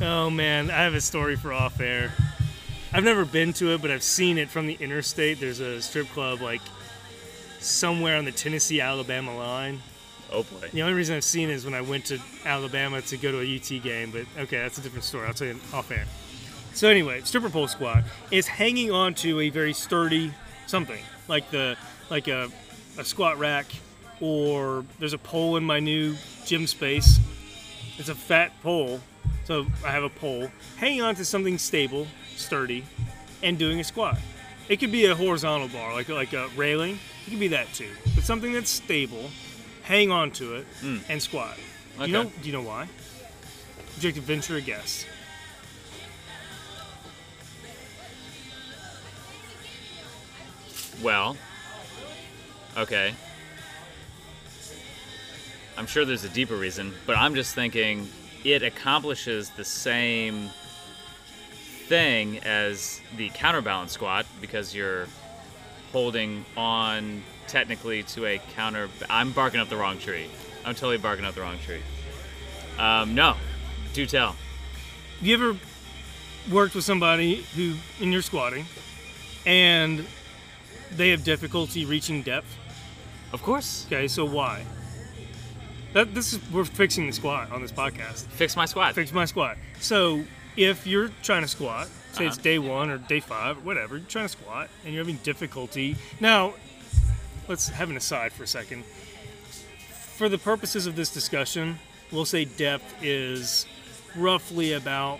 oh 0.02 0.30
man, 0.30 0.70
I 0.70 0.82
have 0.82 0.94
a 0.94 1.00
story 1.00 1.36
for 1.36 1.52
off 1.52 1.80
air. 1.80 2.12
I've 2.92 3.04
never 3.04 3.24
been 3.24 3.52
to 3.54 3.72
it, 3.74 3.82
but 3.82 3.90
I've 3.90 4.02
seen 4.02 4.38
it 4.38 4.50
from 4.50 4.66
the 4.66 4.74
interstate. 4.74 5.40
There's 5.40 5.60
a 5.60 5.80
strip 5.82 6.08
club 6.08 6.40
like 6.40 6.60
somewhere 7.58 8.16
on 8.16 8.24
the 8.24 8.32
Tennessee 8.32 8.80
Alabama 8.80 9.36
line. 9.36 9.80
Oh 10.30 10.42
boy. 10.44 10.68
The 10.72 10.82
only 10.82 10.94
reason 10.94 11.16
I've 11.16 11.24
seen 11.24 11.50
it 11.50 11.54
is 11.54 11.64
when 11.64 11.74
I 11.74 11.80
went 11.80 12.06
to 12.06 12.18
Alabama 12.44 13.00
to 13.02 13.16
go 13.16 13.32
to 13.32 13.40
a 13.40 13.56
UT 13.56 13.82
game, 13.82 14.10
but 14.10 14.26
okay, 14.42 14.58
that's 14.58 14.78
a 14.78 14.80
different 14.80 15.04
story. 15.04 15.26
I'll 15.26 15.34
tell 15.34 15.48
you 15.48 15.58
off 15.72 15.90
air. 15.90 16.04
So 16.72 16.88
anyway, 16.88 17.20
stripper 17.22 17.50
pole 17.50 17.68
squat 17.68 18.04
is 18.30 18.46
hanging 18.46 18.90
onto 18.90 19.40
a 19.40 19.48
very 19.48 19.72
sturdy 19.72 20.32
something 20.66 21.00
like 21.28 21.50
the 21.50 21.76
like 22.10 22.28
a, 22.28 22.50
a 22.98 23.04
squat 23.04 23.38
rack, 23.38 23.66
or 24.20 24.84
there's 24.98 25.12
a 25.12 25.18
pole 25.18 25.56
in 25.56 25.64
my 25.64 25.80
new 25.80 26.16
gym 26.44 26.66
space. 26.66 27.18
It's 27.98 28.08
a 28.08 28.14
fat 28.14 28.52
pole, 28.62 29.00
so 29.44 29.66
I 29.84 29.90
have 29.90 30.02
a 30.02 30.08
pole 30.08 30.50
hanging 30.76 31.02
onto 31.02 31.24
something 31.24 31.58
stable, 31.58 32.06
sturdy, 32.36 32.84
and 33.42 33.58
doing 33.58 33.80
a 33.80 33.84
squat. 33.84 34.18
It 34.68 34.78
could 34.78 34.92
be 34.92 35.04
a 35.06 35.14
horizontal 35.14 35.68
bar, 35.68 35.92
like 35.92 36.08
like 36.08 36.32
a 36.32 36.48
railing. 36.56 36.98
It 37.26 37.30
could 37.30 37.40
be 37.40 37.48
that 37.48 37.72
too, 37.72 37.90
but 38.14 38.24
something 38.24 38.52
that's 38.52 38.70
stable. 38.70 39.30
Hang 39.82 40.10
on 40.10 40.30
to 40.32 40.54
it 40.54 40.66
hmm. 40.80 40.98
and 41.10 41.22
squat. 41.22 41.58
Okay. 41.96 42.06
You 42.06 42.12
know? 42.12 42.24
Do 42.24 42.48
you 42.48 42.52
know 42.52 42.62
why? 42.62 42.88
Would 43.94 44.02
you 44.02 44.08
like 44.08 44.14
to 44.14 44.20
venture 44.22 44.56
a 44.56 44.60
guess? 44.60 45.04
Well, 51.02 51.36
okay. 52.76 53.14
I'm 55.76 55.86
sure 55.86 56.04
there's 56.04 56.24
a 56.24 56.28
deeper 56.28 56.56
reason, 56.56 56.94
but 57.06 57.16
I'm 57.16 57.34
just 57.34 57.54
thinking 57.54 58.08
it 58.44 58.62
accomplishes 58.62 59.50
the 59.50 59.64
same 59.64 60.50
thing 61.86 62.38
as 62.40 63.00
the 63.16 63.28
counterbalance 63.30 63.92
squat 63.92 64.26
because 64.40 64.74
you're 64.74 65.06
holding 65.92 66.44
on 66.56 67.22
technically 67.46 68.02
to 68.02 68.26
a 68.26 68.38
counter. 68.54 68.88
I'm 69.10 69.32
barking 69.32 69.60
up 69.60 69.68
the 69.68 69.76
wrong 69.76 69.98
tree. 69.98 70.28
I'm 70.64 70.74
totally 70.74 70.98
barking 70.98 71.24
up 71.24 71.34
the 71.34 71.42
wrong 71.42 71.58
tree. 71.64 71.82
Um, 72.78 73.14
no, 73.14 73.36
do 73.92 74.06
tell. 74.06 74.36
You 75.20 75.34
ever 75.34 75.56
worked 76.50 76.74
with 76.74 76.84
somebody 76.84 77.44
who, 77.54 77.74
in 78.00 78.12
your 78.12 78.22
squatting, 78.22 78.66
and 79.46 80.06
they 80.90 81.10
have 81.10 81.24
difficulty 81.24 81.84
reaching 81.84 82.22
depth? 82.22 82.58
Of 83.32 83.42
course, 83.42 83.86
Okay, 83.86 84.08
so 84.08 84.24
why? 84.24 84.64
That 85.94 86.14
this 86.14 86.32
is 86.34 86.40
we're 86.50 86.64
fixing 86.64 87.06
the 87.06 87.12
squat 87.12 87.50
on 87.52 87.62
this 87.62 87.72
podcast. 87.72 88.26
fix 88.26 88.56
my 88.56 88.66
squat. 88.66 88.94
Fix 88.94 89.12
my 89.12 89.24
squat. 89.24 89.56
So 89.80 90.24
if 90.56 90.86
you're 90.86 91.10
trying 91.22 91.42
to 91.42 91.48
squat, 91.48 91.88
say 92.12 92.26
it's 92.26 92.36
Uh-huh. 92.36 92.42
day 92.42 92.58
one 92.58 92.90
or 92.90 92.98
day 92.98 93.20
five, 93.20 93.58
or 93.58 93.60
whatever, 93.60 93.96
you're 93.96 94.06
trying 94.06 94.26
to 94.26 94.28
squat 94.28 94.68
and 94.84 94.92
you're 94.92 95.02
having 95.04 95.16
difficulty. 95.22 95.96
Now, 96.20 96.54
let's 97.48 97.68
have 97.68 97.90
an 97.90 97.96
aside 97.96 98.32
for 98.32 98.42
a 98.42 98.46
second. 98.46 98.84
For 100.16 100.28
the 100.28 100.38
purposes 100.38 100.86
of 100.86 100.94
this 100.96 101.10
discussion, 101.10 101.78
we'll 102.12 102.24
say 102.24 102.44
depth 102.44 102.94
is 103.02 103.66
roughly 104.16 104.72
about 104.74 105.18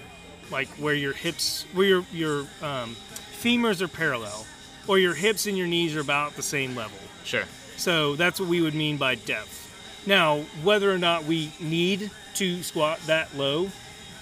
like 0.51 0.69
where 0.79 0.95
your 0.95 1.13
hips, 1.15 1.67
where 1.73 1.87
your 1.87 2.05
your 2.13 2.41
um, 2.63 2.97
femurs 3.41 3.81
are 3.81 3.89
parallel, 3.89 4.45
or 4.89 4.99
your 4.99 5.15
hips 5.15 5.47
and 5.47 5.57
your 5.57 5.67
knees 5.67 5.97
are 5.97 6.01
about 6.01 6.35
the 6.35 6.43
same 6.43 6.75
level. 6.75 6.99
Sure. 7.25 7.45
So 7.77 8.15
that's 8.17 8.39
what 8.39 8.49
we 8.49 8.61
would 8.61 8.75
mean 8.75 8.97
by 8.99 9.15
depth. 9.17 9.64
Now, 10.07 10.41
whether 10.63 10.93
or 10.93 10.99
not 10.99 11.25
we 11.25 11.53
need 11.61 12.11
to 12.35 12.63
squat 12.63 13.01
that 13.07 13.35
low 13.37 13.71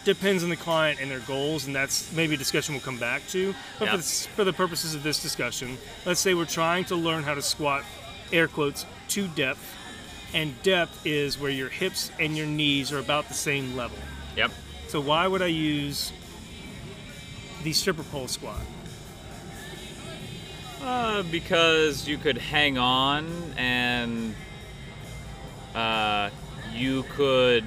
depends 0.04 0.42
on 0.42 0.50
the 0.50 0.56
client 0.56 1.00
and 1.00 1.10
their 1.10 1.20
goals, 1.20 1.66
and 1.66 1.74
that's 1.74 2.10
maybe 2.12 2.34
a 2.34 2.36
discussion 2.36 2.74
we'll 2.74 2.82
come 2.82 2.98
back 2.98 3.26
to. 3.28 3.54
But 3.78 3.84
Yeah. 3.86 3.90
for, 3.92 3.96
this, 3.98 4.26
for 4.26 4.44
the 4.44 4.52
purposes 4.52 4.94
of 4.94 5.02
this 5.02 5.20
discussion, 5.22 5.78
let's 6.04 6.20
say 6.20 6.34
we're 6.34 6.44
trying 6.44 6.84
to 6.86 6.96
learn 6.96 7.22
how 7.22 7.34
to 7.34 7.42
squat, 7.42 7.84
air 8.32 8.48
quotes, 8.48 8.84
to 9.08 9.28
depth, 9.28 9.60
and 10.34 10.60
depth 10.62 11.06
is 11.06 11.38
where 11.38 11.50
your 11.50 11.68
hips 11.68 12.10
and 12.18 12.36
your 12.36 12.46
knees 12.46 12.90
are 12.92 12.98
about 12.98 13.28
the 13.28 13.34
same 13.34 13.76
level. 13.76 13.98
Yep. 14.36 14.50
So 14.88 15.00
why 15.00 15.26
would 15.26 15.42
I 15.42 15.46
use 15.46 16.12
the 17.62 17.72
stripper 17.72 18.02
pole 18.04 18.28
squat? 18.28 18.60
Uh, 20.82 21.22
because 21.24 22.08
you 22.08 22.18
could 22.18 22.38
hang 22.38 22.76
on 22.76 23.26
and 23.56 24.34
uh, 25.74 26.30
you 26.72 27.04
could 27.14 27.64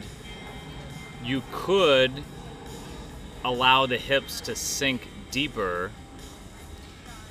you 1.24 1.41
could 1.51 2.12
allow 3.43 3.86
the 3.86 3.97
hips 3.97 4.41
to 4.41 4.56
sink 4.56 5.08
deeper 5.32 5.91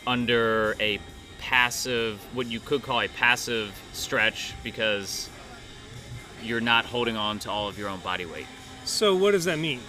under 0.07 0.77
a 0.81 0.99
passive 1.39 2.21
what 2.35 2.47
you 2.47 2.61
could 2.61 2.83
call 2.83 3.01
a 3.01 3.09
passive 3.09 3.81
stretch 3.93 4.55
because 4.63 5.29
you're 6.43 6.61
not 6.61 6.85
holding 6.85 7.17
on 7.17 7.39
to 7.39 7.51
all 7.51 7.69
of 7.69 7.79
your 7.79 7.89
own 7.89 8.01
body 8.01 8.27
weight. 8.27 8.47
So 8.85 9.15
what 9.15 9.33
does 9.33 9.45
that 9.45 9.59
mean? 9.59 9.81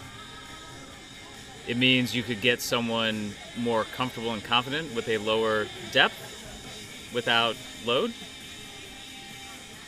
It 1.68 1.78
means 1.78 2.16
you 2.16 2.24
could 2.24 2.42
get 2.42 2.62
someone 2.62 3.34
more 3.58 3.84
comfortable 3.96 4.32
and 4.34 4.44
confident 4.44 4.94
with 4.94 5.10
a 5.10 5.18
lower 5.18 5.68
depth 5.92 7.12
without 7.14 7.56
load. 7.86 8.14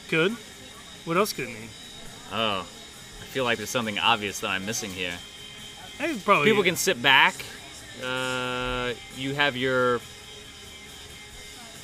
Good. 0.10 0.36
What 1.08 1.16
else 1.16 1.32
could 1.32 1.46
it 1.46 1.54
mean? 1.54 1.70
Oh, 2.34 2.60
I 2.60 3.26
feel 3.28 3.46
like 3.46 3.58
there's 3.58 3.70
something 3.70 3.98
obvious 3.98 4.42
that 4.42 4.50
I'm 4.50 4.66
missing 4.66 4.92
here. 4.92 5.14
I 6.02 6.14
probably 6.26 6.50
People 6.50 6.64
can 6.64 6.76
sit 6.76 7.02
back. 7.02 7.34
Uh, 8.04 8.92
you 9.16 9.34
have 9.34 9.56
your. 9.56 10.02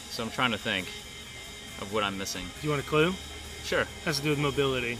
So 0.09 0.23
I'm 0.23 0.29
trying 0.29 0.51
to 0.51 0.57
think 0.57 0.87
of 1.79 1.93
what 1.93 2.03
I'm 2.03 2.17
missing. 2.17 2.43
Do 2.59 2.67
you 2.67 2.71
want 2.71 2.83
a 2.83 2.85
clue? 2.85 3.13
Sure. 3.63 3.85
Has 4.03 4.17
to 4.17 4.23
do 4.23 4.31
with 4.31 4.39
mobility. 4.39 4.97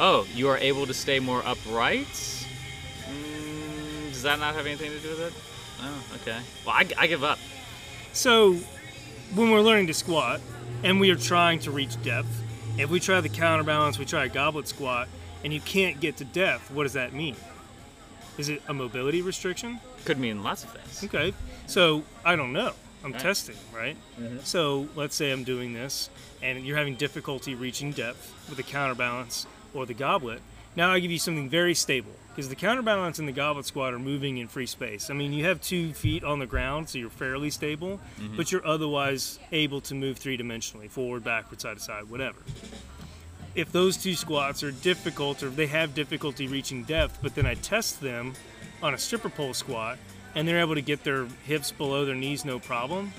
Oh, 0.00 0.26
you 0.34 0.48
are 0.48 0.58
able 0.58 0.84
to 0.86 0.92
stay 0.92 1.20
more 1.20 1.40
upright? 1.46 2.08
Mm, 2.08 4.08
does 4.08 4.22
that 4.22 4.40
not 4.40 4.56
have 4.56 4.66
anything 4.66 4.90
to 4.90 4.98
do 4.98 5.10
with 5.10 5.20
it? 5.20 5.32
Oh, 5.82 6.04
okay. 6.16 6.40
Well, 6.66 6.74
I, 6.74 6.88
I 6.98 7.06
give 7.06 7.22
up. 7.22 7.38
So, 8.12 8.54
when 9.36 9.52
we're 9.52 9.60
learning 9.60 9.86
to 9.86 9.94
squat 9.94 10.40
and 10.82 10.98
we 10.98 11.10
are 11.10 11.16
trying 11.16 11.60
to 11.60 11.70
reach 11.70 12.02
depth, 12.02 12.41
if 12.78 12.90
we 12.90 13.00
try 13.00 13.20
the 13.20 13.28
counterbalance, 13.28 13.98
we 13.98 14.04
try 14.04 14.24
a 14.24 14.28
goblet 14.28 14.68
squat, 14.68 15.08
and 15.44 15.52
you 15.52 15.60
can't 15.60 16.00
get 16.00 16.16
to 16.18 16.24
depth, 16.24 16.70
what 16.70 16.84
does 16.84 16.92
that 16.94 17.12
mean? 17.12 17.36
Is 18.38 18.48
it 18.48 18.62
a 18.68 18.74
mobility 18.74 19.22
restriction? 19.22 19.78
Could 20.04 20.18
mean 20.18 20.42
lots 20.42 20.64
of 20.64 20.70
things. 20.70 21.04
Okay, 21.04 21.34
so 21.66 22.02
I 22.24 22.36
don't 22.36 22.52
know. 22.52 22.72
I'm 23.04 23.12
Right. 23.12 23.20
testing, 23.20 23.56
right? 23.74 23.96
Mm-hmm. 24.18 24.38
So 24.44 24.88
let's 24.94 25.16
say 25.16 25.32
I'm 25.32 25.42
doing 25.44 25.72
this, 25.74 26.08
and 26.40 26.64
you're 26.64 26.76
having 26.76 26.94
difficulty 26.94 27.54
reaching 27.54 27.90
depth 27.92 28.32
with 28.48 28.56
the 28.56 28.62
counterbalance 28.62 29.46
or 29.74 29.86
the 29.86 29.94
goblet. 29.94 30.40
Now 30.76 30.92
I 30.92 31.00
give 31.00 31.10
you 31.10 31.18
something 31.18 31.48
very 31.50 31.74
stable 31.74 32.12
because 32.34 32.48
the 32.48 32.56
counterbalance 32.56 33.18
and 33.18 33.28
the 33.28 33.32
goblet 33.32 33.66
squat 33.66 33.92
are 33.92 33.98
moving 33.98 34.38
in 34.38 34.48
free 34.48 34.66
space. 34.66 35.10
I 35.10 35.14
mean, 35.14 35.34
you 35.34 35.44
have 35.44 35.60
two 35.60 35.92
feet 35.92 36.24
on 36.24 36.38
the 36.38 36.46
ground, 36.46 36.88
so 36.88 36.98
you're 36.98 37.10
fairly 37.10 37.50
stable, 37.50 38.00
mm-hmm. 38.18 38.36
but 38.36 38.50
you're 38.50 38.66
otherwise 38.66 39.38
able 39.52 39.82
to 39.82 39.94
move 39.94 40.16
three 40.16 40.38
dimensionally 40.38 40.90
forward, 40.90 41.24
backward, 41.24 41.60
side 41.60 41.76
to 41.76 41.82
side, 41.82 42.08
whatever. 42.08 42.38
If 43.54 43.70
those 43.70 43.98
two 43.98 44.14
squats 44.14 44.62
are 44.62 44.70
difficult 44.70 45.42
or 45.42 45.50
they 45.50 45.66
have 45.66 45.94
difficulty 45.94 46.46
reaching 46.46 46.84
depth, 46.84 47.18
but 47.20 47.34
then 47.34 47.44
I 47.44 47.54
test 47.54 48.00
them 48.00 48.32
on 48.82 48.94
a 48.94 48.98
stripper 48.98 49.28
pole 49.28 49.52
squat 49.52 49.98
and 50.34 50.48
they're 50.48 50.60
able 50.60 50.74
to 50.74 50.80
get 50.80 51.04
their 51.04 51.26
hips 51.44 51.70
below 51.70 52.06
their 52.06 52.14
knees 52.14 52.46
no 52.46 52.58
problem, 52.58 53.12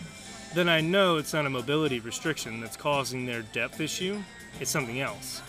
then 0.56 0.68
I 0.68 0.82
know 0.82 1.18
it's 1.18 1.34
not 1.34 1.46
a 1.46 1.50
mobility 1.50 2.00
restriction 2.00 2.60
that's 2.62 2.78
causing 2.78 3.28
their 3.28 3.44
depth 3.44 3.80
issue. 3.80 4.22
It's 4.60 4.72
something 4.72 5.00
else. 5.00 5.42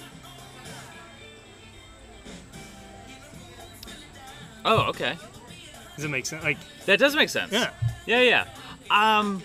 Oh, 4.65 4.83
okay. 4.89 5.17
Does 5.97 6.05
it 6.05 6.09
make 6.09 6.27
sense? 6.27 6.43
Like, 6.43 6.59
That 6.87 6.99
does 6.99 7.15
make 7.15 7.29
sense. 7.29 7.53
yeah. 7.53 7.71
Yeah, 8.07 8.21
yeah. 8.21 8.45
Um. 8.91 9.43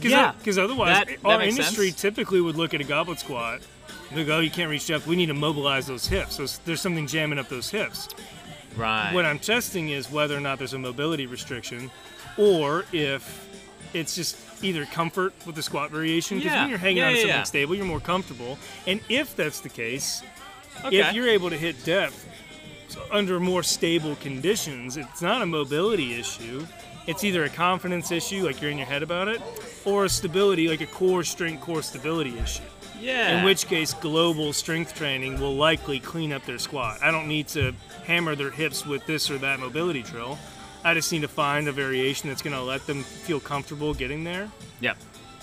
Because 0.00 0.56
Yeah. 0.56 0.62
otherwise, 0.64 0.96
That- 0.96 1.08
that 1.08 1.18
our 1.24 1.42
industry 1.42 1.88
sense. 1.90 2.00
typically 2.00 2.40
would 2.40 2.56
look 2.56 2.72
at 2.74 2.80
a 2.80 2.84
goblet 2.84 3.18
squat. 3.20 3.60
They 4.12 4.24
go, 4.24 4.36
oh, 4.36 4.40
you 4.40 4.50
can't 4.50 4.70
reach 4.70 4.86
depth. 4.86 5.06
We 5.06 5.16
need 5.16 5.26
to 5.26 5.34
mobilize 5.34 5.86
those 5.86 6.06
hips. 6.06 6.36
So 6.36 6.46
there's 6.64 6.80
something 6.80 7.06
jamming 7.06 7.38
up 7.38 7.48
those 7.48 7.68
hips. 7.70 8.08
Right. 8.76 9.12
What 9.12 9.26
I'm 9.26 9.38
testing 9.38 9.90
is 9.90 10.10
whether 10.10 10.36
or 10.36 10.40
not 10.40 10.58
there's 10.58 10.72
a 10.72 10.78
mobility 10.78 11.26
restriction, 11.26 11.90
or 12.36 12.84
if 12.92 13.46
it's 13.92 14.14
just 14.14 14.36
either 14.62 14.86
comfort 14.86 15.34
with 15.44 15.56
the 15.56 15.62
squat 15.62 15.90
variation. 15.90 16.38
Because 16.38 16.52
Yeah. 16.52 16.60
when 16.62 16.70
you're 16.70 16.78
hanging 16.78 16.98
Yeah, 16.98 17.06
on 17.08 17.12
to 17.12 17.18
something 17.20 17.36
yeah. 17.36 17.42
stable, 17.42 17.74
you're 17.74 17.84
more 17.84 18.00
comfortable. 18.00 18.58
And 18.86 19.00
if 19.08 19.34
that's 19.36 19.60
the 19.60 19.68
case, 19.68 20.22
okay. 20.84 20.96
if 20.98 21.12
you're 21.12 21.28
able 21.28 21.50
to 21.50 21.58
hit 21.58 21.84
depth 21.84 22.24
under 23.10 23.40
more 23.40 23.62
stable 23.62 24.16
conditions, 24.16 24.96
it's 24.96 25.22
not 25.22 25.42
a 25.42 25.46
mobility 25.46 26.14
issue. 26.18 26.66
It's 27.06 27.24
either 27.24 27.44
a 27.44 27.48
confidence 27.48 28.10
issue, 28.10 28.44
like 28.44 28.60
you're 28.60 28.70
in 28.70 28.76
your 28.78 28.86
head 28.86 29.02
about 29.02 29.28
it, 29.28 29.40
or 29.84 30.04
a 30.04 30.08
stability, 30.08 30.68
like 30.68 30.82
a 30.82 30.86
core 30.86 31.24
strength, 31.24 31.62
core 31.62 31.82
stability 31.82 32.38
issue. 32.38 32.62
yeah. 33.00 33.38
In 33.38 33.44
which 33.44 33.66
case, 33.66 33.94
global 33.94 34.52
strength 34.52 34.94
training 34.94 35.40
will 35.40 35.54
likely 35.56 36.00
clean 36.00 36.32
up 36.32 36.44
their 36.44 36.58
squat. 36.58 36.98
I 37.02 37.10
don't 37.10 37.26
need 37.28 37.48
to 37.48 37.72
hammer 38.04 38.34
their 38.34 38.50
hips 38.50 38.84
with 38.84 39.06
this 39.06 39.30
or 39.30 39.38
that 39.38 39.58
mobility 39.60 40.02
drill. 40.02 40.38
I 40.84 40.94
just 40.94 41.10
need 41.10 41.22
to 41.22 41.28
find 41.28 41.66
a 41.68 41.72
variation 41.72 42.28
that's 42.28 42.42
going 42.42 42.54
to 42.56 42.62
let 42.62 42.86
them 42.86 43.02
feel 43.02 43.40
comfortable 43.40 43.94
getting 43.94 44.22
there. 44.24 44.50
Yep. 44.80 44.96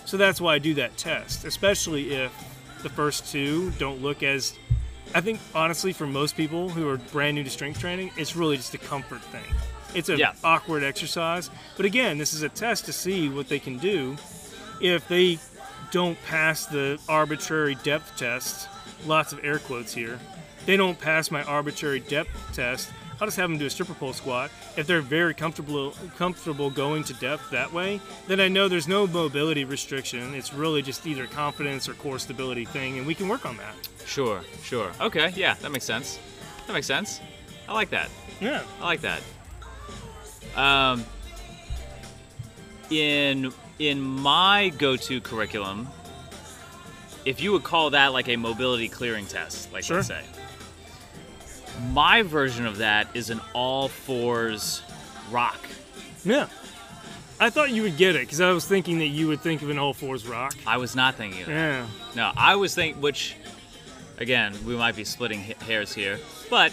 So 0.06 0.18
that's 0.18 0.40
why 0.40 0.56
I 0.56 0.60
do 0.60 0.74
that 0.76 0.96
test, 0.98 1.46
especially 1.46 2.14
if 2.14 2.32
the 2.84 2.90
first 2.90 3.32
two 3.32 3.72
don't 3.80 4.02
look 4.02 4.22
as. 4.22 4.54
I 5.14 5.22
think 5.22 5.40
honestly, 5.54 5.94
for 5.94 6.06
most 6.08 6.36
people 6.36 6.70
who 6.70 6.88
are 6.90 6.98
brand 6.98 7.36
new 7.36 7.44
to 7.44 7.50
strength 7.50 7.80
training, 7.80 8.12
it's 8.18 8.36
really 8.36 8.58
just 8.58 8.74
a 8.74 8.78
comfort 8.78 9.22
thing. 9.22 9.44
It's 9.94 10.10
an 10.10 10.20
Yeah. 10.20 10.34
awkward 10.44 10.84
exercise, 10.84 11.50
but 11.78 11.86
again, 11.86 12.18
this 12.18 12.34
is 12.34 12.42
a 12.42 12.50
test 12.50 12.86
to 12.86 12.94
see 12.94 13.30
what 13.30 13.48
they 13.48 13.60
can 13.60 13.78
do. 13.78 14.18
If 14.82 15.08
they 15.08 15.40
don't 15.92 16.22
pass 16.26 16.66
the 16.66 17.00
arbitrary 17.08 17.76
depth 17.76 18.18
test, 18.18 18.68
lots 19.06 19.32
of 19.32 19.40
air 19.44 19.60
quotes 19.60 19.94
here, 19.94 20.20
they 20.66 20.76
don't 20.76 21.00
pass 21.00 21.32
my 21.32 21.44
arbitrary 21.44 22.02
depth 22.02 22.30
test. 22.54 22.90
I'll 23.22 23.28
just 23.28 23.38
have 23.38 23.50
them 23.50 23.58
do 23.58 23.66
a 23.68 23.70
stripper 23.70 23.94
pole 23.94 24.12
squat. 24.12 24.52
If 24.76 24.88
they're 24.88 25.00
very 25.00 25.34
comfortable 25.34 25.94
comfortable 26.18 26.70
going 26.70 27.06
to 27.06 27.14
depth 27.14 27.50
that 27.52 27.72
way, 27.72 28.02
then 28.28 28.42
I 28.42 28.50
know 28.50 28.68
there's 28.68 28.90
no 28.90 29.08
mobility 29.08 29.64
restriction. 29.64 30.34
It's 30.36 30.54
really 30.54 30.82
just 30.82 31.08
either 31.08 31.26
confidence 31.26 31.88
or 31.88 31.94
core 31.94 32.20
stability 32.20 32.66
thing, 32.66 32.98
and 32.98 33.08
we 33.08 33.16
can 33.16 33.30
work 33.30 33.46
on 33.46 33.56
that. 33.58 33.74
Sure. 34.06 34.42
Sure. 34.64 34.92
Okay. 35.02 35.34
Yeah, 35.36 35.56
that 35.56 35.72
makes 35.72 35.86
sense. 35.86 36.20
That 36.68 36.74
makes 36.74 36.88
sense. 36.88 37.20
I 37.68 37.74
like 37.74 37.90
that. 37.90 38.10
Yeah. 38.40 38.62
I 38.82 38.84
like 38.86 39.02
that. 39.02 39.22
Um, 40.56 41.04
in 42.90 43.52
in 43.80 44.00
my 44.02 44.70
go-to 44.78 45.20
curriculum, 45.20 45.88
if 47.26 47.42
you 47.42 47.52
would 47.52 47.64
call 47.64 47.90
that 47.90 48.14
like 48.14 48.30
a 48.30 48.36
mobility 48.38 48.88
clearing 48.88 49.26
test, 49.26 49.72
like 49.74 49.84
Sure. 49.84 49.98
let's 49.98 50.08
say, 50.08 50.24
my 51.92 52.22
version 52.22 52.66
of 52.66 52.78
that 52.78 53.08
is 53.14 53.30
an 53.30 53.42
all 53.54 53.90
fours 53.90 54.82
rock. 55.32 55.60
Yeah. 56.24 56.48
I 57.38 57.50
thought 57.50 57.72
you 57.72 57.82
would 57.82 57.98
get 57.98 58.16
it 58.16 58.20
because 58.22 58.40
I 58.40 58.52
was 58.54 58.66
thinking 58.66 59.00
that 59.00 59.08
you 59.08 59.28
would 59.28 59.42
think 59.42 59.62
of 59.62 59.70
an 59.70 59.78
all 59.78 59.94
fours 59.94 60.26
rock. 60.26 60.56
I 60.66 60.78
was 60.78 60.96
not 60.96 61.16
thinking 61.16 61.42
of 61.42 61.48
that. 61.48 61.54
Yeah. 61.54 61.88
No, 62.16 62.32
I 62.38 62.56
was 62.56 62.74
thinking, 62.74 63.02
which, 63.02 63.36
again, 64.18 64.54
we 64.66 64.76
might 64.76 64.96
be 64.96 65.04
splitting 65.04 65.40
hairs 65.42 65.94
here, 65.94 66.20
but 66.50 66.72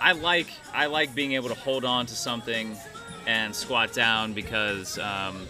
I 0.00 0.12
like 0.12 0.48
I 0.74 0.86
like 0.86 1.14
being 1.14 1.32
able 1.32 1.48
to 1.48 1.54
hold 1.54 1.84
on 1.84 2.06
to 2.06 2.14
something 2.14 2.76
and 3.26 3.54
squat 3.54 3.92
down 3.92 4.32
because 4.32 4.98
um, 4.98 5.46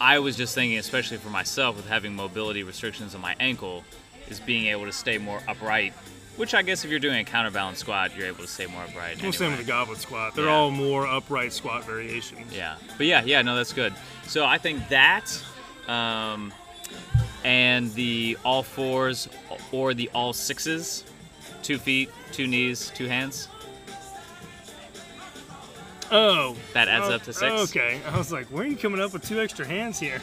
I 0.00 0.18
was 0.18 0.36
just 0.36 0.54
thinking, 0.54 0.78
especially 0.78 1.16
for 1.16 1.30
myself, 1.30 1.76
with 1.76 1.88
having 1.88 2.14
mobility 2.14 2.62
restrictions 2.62 3.14
on 3.14 3.20
my 3.20 3.34
ankle, 3.40 3.84
is 4.28 4.38
being 4.38 4.66
able 4.66 4.84
to 4.84 4.92
stay 4.92 5.18
more 5.18 5.40
upright. 5.48 5.92
Which 6.36 6.54
I 6.54 6.62
guess 6.62 6.84
if 6.84 6.90
you're 6.92 7.00
doing 7.00 7.18
a 7.18 7.24
counterbalance 7.24 7.78
squat, 7.80 8.16
you're 8.16 8.28
able 8.28 8.42
to 8.42 8.46
stay 8.46 8.66
more 8.66 8.82
upright. 8.84 9.20
Well, 9.20 9.32
same 9.32 9.46
anyway. 9.46 9.58
with 9.58 9.66
the 9.66 9.72
goblet 9.72 9.98
squat. 9.98 10.36
They're 10.36 10.44
Yeah. 10.44 10.52
all 10.54 10.70
more 10.70 11.04
upright 11.04 11.52
squat 11.52 11.84
variations. 11.84 12.54
Yeah, 12.54 12.76
but 12.96 13.06
yeah, 13.06 13.24
yeah, 13.24 13.42
no, 13.42 13.56
that's 13.56 13.72
good. 13.72 13.92
So 14.28 14.44
I 14.44 14.56
think 14.58 14.88
that, 14.90 15.42
um, 15.88 16.52
and 17.48 17.90
the 17.94 18.36
all 18.44 18.62
fours 18.62 19.26
or 19.72 19.94
the 19.94 20.10
all 20.14 20.34
sixes, 20.34 21.02
two 21.62 21.78
feet, 21.78 22.10
two 22.30 22.46
knees, 22.46 22.92
two 22.94 23.06
hands. 23.06 23.48
Oh. 26.10 26.54
That 26.74 26.88
adds 26.88 27.06
Oh, 27.08 27.14
up 27.14 27.22
to 27.22 27.32
six. 27.32 27.70
Okay. 27.70 28.00
I 28.06 28.18
was 28.18 28.30
like, 28.30 28.46
where 28.48 28.64
are 28.64 28.66
you 28.66 28.76
coming 28.76 29.00
up 29.00 29.14
with 29.14 29.26
two 29.26 29.40
extra 29.40 29.66
hands 29.66 29.98
here? 29.98 30.20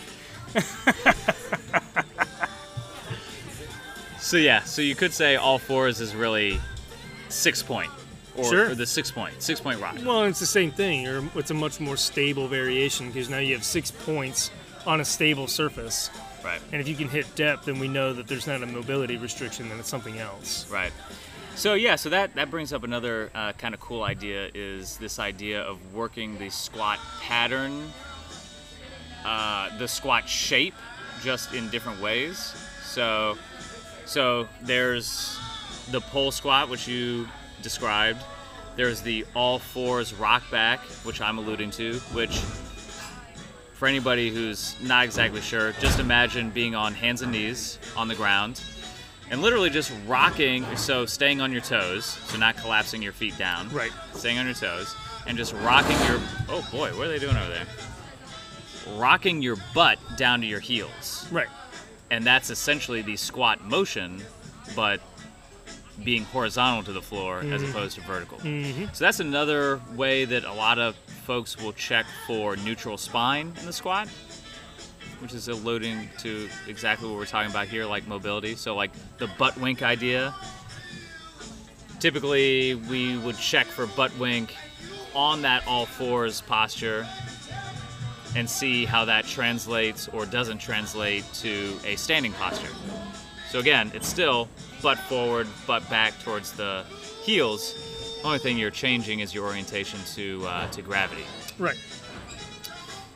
So 4.20 4.38
yeah, 4.38 4.62
so 4.64 4.82
you 4.82 4.96
could 4.96 5.14
say 5.14 5.36
all 5.36 5.60
fours 5.60 6.02
is 6.02 6.16
really 6.16 6.60
six 7.30 7.62
point, 7.62 7.92
or, 8.36 8.44
Sure. 8.46 8.70
or 8.72 8.74
the 8.76 8.88
six 8.88 9.12
point, 9.12 9.40
six 9.40 9.60
point 9.60 9.80
rock. 9.80 9.98
Well, 10.04 10.24
it's 10.24 10.40
the 10.40 10.48
same 10.48 10.72
thing. 10.72 11.30
It's 11.36 11.52
a 11.52 11.54
much 11.54 11.80
more 11.80 11.96
stable 11.96 12.48
variation 12.48 13.06
because 13.12 13.30
now 13.30 13.38
you 13.38 13.54
have 13.54 13.64
six 13.64 13.92
points 13.92 14.50
on 14.86 15.02
a 15.02 15.06
stable 15.06 15.48
surface. 15.48 16.10
Right. 16.44 16.62
And 16.72 16.80
if 16.80 16.88
you 16.88 16.96
can 16.96 17.10
hit 17.10 17.34
depth, 17.36 17.66
then 17.66 17.80
we 17.80 17.88
know 17.88 18.14
that 18.14 18.28
there's 18.28 18.48
not 18.48 18.62
a 18.62 18.66
mobility 18.66 19.18
restriction, 19.18 19.68
then 19.70 19.80
it's 19.80 19.90
something 19.90 20.20
else. 20.20 20.70
Right. 20.70 20.92
So 21.56 21.74
yeah, 21.74 21.96
so 21.96 22.10
that 22.10 22.36
that 22.36 22.52
brings 22.52 22.74
up 22.74 22.84
another 22.84 23.32
uh, 23.34 23.54
kind 23.54 23.74
of 23.74 23.80
cool 23.80 24.04
idea 24.04 24.52
is 24.54 24.98
this 24.98 25.20
idea 25.20 25.62
of 25.62 25.94
working 25.94 26.38
the 26.38 26.50
squat 26.50 27.00
pattern, 27.22 27.92
uh, 29.24 29.76
the 29.78 29.88
squat 29.88 30.28
shape, 30.28 30.76
just 31.24 31.54
in 31.54 31.70
different 31.70 32.02
ways. 32.02 32.54
So, 32.84 33.38
so 34.06 34.48
there's 34.62 35.40
the 35.92 36.02
pole 36.02 36.32
squat, 36.32 36.70
which 36.70 36.88
you 36.88 37.28
described. 37.62 38.22
There's 38.76 39.02
the 39.02 39.26
all 39.34 39.58
fours 39.58 40.14
rock 40.14 40.44
back, 40.52 40.82
which 41.04 41.22
I'm 41.22 41.38
alluding 41.38 41.72
to, 41.72 41.96
which 42.12 42.42
for 43.76 43.88
anybody 43.88 44.30
who's 44.30 44.76
not 44.82 45.04
exactly 45.04 45.42
sure, 45.42 45.74
just 45.74 46.00
imagine 46.00 46.50
being 46.50 46.76
on 46.76 46.94
hands 46.94 47.22
and 47.22 47.32
knees 47.32 47.78
on 47.98 48.08
the 48.08 48.16
ground 48.16 48.62
and 49.30 49.42
literally 49.42 49.70
just 49.70 49.92
rocking, 50.08 50.64
so 50.78 51.06
staying 51.06 51.42
on 51.42 51.52
your 51.52 51.62
toes, 51.62 52.06
so 52.06 52.38
not 52.38 52.56
collapsing 52.56 53.02
your 53.02 53.12
feet 53.12 53.38
down. 53.38 53.70
Right. 53.74 53.92
Staying 54.14 54.38
on 54.38 54.46
your 54.46 54.56
toes 54.56 54.96
and 55.28 55.38
just 55.38 55.54
rocking 55.56 55.98
your 56.08 56.22
oh 56.48 56.66
boy, 56.72 56.90
what 56.98 57.08
are 57.08 57.10
they 57.10 57.20
doing 57.20 57.36
over 57.36 57.50
there? 57.50 57.66
Rocking 58.98 59.42
your 59.42 59.58
butt 59.74 60.00
down 60.16 60.40
to 60.40 60.48
your 60.48 60.62
heels. 60.62 61.28
Right. 61.30 61.50
And 62.12 62.24
that's 62.24 62.50
essentially 62.50 63.02
the 63.02 63.18
squat 63.18 63.62
motion, 63.66 64.24
but 64.74 65.02
being 66.04 66.24
horizontal 66.26 66.84
to 66.84 66.94
the 66.94 67.02
floor 67.02 67.40
as 67.40 67.46
mm-hmm. 67.46 67.72
opposed 67.72 67.96
to 67.96 68.02
vertical. 68.02 68.38
Mm-hmm. 68.40 68.86
So 68.94 69.06
that's 69.06 69.20
another 69.20 69.82
way 69.96 70.26
that 70.26 70.44
a 70.44 70.54
lot 70.54 70.80
of 70.80 70.96
folks 70.96 71.58
will 71.58 71.74
check 71.74 72.06
for 72.28 72.56
neutral 72.58 72.98
spine 72.98 73.54
in 73.60 73.66
the 73.66 73.74
squat, 73.74 74.08
which 75.20 75.34
is 75.34 75.48
alluding 75.48 76.10
to 76.20 76.50
exactly 76.68 77.08
what 77.08 77.18
we're 77.18 77.26
talking 77.26 77.50
about 77.50 77.68
here, 77.68 77.86
like 77.86 78.08
mobility. 78.08 78.56
So, 78.56 78.76
like 78.76 78.92
the 79.18 79.28
butt 79.38 79.58
wink 79.58 79.82
idea. 79.82 80.34
Typically, 82.00 82.76
we 82.76 83.18
would 83.20 83.38
check 83.38 83.66
for 83.66 83.88
butt 83.88 84.16
wink 84.20 84.56
on 85.16 85.42
that 85.42 85.66
all 85.66 85.86
fours 85.86 86.42
posture 86.42 87.08
and 88.36 88.50
see 88.50 88.86
how 88.86 89.06
that 89.06 89.26
translates 89.26 90.10
or 90.10 90.26
doesn't 90.26 90.58
translate 90.58 91.24
to 91.34 91.78
a 91.86 91.96
standing 91.96 92.34
posture. 92.34 92.70
So 93.50 93.60
again, 93.60 93.92
it's 93.94 94.08
still 94.08 94.50
butt 94.86 95.00
forward, 95.00 95.48
butt 95.66 95.90
back 95.90 96.14
towards 96.22 96.52
the 96.52 96.84
heels. 97.24 97.74
The 98.22 98.28
only 98.28 98.38
thing 98.38 98.56
you're 98.56 98.70
changing 98.70 99.22
is 99.22 99.34
your 99.34 99.46
orientation 99.46 100.00
to 100.14 100.46
uh, 100.46 100.68
to 100.70 100.84
gravity. 100.84 101.24
Right. 101.58 101.78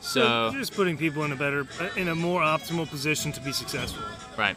So 0.00 0.50
you're 0.50 0.58
just 0.58 0.74
putting 0.74 0.98
people 0.98 1.22
in 1.22 1.30
a 1.30 1.36
better, 1.36 1.68
in 1.96 2.08
a 2.08 2.14
more 2.16 2.40
optimal 2.40 2.88
position 2.90 3.30
to 3.30 3.40
be 3.40 3.52
successful. 3.52 4.02
right, 4.36 4.56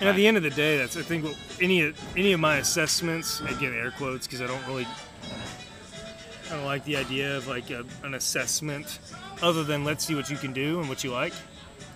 And 0.00 0.08
at 0.10 0.14
the 0.14 0.26
end 0.26 0.36
of 0.36 0.42
the 0.42 0.50
day, 0.50 0.76
that's 0.76 0.94
I 0.98 1.00
think 1.00 1.24
what 1.24 1.36
any 1.58 1.84
of 1.84 2.18
any 2.18 2.34
of 2.34 2.40
my 2.40 2.56
assessments. 2.58 3.40
Again, 3.40 3.72
air 3.72 3.90
quotes 3.92 4.26
because 4.26 4.42
I 4.42 4.46
don't 4.46 4.66
really, 4.66 4.86
I 6.50 6.56
don't 6.56 6.66
like 6.66 6.84
the 6.84 6.98
idea 6.98 7.34
of 7.38 7.48
like 7.48 7.70
a, 7.70 7.82
an 8.02 8.12
assessment, 8.12 8.98
other 9.40 9.64
than 9.64 9.84
let's 9.84 10.04
see 10.04 10.14
what 10.14 10.28
you 10.28 10.36
can 10.36 10.52
do 10.52 10.80
and 10.80 10.88
what 10.90 11.02
you 11.02 11.12
like. 11.12 11.32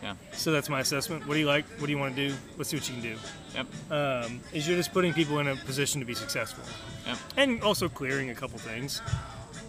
Yeah, 0.03 0.15
So 0.33 0.53
that's 0.53 0.69
my 0.69 0.81
assessment. 0.81 1.27
What 1.27 1.35
do 1.35 1.41
you 1.41 1.47
like? 1.47 1.65
What 1.79 1.87
do 1.87 1.93
you 1.93 1.99
want 1.99 2.15
to 2.17 2.29
do? 2.29 2.35
Let's 2.57 2.71
see 2.71 2.77
what 2.77 2.89
you 2.89 2.95
can 2.95 3.03
do. 3.03 3.17
yep, 3.55 3.67
Um, 3.91 4.41
is 4.53 4.67
you're 4.69 4.77
just 4.77 4.93
putting 4.93 5.13
people 5.13 5.39
in 5.41 5.49
a 5.49 5.57
position 5.57 6.01
to 6.01 6.07
be 6.07 6.15
successful, 6.15 6.65
yep. 7.07 7.17
and 7.37 7.63
also 7.63 7.89
clearing 7.89 8.31
a 8.31 8.35
couple 8.35 8.59
things. 8.59 9.01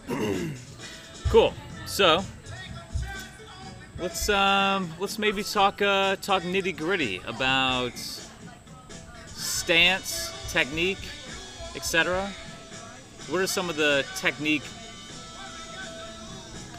Cool. 1.29 1.53
So 1.85 2.23
let's 3.99 4.29
um 4.29 4.89
let's 4.97 5.19
maybe 5.19 5.43
talk 5.43 5.81
uh, 5.81 6.15
talk 6.15 6.43
nitty 6.43 6.77
gritty 6.77 7.21
about 7.27 7.91
stance, 9.27 10.31
technique, 10.53 10.99
etc. 11.75 12.29
What 13.27 13.41
are 13.41 13.47
some 13.47 13.69
of 13.69 13.75
the 13.75 14.05
technique 14.15 14.63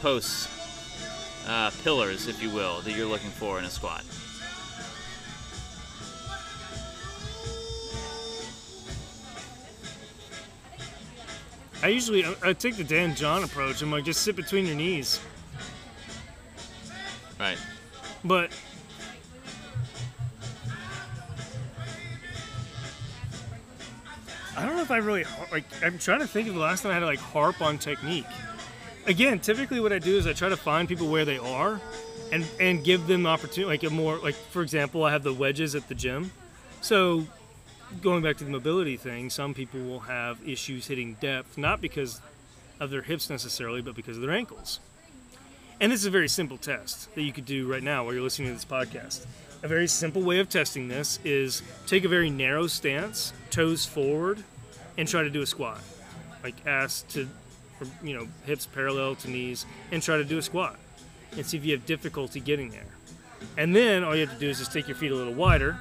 posts, 0.01 0.47
uh, 1.47 1.71
pillars, 1.83 2.27
if 2.27 2.41
you 2.41 2.49
will, 2.49 2.81
that 2.81 2.91
you're 2.91 3.07
looking 3.07 3.29
for 3.31 3.59
in 3.59 3.65
a 3.65 3.69
squat? 3.69 4.03
I 11.81 11.87
usually 11.87 12.25
I, 12.25 12.35
I 12.43 12.53
take 12.53 12.75
the 12.75 12.83
Dan 12.83 13.15
John 13.15 13.43
approach. 13.43 13.81
I'm 13.81 13.91
like 13.91 14.03
just 14.03 14.21
sit 14.21 14.35
between 14.35 14.65
your 14.65 14.75
knees, 14.75 15.19
Right. 17.39 17.57
but 18.23 18.51
I 24.57 24.65
don't 24.65 24.75
know 24.75 24.81
if 24.81 24.91
I 24.91 24.97
really 24.97 25.23
like. 25.51 25.63
I'm 25.81 25.97
trying 25.97 26.19
to 26.19 26.27
think 26.27 26.47
of 26.49 26.53
the 26.53 26.59
last 26.59 26.81
time 26.83 26.91
I 26.91 26.95
had 26.95 26.99
to 27.01 27.05
like 27.05 27.19
harp 27.19 27.61
on 27.61 27.77
technique. 27.77 28.25
Again, 29.09 29.39
typically 29.39 29.79
what 29.79 29.91
I 29.91 29.97
do 29.97 30.17
is 30.17 30.27
I 30.27 30.33
try 30.33 30.49
to 30.49 30.55
find 30.55 30.87
people 30.87 31.09
where 31.09 31.25
they 31.25 31.39
are, 31.39 31.81
and 32.31 32.45
and 32.59 32.83
give 32.83 33.07
them 33.07 33.25
opportunity. 33.25 33.65
Like 33.65 33.83
a 33.83 33.89
more 33.89 34.19
like 34.19 34.35
for 34.35 34.61
example, 34.61 35.03
I 35.03 35.11
have 35.11 35.23
the 35.23 35.33
wedges 35.33 35.73
at 35.73 35.87
the 35.87 35.95
gym, 35.95 36.31
so 36.81 37.25
going 38.01 38.21
back 38.21 38.37
to 38.37 38.43
the 38.43 38.51
mobility 38.51 38.97
thing, 38.97 39.31
some 39.31 39.55
people 39.55 39.79
will 39.81 40.01
have 40.01 40.47
issues 40.47 40.85
hitting 40.85 41.15
depth, 41.15 41.57
not 41.57 41.81
because 41.81 42.21
of 42.79 42.91
their 42.91 43.01
hips 43.01 43.31
necessarily, 43.31 43.81
but 43.81 43.95
because 43.95 44.15
of 44.15 44.21
their 44.21 44.31
ankles. 44.31 44.79
And 45.81 45.91
this 45.91 46.01
is 46.01 46.05
a 46.05 46.11
very 46.11 46.29
simple 46.29 46.57
test 46.57 47.13
that 47.15 47.23
you 47.23 47.33
could 47.33 47.45
do 47.45 47.67
right 47.67 47.81
now 47.81 48.03
while 48.03 48.13
you're 48.13 48.21
listening 48.21 48.49
to 48.49 48.53
this 48.53 48.63
podcast. 48.63 49.25
A 49.63 49.67
very 49.67 49.87
simple 49.87 50.21
way 50.21 50.39
of 50.39 50.49
testing 50.49 50.87
this 50.87 51.19
is 51.25 51.63
take 51.87 52.05
a 52.05 52.07
very 52.07 52.29
narrow 52.29 52.67
stance, 52.67 53.33
toes 53.49 53.87
forward, 53.87 54.43
and 54.97 55.07
try 55.07 55.23
to 55.23 55.31
do 55.31 55.41
a 55.41 55.47
squat. 55.47 55.81
Like 56.43 56.55
ass 56.67 57.03
to, 57.09 57.27
you 58.03 58.17
know, 58.17 58.27
hips 58.45 58.65
parallel 58.65 59.15
to 59.15 59.29
knees, 59.29 59.65
and 59.91 60.01
try 60.01 60.17
to 60.17 60.23
do 60.23 60.37
a 60.37 60.41
squat. 60.41 60.77
And 61.35 61.45
see 61.45 61.57
if 61.57 61.65
you 61.65 61.73
have 61.73 61.85
difficulty 61.85 62.39
getting 62.39 62.69
there. 62.69 62.87
And 63.57 63.75
then 63.75 64.03
all 64.03 64.15
you 64.15 64.25
have 64.25 64.33
to 64.33 64.39
do 64.39 64.49
is 64.49 64.59
just 64.59 64.73
take 64.73 64.87
your 64.87 64.97
feet 64.97 65.11
a 65.11 65.15
little 65.15 65.33
wider, 65.33 65.77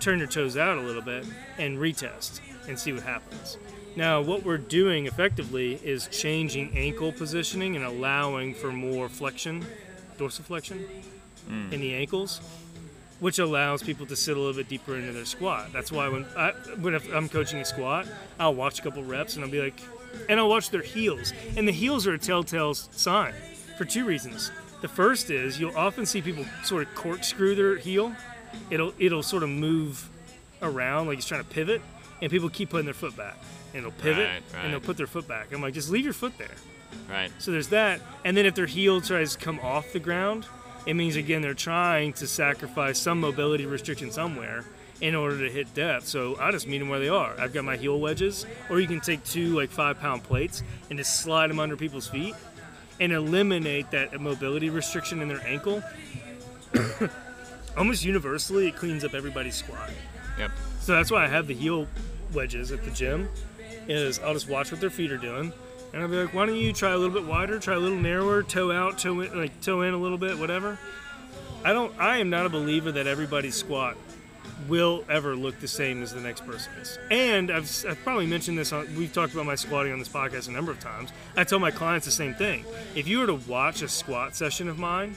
turn 0.00 0.18
your 0.18 0.28
toes 0.28 0.56
out 0.56 0.78
a 0.78 0.80
little 0.80 1.02
bit, 1.02 1.26
and 1.58 1.78
retest 1.78 2.40
and 2.68 2.78
see 2.78 2.92
what 2.92 3.02
happens. 3.02 3.58
Now, 3.96 4.20
what 4.20 4.44
we're 4.44 4.58
doing 4.58 5.06
effectively 5.06 5.80
is 5.84 6.08
changing 6.08 6.76
ankle 6.76 7.12
positioning 7.12 7.76
and 7.76 7.84
allowing 7.84 8.54
for 8.54 8.72
more 8.72 9.08
flexion, 9.08 9.64
dorsiflexion 10.18 10.84
hmm. 11.46 11.72
in 11.72 11.80
the 11.80 11.94
ankles, 11.94 12.40
which 13.20 13.38
allows 13.38 13.82
people 13.82 14.04
to 14.06 14.16
sit 14.16 14.36
a 14.36 14.40
little 14.40 14.54
bit 14.54 14.68
deeper 14.68 14.96
into 14.96 15.12
their 15.12 15.24
squat. 15.24 15.72
That's 15.72 15.92
why 15.92 16.08
when, 16.08 16.26
I, 16.36 16.50
when 16.80 16.94
if 16.94 17.12
I'm 17.14 17.28
coaching 17.28 17.60
a 17.60 17.64
squat, 17.64 18.08
I'll 18.40 18.54
watch 18.54 18.80
a 18.80 18.82
couple 18.82 19.04
reps 19.04 19.36
and 19.36 19.44
I'll 19.44 19.50
be 19.50 19.60
like, 19.60 19.80
and 20.28 20.38
I'll 20.40 20.48
watch 20.48 20.70
their 20.70 20.82
heels. 20.82 21.32
And 21.56 21.66
the 21.68 21.72
heels 21.72 22.06
are 22.06 22.14
a 22.14 22.18
telltale 22.18 22.74
sign 22.74 23.34
for 23.78 23.84
two 23.84 24.04
reasons. 24.04 24.50
The 24.80 24.88
first 24.88 25.30
is 25.30 25.58
you'll 25.58 25.76
often 25.76 26.04
see 26.06 26.20
people 26.22 26.44
sort 26.62 26.86
of 26.86 26.94
corkscrew 26.94 27.54
their 27.54 27.76
heel. 27.76 28.14
It'll 28.70 28.92
it'll 28.98 29.22
sort 29.22 29.42
of 29.42 29.48
move 29.48 30.08
around 30.62 31.06
like 31.08 31.18
it's 31.18 31.26
trying 31.26 31.42
to 31.42 31.48
pivot, 31.50 31.80
and 32.22 32.30
people 32.30 32.48
keep 32.48 32.70
putting 32.70 32.84
their 32.84 32.94
foot 32.94 33.16
back. 33.16 33.36
And 33.72 33.78
it'll 33.80 33.90
pivot 33.92 34.28
Right, 34.28 34.42
right. 34.54 34.64
and 34.64 34.72
they'll 34.72 34.80
put 34.80 34.96
their 34.96 35.06
foot 35.08 35.26
back. 35.26 35.52
I'm 35.52 35.60
like, 35.60 35.74
just 35.74 35.90
leave 35.90 36.04
your 36.04 36.12
foot 36.12 36.36
there. 36.38 36.54
Right. 37.10 37.32
So 37.38 37.50
there's 37.50 37.68
that. 37.68 38.00
And 38.24 38.36
then 38.36 38.46
if 38.46 38.54
their 38.54 38.66
heel 38.66 39.00
tries 39.00 39.34
to 39.34 39.44
come 39.44 39.58
off 39.60 39.92
the 39.92 39.98
ground, 39.98 40.46
it 40.86 40.94
means 40.94 41.16
again 41.16 41.42
they're 41.42 41.54
trying 41.54 42.12
to 42.14 42.26
sacrifice 42.28 42.98
some 42.98 43.18
mobility 43.20 43.66
restriction 43.66 44.10
somewhere 44.12 44.64
in 45.00 45.14
order 45.14 45.38
to 45.46 45.50
hit 45.52 45.72
depth. 45.74 46.06
So 46.06 46.36
I 46.38 46.50
just 46.50 46.66
meet 46.66 46.78
them 46.78 46.88
where 46.88 47.00
they 47.00 47.08
are. 47.08 47.34
I've 47.38 47.52
got 47.52 47.64
my 47.64 47.76
heel 47.76 47.98
wedges, 48.00 48.46
or 48.70 48.80
you 48.80 48.86
can 48.86 49.00
take 49.00 49.24
two 49.24 49.54
like 49.56 49.70
five 49.70 49.98
pound 50.00 50.22
plates 50.22 50.62
and 50.90 50.98
just 50.98 51.20
slide 51.20 51.50
them 51.50 51.58
under 51.58 51.76
people's 51.76 52.06
feet 52.06 52.34
and 53.00 53.12
eliminate 53.12 53.90
that 53.90 54.18
mobility 54.20 54.70
restriction 54.70 55.20
in 55.20 55.28
their 55.28 55.44
ankle. 55.46 55.82
Almost 57.76 58.04
universally, 58.04 58.68
it 58.68 58.76
cleans 58.76 59.04
up 59.04 59.14
everybody's 59.14 59.56
squat. 59.56 59.90
Yep. 60.38 60.50
So 60.80 60.92
that's 60.92 61.10
why 61.10 61.24
I 61.24 61.28
have 61.28 61.46
the 61.46 61.54
heel 61.54 61.88
wedges 62.32 62.70
at 62.72 62.84
the 62.84 62.90
gym. 62.90 63.28
Is 63.86 64.18
I'll 64.20 64.32
just 64.32 64.48
watch 64.48 64.72
what 64.72 64.80
their 64.80 64.90
feet 64.90 65.12
are 65.12 65.18
doing, 65.18 65.52
and 65.92 66.02
I'll 66.02 66.08
be 66.08 66.16
like, 66.16 66.32
why 66.32 66.46
don't 66.46 66.56
you 66.56 66.72
try 66.72 66.92
a 66.92 66.96
little 66.96 67.12
bit 67.12 67.26
wider, 67.26 67.58
try 67.58 67.74
a 67.74 67.78
little 67.78 67.98
narrower, 67.98 68.42
toe 68.42 68.72
out, 68.72 68.98
toe 68.98 69.20
in, 69.20 69.36
like 69.36 69.60
toe 69.60 69.82
in 69.82 69.92
a 69.92 69.98
little 69.98 70.16
bit, 70.16 70.38
whatever. 70.38 70.78
I 71.64 71.74
don't. 71.74 71.92
I 71.98 72.18
am 72.18 72.30
not 72.30 72.46
a 72.46 72.48
believer 72.48 72.92
that 72.92 73.06
everybody's 73.06 73.56
squat 73.56 73.96
will 74.68 75.04
ever 75.08 75.36
look 75.36 75.60
the 75.60 75.68
same 75.68 76.02
as 76.02 76.12
the 76.12 76.20
next 76.20 76.46
person 76.46 76.54
person's. 76.54 76.98
And 77.10 77.50
I've, 77.50 77.84
I've 77.88 77.98
probably 78.02 78.26
mentioned 78.26 78.58
this. 78.58 78.72
On, 78.72 78.86
we've 78.96 79.12
talked 79.12 79.34
about 79.34 79.46
my 79.46 79.54
squatting 79.54 79.92
on 79.92 79.98
this 79.98 80.08
podcast 80.08 80.48
a 80.48 80.52
number 80.52 80.72
of 80.72 80.80
times. 80.80 81.10
I 81.36 81.44
tell 81.44 81.58
my 81.58 81.70
clients 81.70 82.06
the 82.06 82.12
same 82.12 82.34
thing. 82.34 82.64
If 82.94 83.08
you 83.08 83.18
were 83.18 83.26
to 83.26 83.34
watch 83.34 83.82
a 83.82 83.88
squat 83.88 84.34
session 84.36 84.68
of 84.68 84.78
mine, 84.78 85.16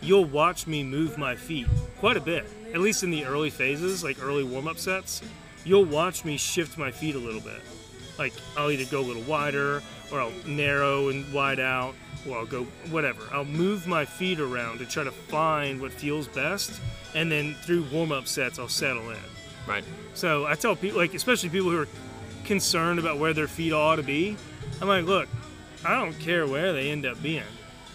you'll 0.00 0.24
watch 0.24 0.66
me 0.66 0.82
move 0.82 1.16
my 1.18 1.36
feet 1.36 1.66
quite 1.98 2.16
a 2.16 2.20
bit. 2.20 2.44
At 2.72 2.80
least 2.80 3.02
in 3.02 3.10
the 3.10 3.24
early 3.24 3.50
phases, 3.50 4.02
like 4.02 4.22
early 4.22 4.44
warm 4.44 4.68
up 4.68 4.78
sets, 4.78 5.22
you'll 5.64 5.84
watch 5.84 6.24
me 6.24 6.36
shift 6.36 6.76
my 6.76 6.90
feet 6.90 7.14
a 7.14 7.18
little 7.18 7.40
bit. 7.40 7.60
Like 8.18 8.32
I'll 8.56 8.70
either 8.70 8.90
go 8.90 9.00
a 9.00 9.06
little 9.06 9.22
wider 9.22 9.82
or 10.12 10.20
I'll 10.20 10.32
narrow 10.46 11.08
and 11.08 11.32
wide 11.32 11.60
out 11.60 11.94
or 12.28 12.38
I'll 12.38 12.46
go 12.46 12.64
whatever. 12.90 13.22
I'll 13.32 13.44
move 13.44 13.86
my 13.86 14.04
feet 14.04 14.40
around 14.40 14.78
to 14.78 14.86
try 14.86 15.04
to 15.04 15.10
find 15.10 15.80
what 15.80 15.92
feels 15.92 16.28
best 16.28 16.80
and 17.14 17.30
then 17.30 17.54
through 17.62 17.84
warm 17.84 18.12
up 18.12 18.26
sets 18.26 18.58
I'll 18.58 18.68
settle 18.68 19.10
in. 19.10 19.18
Right. 19.66 19.84
So 20.14 20.46
I 20.46 20.54
tell 20.54 20.76
people 20.76 20.98
like 20.98 21.14
especially 21.14 21.48
people 21.48 21.70
who 21.70 21.80
are 21.80 21.88
concerned 22.44 22.98
about 22.98 23.18
where 23.18 23.32
their 23.32 23.48
feet 23.48 23.72
ought 23.72 23.96
to 23.96 24.02
be. 24.02 24.36
I'm 24.80 24.88
like, 24.88 25.04
look, 25.04 25.28
I 25.84 25.98
don't 25.98 26.18
care 26.18 26.46
where 26.46 26.72
they 26.72 26.90
end 26.90 27.06
up 27.06 27.22
being. 27.22 27.42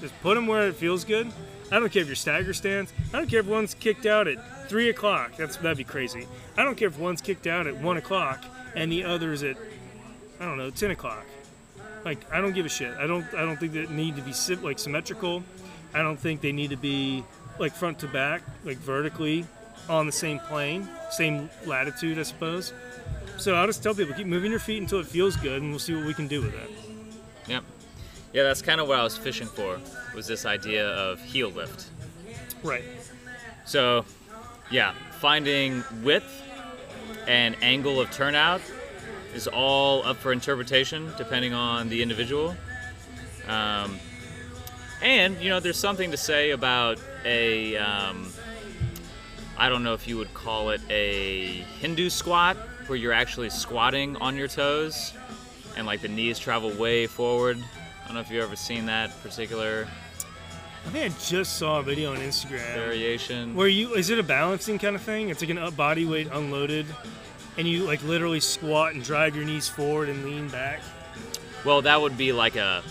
Just 0.01 0.19
put 0.21 0.35
them 0.35 0.47
where 0.47 0.67
it 0.67 0.75
feels 0.75 1.03
good. 1.03 1.31
I 1.71 1.79
don't 1.79 1.91
care 1.91 2.01
if 2.01 2.07
your 2.07 2.15
stagger 2.15 2.53
stands. 2.53 2.91
I 3.13 3.17
don't 3.17 3.29
care 3.29 3.41
if 3.41 3.45
one's 3.45 3.73
kicked 3.73 4.05
out 4.05 4.27
at 4.27 4.69
three 4.69 4.89
o'clock. 4.89 5.35
That's 5.37 5.57
that'd 5.57 5.77
be 5.77 5.83
crazy. 5.83 6.27
I 6.57 6.63
don't 6.63 6.75
care 6.75 6.87
if 6.87 6.97
one's 6.97 7.21
kicked 7.21 7.47
out 7.47 7.67
at 7.67 7.77
one 7.77 7.97
o'clock 7.97 8.43
and 8.75 8.91
the 8.91 9.03
other's 9.03 9.43
at 9.43 9.57
I 10.39 10.45
don't 10.45 10.57
know 10.57 10.69
ten 10.69 10.91
o'clock. 10.91 11.25
Like 12.05 12.19
I 12.31 12.41
don't 12.41 12.53
give 12.53 12.65
a 12.65 12.69
shit. 12.69 12.95
I 12.97 13.07
don't 13.07 13.25
I 13.33 13.41
don't 13.41 13.57
think 13.57 13.73
they 13.73 13.85
need 13.87 14.15
to 14.15 14.21
be 14.21 14.33
like 14.61 14.79
symmetrical. 14.79 15.43
I 15.93 16.01
don't 16.01 16.17
think 16.17 16.41
they 16.41 16.51
need 16.51 16.69
to 16.69 16.77
be 16.77 17.23
like 17.57 17.73
front 17.73 17.99
to 17.99 18.07
back, 18.07 18.41
like 18.63 18.77
vertically 18.77 19.45
on 19.89 20.05
the 20.05 20.11
same 20.11 20.39
plane, 20.39 20.87
same 21.11 21.49
latitude, 21.65 22.19
I 22.19 22.23
suppose. 22.23 22.73
So 23.37 23.55
I'll 23.55 23.67
just 23.67 23.81
tell 23.81 23.95
people 23.95 24.13
keep 24.13 24.27
moving 24.27 24.51
your 24.51 24.59
feet 24.59 24.81
until 24.81 24.99
it 24.99 25.07
feels 25.07 25.35
good, 25.37 25.61
and 25.61 25.71
we'll 25.71 25.79
see 25.79 25.95
what 25.95 26.05
we 26.05 26.13
can 26.13 26.27
do 26.27 26.41
with 26.41 26.53
it. 26.53 26.69
Yep. 27.47 27.63
Yeah, 28.33 28.43
that's 28.43 28.61
kind 28.61 28.79
of 28.79 28.87
what 28.87 28.99
I 28.99 29.03
was 29.03 29.17
fishing 29.17 29.47
for. 29.47 29.79
Was 30.13 30.27
this 30.27 30.45
idea 30.45 30.87
of 30.87 31.19
heel 31.21 31.49
lift? 31.49 31.87
Right. 32.63 32.83
So, 33.65 34.05
yeah, 34.69 34.93
finding 35.19 35.83
width 36.03 36.43
and 37.27 37.55
angle 37.61 37.99
of 37.99 38.11
turnout 38.11 38.61
is 39.33 39.47
all 39.47 40.03
up 40.05 40.17
for 40.17 40.31
interpretation 40.31 41.11
depending 41.17 41.53
on 41.53 41.89
the 41.89 42.01
individual. 42.01 42.55
Um, 43.47 43.99
and, 45.01 45.41
you 45.41 45.49
know, 45.49 45.59
there's 45.59 45.77
something 45.77 46.11
to 46.11 46.17
say 46.17 46.51
about 46.51 46.99
a, 47.25 47.77
um, 47.77 48.31
I 49.57 49.69
don't 49.69 49.83
know 49.83 49.93
if 49.93 50.07
you 50.07 50.17
would 50.17 50.33
call 50.33 50.71
it 50.71 50.81
a 50.89 51.45
Hindu 51.79 52.09
squat, 52.09 52.57
where 52.87 52.97
you're 52.97 53.13
actually 53.13 53.49
squatting 53.49 54.17
on 54.17 54.35
your 54.35 54.47
toes 54.47 55.13
and 55.77 55.85
like 55.85 56.01
the 56.01 56.07
knees 56.07 56.39
travel 56.39 56.71
way 56.71 57.07
forward. 57.07 57.57
I 58.03 58.05
don't 58.05 58.15
know 58.15 58.21
if 58.21 58.31
you've 58.31 58.43
ever 58.43 58.55
seen 58.55 58.87
that 58.87 59.11
particular 59.21 59.87
I 60.85 60.89
think 60.91 61.13
I 61.13 61.17
just 61.19 61.57
saw 61.57 61.79
a 61.79 61.83
video 61.83 62.13
on 62.13 62.17
Instagram 62.17 62.73
variation. 62.73 63.53
where 63.53 63.67
you 63.67 63.93
is 63.93 64.09
it 64.09 64.17
a 64.17 64.23
balancing 64.23 64.79
kind 64.79 64.95
of 64.95 65.01
thing? 65.01 65.29
It's 65.29 65.41
like 65.41 65.49
an 65.49 65.57
up 65.57 65.75
body 65.75 66.05
weight 66.05 66.29
unloaded, 66.31 66.85
and 67.59 67.67
you 67.67 67.83
like 67.83 68.01
literally 68.03 68.39
squat 68.39 68.93
and 68.93 69.03
drive 69.03 69.35
your 69.35 69.43
knees 69.45 69.67
forward 69.67 70.07
and 70.09 70.23
lean 70.23 70.47
back. 70.47 70.79
Well, 71.65 71.81
that 71.83 72.01
would 72.01 72.17
be 72.17 72.31
like 72.31 72.55
a. 72.55 72.81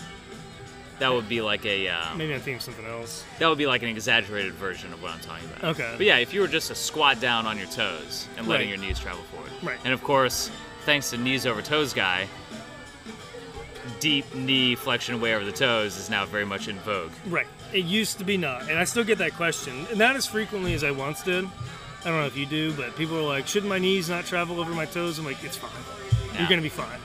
That 0.99 1.11
would 1.11 1.27
be 1.27 1.41
like 1.41 1.65
a. 1.65 1.87
Um, 1.89 2.17
Maybe 2.19 2.33
I'm 2.33 2.39
thinking 2.39 2.57
of 2.57 2.61
something 2.61 2.85
else. 2.85 3.23
that 3.39 3.47
would 3.47 3.57
be 3.57 3.65
like 3.65 3.81
an 3.81 3.89
exaggerated 3.89 4.53
version 4.53 4.93
of 4.93 5.01
what 5.01 5.11
I'm 5.11 5.19
talking 5.21 5.49
about. 5.49 5.71
Okay. 5.71 5.93
But 5.97 6.05
yeah, 6.05 6.17
if 6.17 6.33
you 6.33 6.41
were 6.41 6.47
just 6.47 6.67
to 6.67 6.75
squat 6.75 7.19
down 7.19 7.47
on 7.47 7.57
your 7.57 7.67
toes 7.67 8.27
and 8.37 8.47
letting 8.47 8.69
Right. 8.69 8.77
your 8.77 8.85
knees 8.87 8.99
travel 8.99 9.23
forward. 9.23 9.49
Right. 9.63 9.79
And 9.83 9.91
of 9.93 10.03
course, 10.03 10.51
thanks 10.85 11.09
to 11.09 11.17
knees 11.17 11.47
over 11.47 11.61
toes 11.63 11.93
guy, 11.93 12.27
deep 13.99 14.35
knee 14.35 14.75
flexion 14.75 15.15
away 15.15 15.33
over 15.33 15.45
the 15.45 15.51
toes 15.51 15.97
is 15.97 16.09
now 16.09 16.25
very 16.25 16.45
much 16.45 16.67
in 16.67 16.77
vogue. 16.79 17.11
Right. 17.27 17.47
It 17.73 17.85
used 17.85 18.17
to 18.19 18.23
be 18.25 18.37
not, 18.37 18.69
and 18.69 18.77
I 18.77 18.83
still 18.83 19.03
get 19.03 19.17
that 19.19 19.33
question, 19.33 19.87
and 19.89 19.97
not 19.97 20.15
as 20.15 20.25
frequently 20.27 20.73
as 20.73 20.83
I 20.83 20.91
once 20.91 21.23
did. 21.23 21.45
I 22.01 22.03
don't 22.09 22.19
know 22.19 22.25
if 22.25 22.37
you 22.37 22.45
do, 22.45 22.71
but 22.73 22.95
people 22.95 23.17
are 23.17 23.23
like, 23.23 23.47
"Shouldn't 23.47 23.69
my 23.69 23.79
knees 23.79 24.09
not 24.09 24.25
travel 24.25 24.59
over 24.59 24.71
my 24.73 24.85
toes?" 24.85 25.19
I'm 25.19 25.25
like, 25.25 25.43
"It's 25.43 25.57
fine. 25.57 25.71
Yeah. 26.33 26.39
You're 26.39 26.49
gonna 26.49 26.61
be 26.61 26.69
fine." 26.69 26.99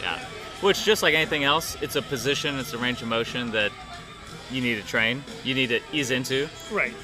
Yeah. 0.00 0.18
Which, 0.60 0.84
just 0.84 1.02
like 1.02 1.14
anything 1.14 1.44
else, 1.44 1.76
it's 1.80 1.96
a 1.96 2.02
position, 2.02 2.58
it's 2.58 2.72
a 2.72 2.78
range 2.78 3.02
of 3.02 3.08
motion 3.08 3.50
that 3.52 3.72
you 4.50 4.60
need 4.60 4.80
to 4.80 4.86
train, 4.86 5.24
you 5.44 5.54
need 5.54 5.68
to 5.68 5.80
ease 5.92 6.10
into. 6.10 6.48
Right. 6.70 6.94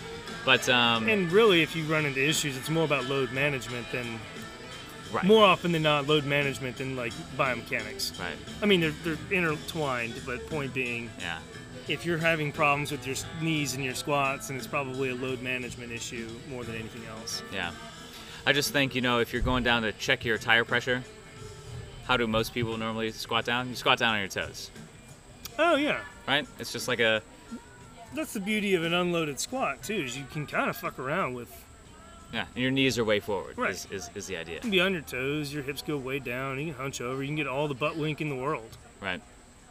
But 0.44 0.68
um, 0.68 1.08
And 1.08 1.30
really, 1.32 1.62
if 1.62 1.74
you 1.76 1.84
run 1.84 2.06
into 2.06 2.24
issues, 2.26 2.56
it's 2.56 2.70
more 2.70 2.84
about 2.84 3.06
load 3.06 3.32
management 3.32 3.90
than 3.92 4.18
right, 5.12 5.24
more 5.24 5.44
often 5.44 5.72
than 5.72 5.82
not 5.82 6.06
load 6.06 6.24
management 6.24 6.76
than 6.78 6.96
like 6.96 7.12
biomechanics. 7.36 8.18
right, 8.18 8.36
I 8.62 8.66
mean, 8.66 8.80
they're, 8.80 8.92
they're 9.04 9.18
intertwined, 9.30 10.20
but 10.24 10.46
point 10.48 10.72
being, 10.72 11.10
yeah. 11.20 11.38
If 11.88 12.04
you're 12.04 12.18
having 12.18 12.52
problems 12.52 12.90
with 12.92 13.06
your 13.06 13.16
knees 13.40 13.74
and 13.74 13.84
your 13.84 13.94
squats, 13.94 14.50
and 14.50 14.58
it's 14.58 14.66
probably 14.66 15.10
a 15.10 15.14
load 15.14 15.42
management 15.42 15.92
issue 15.92 16.28
more 16.50 16.64
than 16.64 16.74
anything 16.74 17.02
else. 17.06 17.42
Yeah. 17.52 17.72
I 18.46 18.52
just 18.52 18.72
think, 18.72 18.94
you 18.94 19.00
know, 19.00 19.18
if 19.20 19.32
you're 19.32 19.42
going 19.42 19.64
down 19.64 19.82
to 19.82 19.92
check 19.92 20.24
your 20.24 20.38
tire 20.38 20.64
pressure, 20.64 21.02
how 22.06 22.16
do 22.16 22.26
most 22.26 22.54
people 22.54 22.76
normally 22.76 23.10
squat 23.12 23.44
down? 23.44 23.68
You 23.68 23.74
squat 23.74 23.98
down 23.98 24.14
on 24.14 24.20
your 24.20 24.28
toes, 24.28 24.70
Oh 25.58 25.74
yeah, 25.76 26.00
right? 26.26 26.46
It's 26.58 26.72
just 26.72 26.86
like 26.88 27.00
a, 27.00 27.20
that's 28.14 28.32
the 28.32 28.40
beauty 28.40 28.74
of 28.74 28.84
an 28.84 28.94
unloaded 28.94 29.40
squat 29.40 29.82
too. 29.82 30.04
Is 30.04 30.16
you 30.16 30.24
can 30.32 30.46
kind 30.46 30.70
of 30.70 30.76
fuck 30.76 30.98
around 30.98 31.34
with 31.34 31.52
yeah, 32.32 32.44
and 32.54 32.62
your 32.62 32.70
knees 32.70 32.98
are 32.98 33.04
way 33.04 33.20
forward, 33.20 33.58
Right. 33.58 33.70
is, 33.70 33.86
is, 33.90 34.10
is 34.14 34.26
the 34.26 34.36
idea. 34.36 34.54
You 34.56 34.60
can 34.60 34.70
be 34.70 34.80
on 34.80 34.92
your 34.92 35.02
toes, 35.02 35.52
your 35.52 35.62
hips 35.62 35.82
go 35.82 35.96
way 35.96 36.18
down, 36.18 36.58
you 36.58 36.66
can 36.66 36.74
hunch 36.74 37.00
over, 37.00 37.22
you 37.22 37.28
can 37.28 37.36
get 37.36 37.46
all 37.46 37.68
the 37.68 37.74
butt 37.74 37.96
wink 37.96 38.20
in 38.20 38.28
the 38.28 38.36
world. 38.36 38.76
Right. 39.00 39.20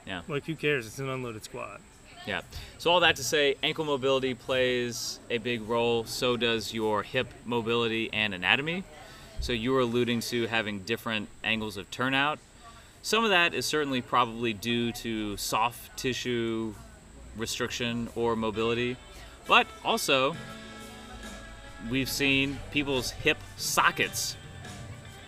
Yeah. 0.08 0.22
Like, 0.28 0.46
who 0.46 0.56
cares? 0.56 0.88
It's 0.88 1.00
an 1.00 1.08
unloaded 1.10 1.44
squat. 1.44 1.82
Yeah. 2.28 2.42
So 2.78 2.92
all 2.92 3.00
that 3.00 3.16
to 3.16 3.24
say, 3.24 3.56
ankle 3.64 3.86
mobility 3.86 4.34
plays 4.34 5.20
a 5.30 5.40
big 5.40 5.62
role. 5.68 6.04
So 6.04 6.38
does 6.38 6.74
your 6.74 7.02
hip 7.02 7.34
mobility 7.46 8.10
and 8.14 8.34
anatomy. 8.34 8.84
So 9.40 9.54
you 9.54 9.72
were 9.72 9.80
alluding 9.80 10.20
to 10.22 10.48
having 10.48 10.80
different 10.80 11.30
angles 11.44 11.78
of 11.78 11.90
turnout. 11.90 12.40
Some 13.02 13.24
of 13.24 13.30
that 13.30 13.54
is 13.54 13.66
certainly 13.66 14.02
probably 14.02 14.54
due 14.54 14.92
to 14.92 15.38
soft 15.38 15.96
tissue 15.98 16.74
restriction 17.38 18.10
or 18.16 18.36
mobility, 18.36 18.98
but 19.48 19.68
also 19.86 20.36
we've 21.90 22.10
seen 22.10 22.60
people's 22.72 23.12
hip 23.12 23.38
sockets 23.56 24.36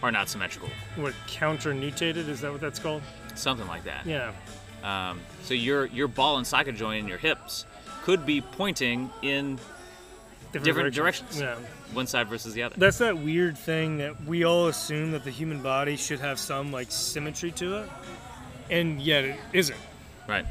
are 0.01 0.11
not 0.11 0.27
symmetrical. 0.27 0.69
What, 0.95 1.13
counter 1.27 1.73
nutated? 1.73 2.27
Is 2.27 2.41
that 2.41 2.51
what 2.51 2.61
that's 2.61 2.79
called? 2.79 3.01
Something 3.35 3.67
like 3.67 3.83
that. 3.83 4.05
Yeah. 4.05 4.31
Um, 4.83 5.19
so 5.49 5.55
your 5.55 5.87
your 5.87 6.07
ball 6.07 6.37
and 6.37 6.45
socket 6.45 6.75
joint 6.75 6.99
in 6.99 7.07
your 7.07 7.17
hips 7.17 7.65
could 8.03 8.23
be 8.23 8.39
pointing 8.39 9.09
in 9.23 9.59
Different 10.51 10.93
directions. 10.93 11.39
Yeah. 11.39 11.55
one 11.93 12.07
side 12.07 12.27
versus 12.27 12.53
the 12.53 12.63
other. 12.63 12.75
That's 12.77 12.99
that 12.99 13.17
weird 13.17 13.57
thing 13.57 13.97
that 13.97 14.23
we 14.25 14.45
all 14.45 14.67
assume 14.67 15.11
that 15.11 15.23
the 15.23 15.29
human 15.29 15.61
body 15.61 15.95
should 15.95 16.19
have 16.19 16.39
some, 16.39 16.71
like, 16.71 16.87
symmetry 16.89 17.51
to 17.51 17.83
it. 17.83 17.89
And 18.71 18.99
yet 18.99 19.25
it 19.25 19.39
isn't. 19.53 19.79
Right. 20.27 20.45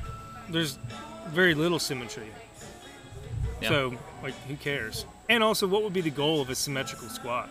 There's 0.49 0.79
very 1.29 1.55
little 1.55 1.79
symmetry. 1.81 2.29
Yeah. 3.61 3.69
So, 3.71 3.95
like, 4.23 4.35
who 4.47 4.55
cares? 4.55 5.05
And 5.29 5.43
also, 5.43 5.67
what 5.67 5.83
would 5.83 5.93
be 5.93 6.01
the 6.01 6.11
goal 6.11 6.41
of 6.41 6.49
a 6.49 6.55
symmetrical 6.55 7.09
squat? 7.09 7.51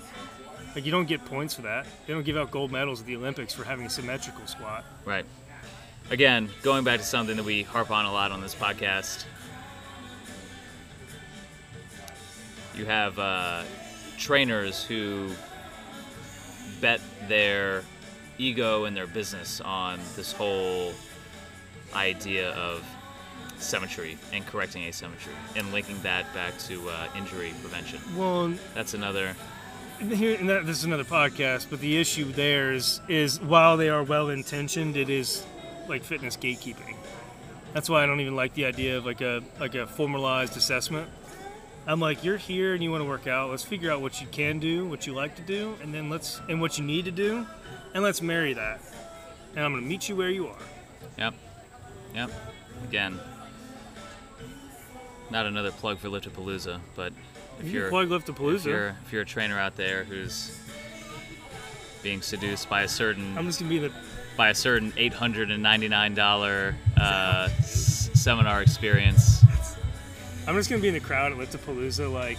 Like, 0.73 0.85
you 0.85 0.91
don't 0.91 1.07
get 1.07 1.25
points 1.25 1.53
for 1.53 1.63
that. 1.63 1.85
They 2.05 2.13
don't 2.13 2.25
give 2.25 2.37
out 2.37 2.49
gold 2.49 2.71
medals 2.71 3.01
at 3.01 3.07
the 3.07 3.17
Olympics 3.17 3.53
for 3.53 3.65
having 3.65 3.85
a 3.85 3.89
symmetrical 3.89 4.47
squat. 4.47 4.85
Right. 5.03 5.25
Again, 6.09 6.49
going 6.63 6.83
back 6.85 6.99
to 6.99 7.05
something 7.05 7.35
that 7.35 7.45
we 7.45 7.63
harp 7.63 7.91
on 7.91 8.05
a 8.05 8.11
lot 8.11 8.31
on 8.31 8.39
this 8.41 8.55
podcast. 8.55 9.25
You 12.75 12.85
have 12.85 13.19
uh, 13.19 13.63
trainers 14.17 14.83
who 14.85 15.29
bet 16.79 17.01
their 17.27 17.83
ego 18.37 18.85
and 18.85 18.95
their 18.95 19.07
business 19.07 19.59
on 19.61 19.99
this 20.15 20.31
whole 20.31 20.93
idea 21.93 22.51
of 22.51 22.85
symmetry 23.57 24.17
and 24.31 24.45
correcting 24.45 24.83
asymmetry 24.83 25.33
and 25.55 25.73
linking 25.73 25.99
that 26.03 26.31
back 26.33 26.57
to 26.59 26.87
uh, 26.89 27.07
injury 27.17 27.53
prevention. 27.61 27.99
Well, 28.15 28.53
That's 28.75 28.93
another. 28.93 29.35
here 29.99 30.37
and 30.39 30.47
that, 30.47 30.65
this 30.65 30.77
is 30.77 30.83
another 30.85 31.03
podcast, 31.03 31.67
but 31.69 31.79
the 31.81 31.97
issue 31.97 32.31
there 32.31 32.71
is 32.71 33.01
is 33.09 33.41
while 33.41 33.75
they 33.75 33.89
are 33.89 34.03
well 34.03 34.29
intentioned, 34.29 34.95
it 34.95 35.09
is 35.09 35.43
like 35.89 36.03
fitness 36.03 36.38
gatekeeping. 36.38 36.95
That's 37.73 37.89
why 37.89 38.03
I 38.03 38.05
don't 38.05 38.19
even 38.21 38.35
like 38.35 38.53
the 38.53 38.65
idea 38.65 38.97
of 38.97 39.05
like 39.05 39.21
a 39.21 39.43
like 39.59 39.75
a 39.75 39.88
formalized 39.88 40.57
assessment. 40.57 41.09
I'm 41.85 42.01
like, 42.01 42.23
you're 42.23 42.38
here 42.38 42.73
and 42.73 42.83
you 42.83 42.91
want 42.91 43.01
to 43.01 43.07
work 43.07 43.27
out. 43.27 43.49
Let's 43.49 43.63
figure 43.63 43.89
out 43.91 44.01
what 44.01 44.19
you 44.19 44.27
can 44.27 44.59
do, 44.59 44.85
what 44.88 45.07
you 45.07 45.13
like 45.13 45.35
to 45.38 45.41
do, 45.41 45.75
and 45.81 45.93
then 45.93 46.09
let's 46.09 46.41
and 46.49 46.59
what 46.59 46.77
you 46.77 46.83
need 46.83 47.05
to 47.05 47.11
do, 47.11 47.45
and 47.93 48.03
let's 48.03 48.21
marry 48.21 48.53
that. 48.53 48.81
And 49.55 49.63
I'm 49.63 49.73
gonna 49.73 49.85
meet 49.85 50.09
you 50.09 50.15
where 50.15 50.29
you 50.29 50.47
are. 50.47 50.57
Yep. 51.17 51.33
Yep. 52.13 52.31
Again, 52.89 53.19
not 55.29 55.45
another 55.45 55.71
plug 55.71 55.97
for 55.97 56.09
Liftapalooza, 56.09 56.79
but 56.95 57.13
if 57.59 57.65
You 57.65 57.71
you're, 57.79 57.89
plug 57.89 58.11
if 58.11 58.65
you're 58.65 58.95
if 59.05 59.13
you're 59.13 59.21
a 59.21 59.25
trainer 59.25 59.59
out 59.59 59.75
there 59.75 60.03
who's 60.03 60.57
being 62.03 62.21
seduced 62.21 62.69
by 62.69 62.83
a 62.83 62.88
certain 62.88 63.38
I'm 63.38 63.47
just 63.47 63.59
gonna 63.59 63.69
be 63.69 63.79
the 63.79 63.91
by 64.38 64.49
a 64.49 64.55
certain 64.55 64.93
eight 64.97 65.13
hundred 65.13 65.49
and 65.51 65.61
ninety 65.63 65.88
nine 65.89 66.13
dollar 66.13 66.75
uh, 66.99 67.49
s- 67.57 68.09
seminar 68.13 68.61
experience, 68.61 69.43
I'm 70.47 70.55
just 70.55 70.69
gonna 70.69 70.81
be 70.81 70.88
in 70.88 70.93
the 70.93 70.99
crowd 70.99 71.31
at 71.33 71.38
Liftapalooza, 71.38 72.11
like 72.11 72.38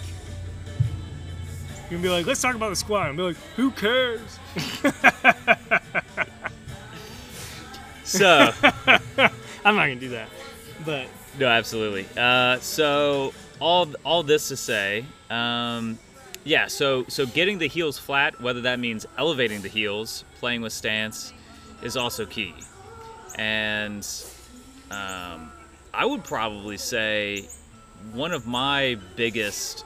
you're 1.89 1.99
gonna 1.99 2.03
be 2.03 2.09
like, 2.09 2.25
let's 2.25 2.41
talk 2.41 2.55
about 2.55 2.69
the 2.69 2.75
squat. 2.75 3.07
I'm 3.07 3.15
be 3.15 3.23
like, 3.23 3.37
who 3.55 3.71
cares? 3.71 4.21
so 8.03 8.51
I'm 8.63 9.75
not 9.75 9.87
gonna 9.87 9.95
do 9.95 10.09
that. 10.09 10.29
But 10.85 11.07
No, 11.37 11.47
absolutely. 11.47 12.05
Uh, 12.17 12.59
so 12.59 13.33
all 13.59 13.87
all 14.05 14.23
this 14.23 14.47
to 14.49 14.57
say, 14.57 15.05
um, 15.29 15.99
yeah. 16.43 16.67
So 16.67 17.05
so 17.07 17.25
getting 17.25 17.57
the 17.57 17.67
heels 17.67 17.97
flat, 17.99 18.39
whether 18.41 18.61
that 18.61 18.79
means 18.79 19.05
elevating 19.17 19.61
the 19.61 19.67
heels, 19.67 20.23
playing 20.39 20.61
with 20.61 20.73
stance, 20.73 21.33
is 21.81 21.97
also 21.97 22.25
key. 22.25 22.53
And 23.35 24.07
um, 24.91 25.51
I 25.93 26.05
would 26.05 26.23
probably 26.23 26.77
say 26.77 27.45
one 28.13 28.31
of 28.31 28.47
my 28.47 28.97
biggest, 29.15 29.85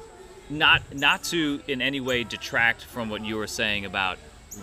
not 0.49 0.81
not 0.93 1.23
to 1.25 1.61
in 1.67 1.81
any 1.81 1.99
way 1.99 2.23
detract 2.23 2.83
from 2.83 3.09
what 3.09 3.23
you 3.23 3.37
were 3.37 3.47
saying 3.47 3.85
about 3.85 4.17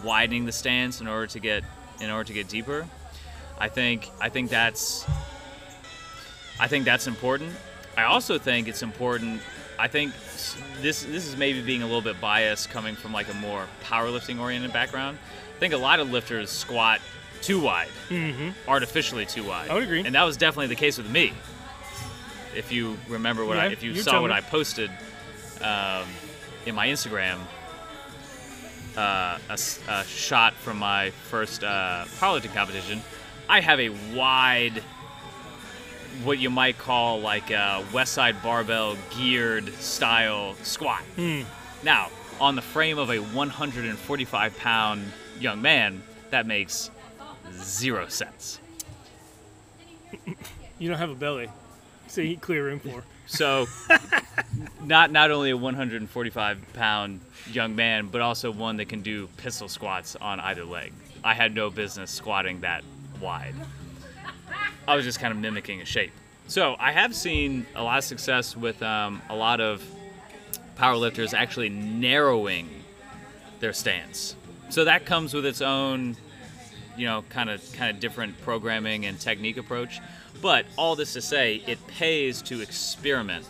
widening 0.04 0.44
the 0.44 0.52
stance 0.52 1.00
in 1.00 1.08
order 1.08 1.26
to 1.28 1.40
get 1.40 1.64
in 2.00 2.10
order 2.10 2.24
to 2.24 2.32
get 2.32 2.48
deeper. 2.48 2.86
I 3.58 3.68
think 3.68 4.08
I 4.20 4.28
think 4.28 4.50
that's 4.50 5.06
I 6.58 6.68
think 6.68 6.84
that's 6.84 7.06
important. 7.06 7.52
I 7.96 8.04
also 8.04 8.38
think 8.38 8.68
it's 8.68 8.82
important. 8.82 9.40
I 9.78 9.88
think 9.88 10.12
this 10.80 11.04
this 11.04 11.24
is 11.26 11.36
maybe 11.36 11.62
being 11.62 11.82
a 11.82 11.86
little 11.86 12.02
bit 12.02 12.20
biased 12.20 12.70
coming 12.70 12.94
from 12.94 13.12
like 13.12 13.28
a 13.30 13.34
more 13.34 13.66
powerlifting 13.84 14.40
oriented 14.40 14.72
background. 14.72 15.18
I 15.56 15.58
think 15.58 15.74
a 15.74 15.78
lot 15.78 16.00
of 16.00 16.10
lifters 16.10 16.50
squat 16.50 17.00
too 17.42 17.60
wide, 17.60 17.88
artificially 18.68 19.26
too 19.26 19.44
wide. 19.44 19.64
Mm-hmm. 19.64 19.70
I 19.70 19.74
would 19.74 19.84
agree. 19.84 20.02
and 20.04 20.14
that 20.14 20.24
was 20.24 20.36
definitely 20.36 20.68
the 20.68 20.76
case 20.76 20.98
with 20.98 21.10
me. 21.10 21.32
If 22.56 22.72
you 22.72 22.98
remember 23.08 23.44
what 23.44 23.58
I, 23.58 23.66
if 23.66 23.82
you 23.82 23.92
you 23.92 24.02
saw 24.02 24.20
what 24.20 24.30
me. 24.30 24.36
I 24.36 24.40
posted 24.40 24.90
um, 25.62 26.06
in 26.66 26.74
my 26.74 26.88
Instagram, 26.88 27.38
uh, 28.96 29.38
a, 29.48 29.58
a 29.88 30.04
shot 30.04 30.54
from 30.54 30.78
my 30.78 31.10
first 31.10 31.62
uh, 31.62 32.04
powerlifting 32.18 32.52
competition, 32.52 33.02
I 33.48 33.60
have 33.60 33.78
a 33.80 33.90
wide, 34.14 34.82
what 36.24 36.38
you 36.38 36.50
might 36.50 36.76
call 36.78 37.20
like 37.20 37.50
a 37.50 37.84
Westside 37.92 38.42
Barbell 38.42 38.96
geared 39.16 39.72
style 39.74 40.54
squat. 40.62 41.02
Now, 41.82 42.08
on 42.40 42.56
the 42.56 42.62
frame 42.62 42.98
of 42.98 43.10
a 43.10 43.18
145 43.18 44.58
pound 44.58 45.12
young 45.38 45.62
man, 45.62 46.02
that 46.30 46.46
makes 46.46 46.90
zero 47.52 48.08
sense. 48.08 48.60
You 50.78 50.88
don't 50.88 50.98
have 50.98 51.10
a 51.10 51.14
belly, 51.14 51.48
so 52.06 52.20
you 52.20 52.36
clear 52.36 52.64
room 52.64 52.80
for. 52.80 53.04
So, 53.26 53.68
not 54.84 55.12
not 55.12 55.30
only 55.30 55.50
a 55.50 55.56
145 55.56 56.72
pound 56.72 57.20
young 57.52 57.76
man, 57.76 58.08
but 58.08 58.20
also 58.20 58.50
one 58.50 58.76
that 58.78 58.88
can 58.88 59.02
do 59.02 59.28
pistol 59.36 59.68
squats 59.68 60.16
on 60.16 60.40
either 60.40 60.64
leg. 60.64 60.92
I 61.22 61.34
had 61.34 61.54
no 61.54 61.70
business 61.70 62.10
squatting 62.10 62.60
that 62.62 62.82
wide. 63.20 63.54
I 64.88 64.96
was 64.96 65.04
just 65.04 65.20
kind 65.20 65.32
of 65.32 65.38
mimicking 65.38 65.80
a 65.80 65.84
shape. 65.84 66.12
So 66.48 66.74
I 66.80 66.90
have 66.90 67.14
seen 67.14 67.66
a 67.76 67.82
lot 67.82 67.98
of 67.98 68.04
success 68.04 68.56
with 68.56 68.82
um, 68.82 69.22
a 69.28 69.36
lot 69.36 69.60
of 69.60 69.84
powerlifters 70.76 71.32
actually 71.34 71.68
narrowing 71.68 72.68
their 73.60 73.72
stance. 73.72 74.34
So 74.70 74.84
that 74.84 75.04
comes 75.04 75.34
with 75.34 75.46
its 75.46 75.60
own, 75.60 76.16
you 77.00 77.06
know, 77.06 77.24
kind 77.30 77.48
of 77.48 77.62
kind 77.72 77.90
of 77.94 77.98
different 77.98 78.38
programming 78.42 79.06
and 79.06 79.18
technique 79.18 79.56
approach. 79.56 80.00
But 80.42 80.66
all 80.76 80.96
this 80.96 81.14
to 81.14 81.22
say, 81.22 81.62
it 81.66 81.84
pays 81.86 82.42
to 82.42 82.60
experiment 82.60 83.46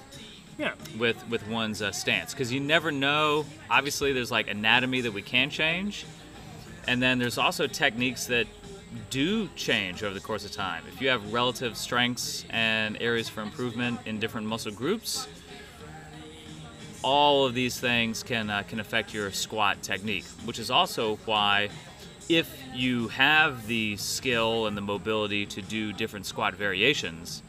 Yeah. 0.56 0.74
with 0.96 1.16
with 1.28 1.46
one's 1.48 1.82
uh, 1.82 1.90
stance 1.90 2.32
because 2.32 2.52
you 2.52 2.60
never 2.60 2.92
know. 2.92 3.44
Obviously, 3.68 4.12
there's 4.12 4.30
like 4.30 4.46
anatomy 4.48 5.00
that 5.00 5.12
we 5.12 5.22
can 5.22 5.50
change, 5.50 6.06
and 6.86 7.02
then 7.02 7.18
there's 7.18 7.38
also 7.38 7.66
techniques 7.66 8.26
that 8.26 8.46
do 9.10 9.48
change 9.56 10.04
over 10.04 10.14
the 10.14 10.20
course 10.20 10.44
of 10.44 10.52
time. 10.52 10.84
If 10.92 11.00
you 11.02 11.08
have 11.08 11.32
relative 11.32 11.76
strengths 11.76 12.44
and 12.50 12.96
areas 13.00 13.28
for 13.28 13.40
improvement 13.42 13.98
in 14.06 14.20
different 14.20 14.46
muscle 14.46 14.72
groups, 14.72 15.26
all 17.02 17.46
of 17.46 17.54
these 17.54 17.80
things 17.80 18.22
can 18.22 18.48
uh, 18.48 18.62
can 18.68 18.78
affect 18.78 19.12
your 19.12 19.32
squat 19.32 19.82
technique, 19.82 20.24
which 20.44 20.60
is 20.60 20.70
also 20.70 21.16
why 21.24 21.68
if 22.30 22.62
you 22.72 23.08
have 23.08 23.66
the 23.66 23.96
skill 23.96 24.66
and 24.66 24.76
the 24.76 24.80
mobility 24.80 25.44
to 25.46 25.60
do 25.60 25.92
different 25.92 26.26
squat 26.26 26.54
variations, 26.54 27.42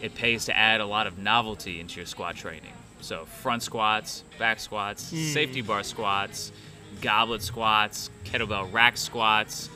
it 0.00 0.14
pays 0.14 0.44
to 0.44 0.56
add 0.56 0.80
a 0.80 0.86
lot 0.86 1.08
of 1.08 1.18
novelty 1.18 1.80
into 1.80 1.96
your 1.96 2.06
squat 2.06 2.36
training. 2.36 2.72
So 3.00 3.24
front 3.24 3.64
squats, 3.64 4.22
back 4.38 4.60
squats, 4.60 5.10
hmm. 5.10 5.16
safety 5.16 5.60
bar 5.60 5.82
squats, 5.82 6.52
goblet 7.00 7.42
squats, 7.42 8.10
kettlebell 8.24 8.72
rack 8.72 8.96
squats, 8.96 9.70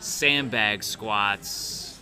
sandbag 0.00 0.82
squats. 0.82 2.00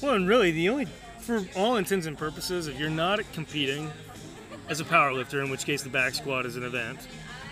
Well, 0.00 0.14
and 0.14 0.28
really, 0.28 0.52
the 0.52 0.68
only, 0.68 0.86
for 1.18 1.44
all 1.56 1.76
intents 1.76 2.06
and 2.06 2.16
purposes, 2.16 2.68
if 2.68 2.78
you're 2.78 2.90
not 2.90 3.20
competing 3.32 3.90
as 4.68 4.78
a 4.78 4.84
power 4.84 5.12
lifter, 5.12 5.42
in 5.42 5.50
which 5.50 5.64
case 5.64 5.82
the 5.82 5.90
back 5.90 6.14
squat 6.14 6.46
is 6.46 6.56
an 6.56 6.62
event, 6.62 7.00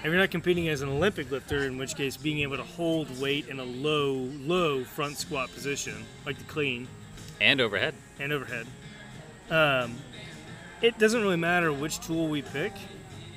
and 0.02 0.10
you're 0.12 0.20
not 0.20 0.30
competing 0.30 0.68
as 0.68 0.80
an 0.82 0.88
Olympic 0.88 1.30
lifter, 1.30 1.64
in 1.66 1.76
which 1.76 1.94
case 1.94 2.16
being 2.16 2.38
able 2.40 2.56
to 2.56 2.62
hold 2.62 3.20
weight 3.20 3.48
in 3.48 3.60
a 3.60 3.64
low, 3.64 4.12
low 4.40 4.82
front 4.84 5.18
squat 5.18 5.52
position, 5.52 6.04
like 6.24 6.38
the 6.38 6.44
clean 6.44 6.88
And 7.40 7.60
overhead. 7.60 7.94
and 8.18 8.32
overhead, 8.32 8.66
um, 9.50 9.96
it 10.80 10.98
doesn't 10.98 11.20
really 11.20 11.36
matter 11.36 11.72
which 11.72 12.00
tool 12.00 12.28
we 12.28 12.40
pick. 12.42 12.72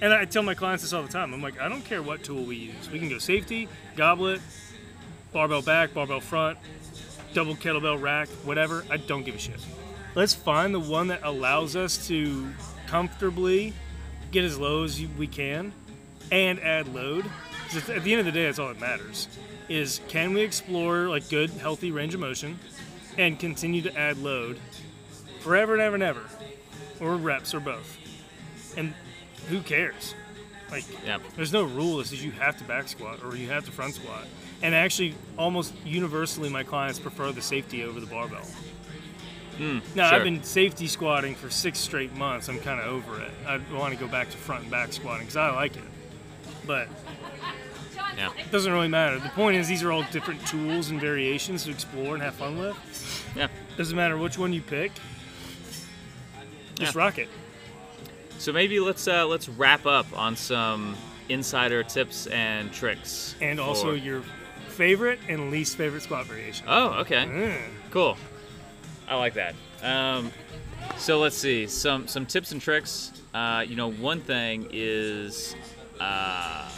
And 0.02 0.14
I 0.14 0.26
tell 0.26 0.44
my 0.44 0.54
clients 0.54 0.84
this 0.84 0.94
all 0.94 1.04
the 1.04 1.12
time. 1.12 1.34
I'm 1.34 1.42
like, 1.42 1.60
I 1.62 1.70
don't 1.70 1.84
care 1.84 2.02
what 2.02 2.24
tool 2.24 2.44
we 2.44 2.56
use. 2.56 2.90
We 2.90 3.00
can 3.00 3.10
go 3.10 3.18
safety, 3.20 3.68
goblet, 3.96 4.42
barbell 5.32 5.62
back, 5.62 5.94
barbell 5.94 6.20
front, 6.20 6.58
double 7.34 7.56
kettlebell 7.56 8.02
rack, 8.02 8.28
whatever. 8.46 8.86
I 8.90 8.98
don't 8.98 9.24
give 9.24 9.36
a 9.36 9.40
shit. 9.40 9.60
Let's 10.16 10.34
find 10.34 10.74
the 10.74 10.80
one 10.80 11.08
that 11.08 11.22
allows 11.24 11.76
us 11.76 12.08
to 12.08 12.50
comfortably 12.88 13.74
get 14.32 14.44
as 14.44 14.58
low 14.58 14.84
as 14.84 15.02
we 15.18 15.28
can 15.28 15.74
and 16.32 16.60
add 16.62 16.94
load. 16.94 17.26
at 17.76 18.04
the 18.04 18.12
end 18.14 18.20
of 18.20 18.26
the 18.26 18.32
day, 18.32 18.46
that's 18.46 18.60
all 18.60 18.68
that 18.70 18.80
matters. 18.80 19.28
Is 19.70 20.02
can 20.08 20.34
we 20.34 20.42
explore 20.42 21.08
like 21.10 21.30
good, 21.30 21.50
healthy 21.52 21.92
range 21.92 22.14
of 22.14 22.20
motion 22.20 22.60
and 23.18 23.40
continue 23.40 23.82
to 23.82 23.98
add 23.98 24.18
load 24.18 24.60
forever 25.40 25.74
and 25.74 25.82
ever 25.82 25.96
and 25.96 26.04
ever, 26.04 26.24
or 27.00 27.16
reps 27.16 27.54
or 27.54 27.60
both? 27.60 27.98
And 28.78 28.94
who 29.50 29.62
cares? 29.62 30.16
Like, 30.72 30.86
Yeah. 31.06 31.20
there's 31.36 31.54
no 31.54 31.64
rule 31.64 31.98
that 31.98 32.08
says 32.08 32.24
you 32.26 32.32
have 32.32 32.58
to 32.58 32.64
back 32.64 32.88
squat 32.88 33.20
or 33.24 33.36
you 33.36 33.50
have 33.50 33.66
to 33.66 33.72
front 33.72 33.94
squat. 33.96 34.26
And 34.62 34.74
actually, 34.74 35.14
almost 35.38 35.74
universally, 35.86 36.50
my 36.50 36.64
clients 36.64 36.98
prefer 37.00 37.32
the 37.32 37.42
safety 37.42 37.84
over 37.84 38.00
the 38.00 38.06
barbell. 38.08 38.48
Hmm, 39.58 39.80
now, 39.94 40.10
sure. 40.10 40.18
I've 40.18 40.24
been 40.24 40.42
safety 40.42 40.88
squatting 40.88 41.36
for 41.36 41.50
six 41.52 41.78
straight 41.78 42.16
months. 42.16 42.48
I'm 42.50 42.60
kind 42.60 42.80
of 42.80 42.88
over 42.88 43.22
it. 43.22 43.30
I 43.46 43.60
want 43.74 43.94
to 43.94 44.00
go 44.00 44.08
back 44.08 44.32
to 44.32 44.38
front 44.38 44.64
and 44.64 44.72
back 44.72 44.92
squatting 44.94 45.22
because 45.28 45.36
I 45.38 45.52
like 45.52 45.76
it. 45.76 45.84
But 46.66 46.88
Yeah. 48.18 48.30
it 48.38 48.52
doesn't 48.52 48.72
really 48.72 48.88
matter. 48.88 49.20
The 49.20 49.30
point 49.30 49.58
is, 49.58 49.68
these 49.68 49.84
are 49.84 49.92
all 49.92 50.04
different 50.12 50.46
tools 50.48 50.90
and 50.90 51.00
variations 51.02 51.64
to 51.66 51.72
explore 51.72 52.14
and 52.14 52.24
have 52.24 52.36
fun 52.36 52.58
with. 52.58 53.32
Yeah. 53.36 53.48
Doesn't 53.78 53.96
matter 53.96 54.18
which 54.18 54.38
one 54.38 54.54
you 54.54 54.62
pick. 54.62 54.92
Just 56.76 56.96
Yeah. 56.96 57.02
rock 57.02 57.18
it. 57.18 57.30
So 58.38 58.52
maybe 58.52 58.80
let's 58.80 59.08
uh, 59.08 59.26
let's 59.26 59.48
wrap 59.48 59.86
up 59.86 60.06
on 60.18 60.36
some 60.36 60.96
insider 61.30 61.84
tips 61.84 62.28
and 62.28 62.72
tricks. 62.74 63.36
And 63.42 63.60
also 63.60 63.94
your 63.94 64.22
favorite 64.70 65.20
and 65.30 65.52
least 65.52 65.78
favorite 65.78 66.02
squat 66.02 66.26
variation. 66.26 66.66
Oh, 66.68 66.90
okay. 67.02 67.26
Mm. 67.26 67.58
Cool. 67.92 68.18
I 69.08 69.16
like 69.16 69.36
that. 69.36 69.56
Um, 69.82 70.32
so 70.98 71.20
let's 71.20 71.38
see 71.38 71.68
some 71.68 72.08
some 72.08 72.26
tips 72.26 72.52
and 72.52 72.62
tricks. 72.62 73.12
Uh, 73.34 73.64
you 73.68 73.76
know, 73.76 73.92
one 73.92 74.20
thing 74.20 74.68
is 74.72 75.56
uh, 76.04 76.70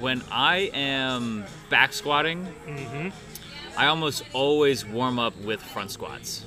when 0.00 0.22
I 0.30 0.70
am 0.74 1.44
back 1.70 1.92
squatting, 1.92 2.46
I 3.76 3.86
almost 3.86 4.24
always 4.32 4.84
warm 4.86 5.18
up 5.18 5.36
with 5.40 5.62
front 5.62 5.90
squats. 5.90 6.44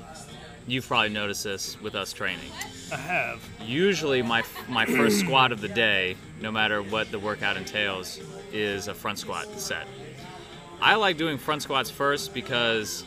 You've 0.67 0.87
probably 0.87 1.09
noticed 1.09 1.43
this 1.43 1.79
with 1.81 1.95
us 1.95 2.11
training. 2.11 2.51
I 2.91 2.97
have. 2.97 3.39
Usually, 3.61 4.21
my 4.21 4.43
my 4.67 4.85
first 4.85 5.19
squat 5.19 5.51
of 5.51 5.61
the 5.61 5.67
day, 5.69 6.17
no 6.41 6.51
matter 6.51 6.81
what 6.81 7.11
the 7.11 7.19
workout 7.19 7.55
entails, 7.57 8.19
is 8.51 8.87
a 8.87 8.93
front 8.93 9.19
squat 9.19 9.47
set. 9.59 9.87
I 10.81 10.95
like 10.95 11.17
doing 11.17 11.37
front 11.37 11.61
squats 11.61 11.89
first 11.89 12.33
because 12.33 13.03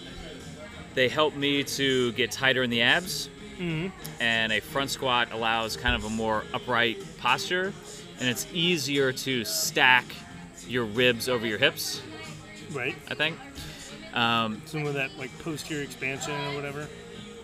they 0.94 1.08
help 1.08 1.34
me 1.36 1.64
to 1.64 2.12
get 2.12 2.30
tighter 2.30 2.62
in 2.62 2.70
the 2.70 2.82
abs, 2.82 3.28
and 4.20 4.52
a 4.52 4.60
front 4.60 4.90
squat 4.90 5.32
allows 5.32 5.76
kind 5.76 5.96
of 5.96 6.04
a 6.04 6.10
more 6.10 6.44
upright 6.54 6.98
posture, 7.18 7.72
and 8.20 8.28
it's 8.28 8.46
easier 8.52 9.12
to 9.12 9.44
stack 9.44 10.04
your 10.66 10.84
ribs 10.84 11.28
over 11.28 11.46
your 11.46 11.58
hips. 11.58 12.02
Right. 12.72 12.94
I 13.08 13.14
think. 13.14 13.36
Um, 14.14 14.60
Some 14.66 14.86
of 14.86 14.94
that 14.94 15.10
like 15.18 15.36
posterior 15.38 15.82
expansion 15.82 16.32
or 16.32 16.54
whatever. 16.54 16.86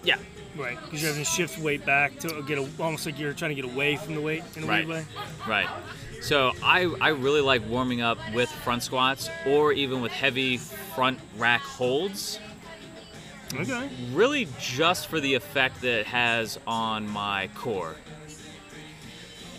yeah, 0.03 0.17
Right. 0.57 0.79
Because 0.83 1.03
you're 1.03 1.11
having 1.11 1.25
to 1.25 1.31
shift 1.31 1.59
weight 1.59 1.85
back 1.85 2.19
to 2.21 2.43
get 2.43 2.59
a, 2.59 2.69
almost 2.81 3.07
like 3.07 3.19
you're 3.19 3.33
trying 3.33 3.51
to 3.51 3.61
get 3.61 3.65
away 3.65 3.97
from 3.97 4.15
the 4.15 4.21
weight 4.21 4.43
in 4.57 4.65
a 4.65 4.67
Right. 4.67 4.87
weird 4.87 5.05
way. 5.05 5.13
Right. 5.49 5.69
So 6.21 6.53
I, 6.63 6.85
I 7.01 7.09
really 7.11 7.41
like 7.43 7.67
warming 7.69 8.01
up 8.01 8.19
with 8.33 8.49
front 8.51 8.83
squats 8.83 9.29
or 9.47 9.73
even 9.73 10.01
with 10.01 10.13
heavy 10.13 10.57
front 10.57 11.19
rack 11.37 11.61
holds, 11.61 12.39
Okay. 13.55 13.89
really 14.13 14.49
just 14.59 15.07
for 15.09 15.21
the 15.21 15.35
effect 15.35 15.81
that 15.83 16.01
it 16.01 16.07
has 16.07 16.59
on 16.67 17.09
my 17.09 17.49
core. 17.55 17.95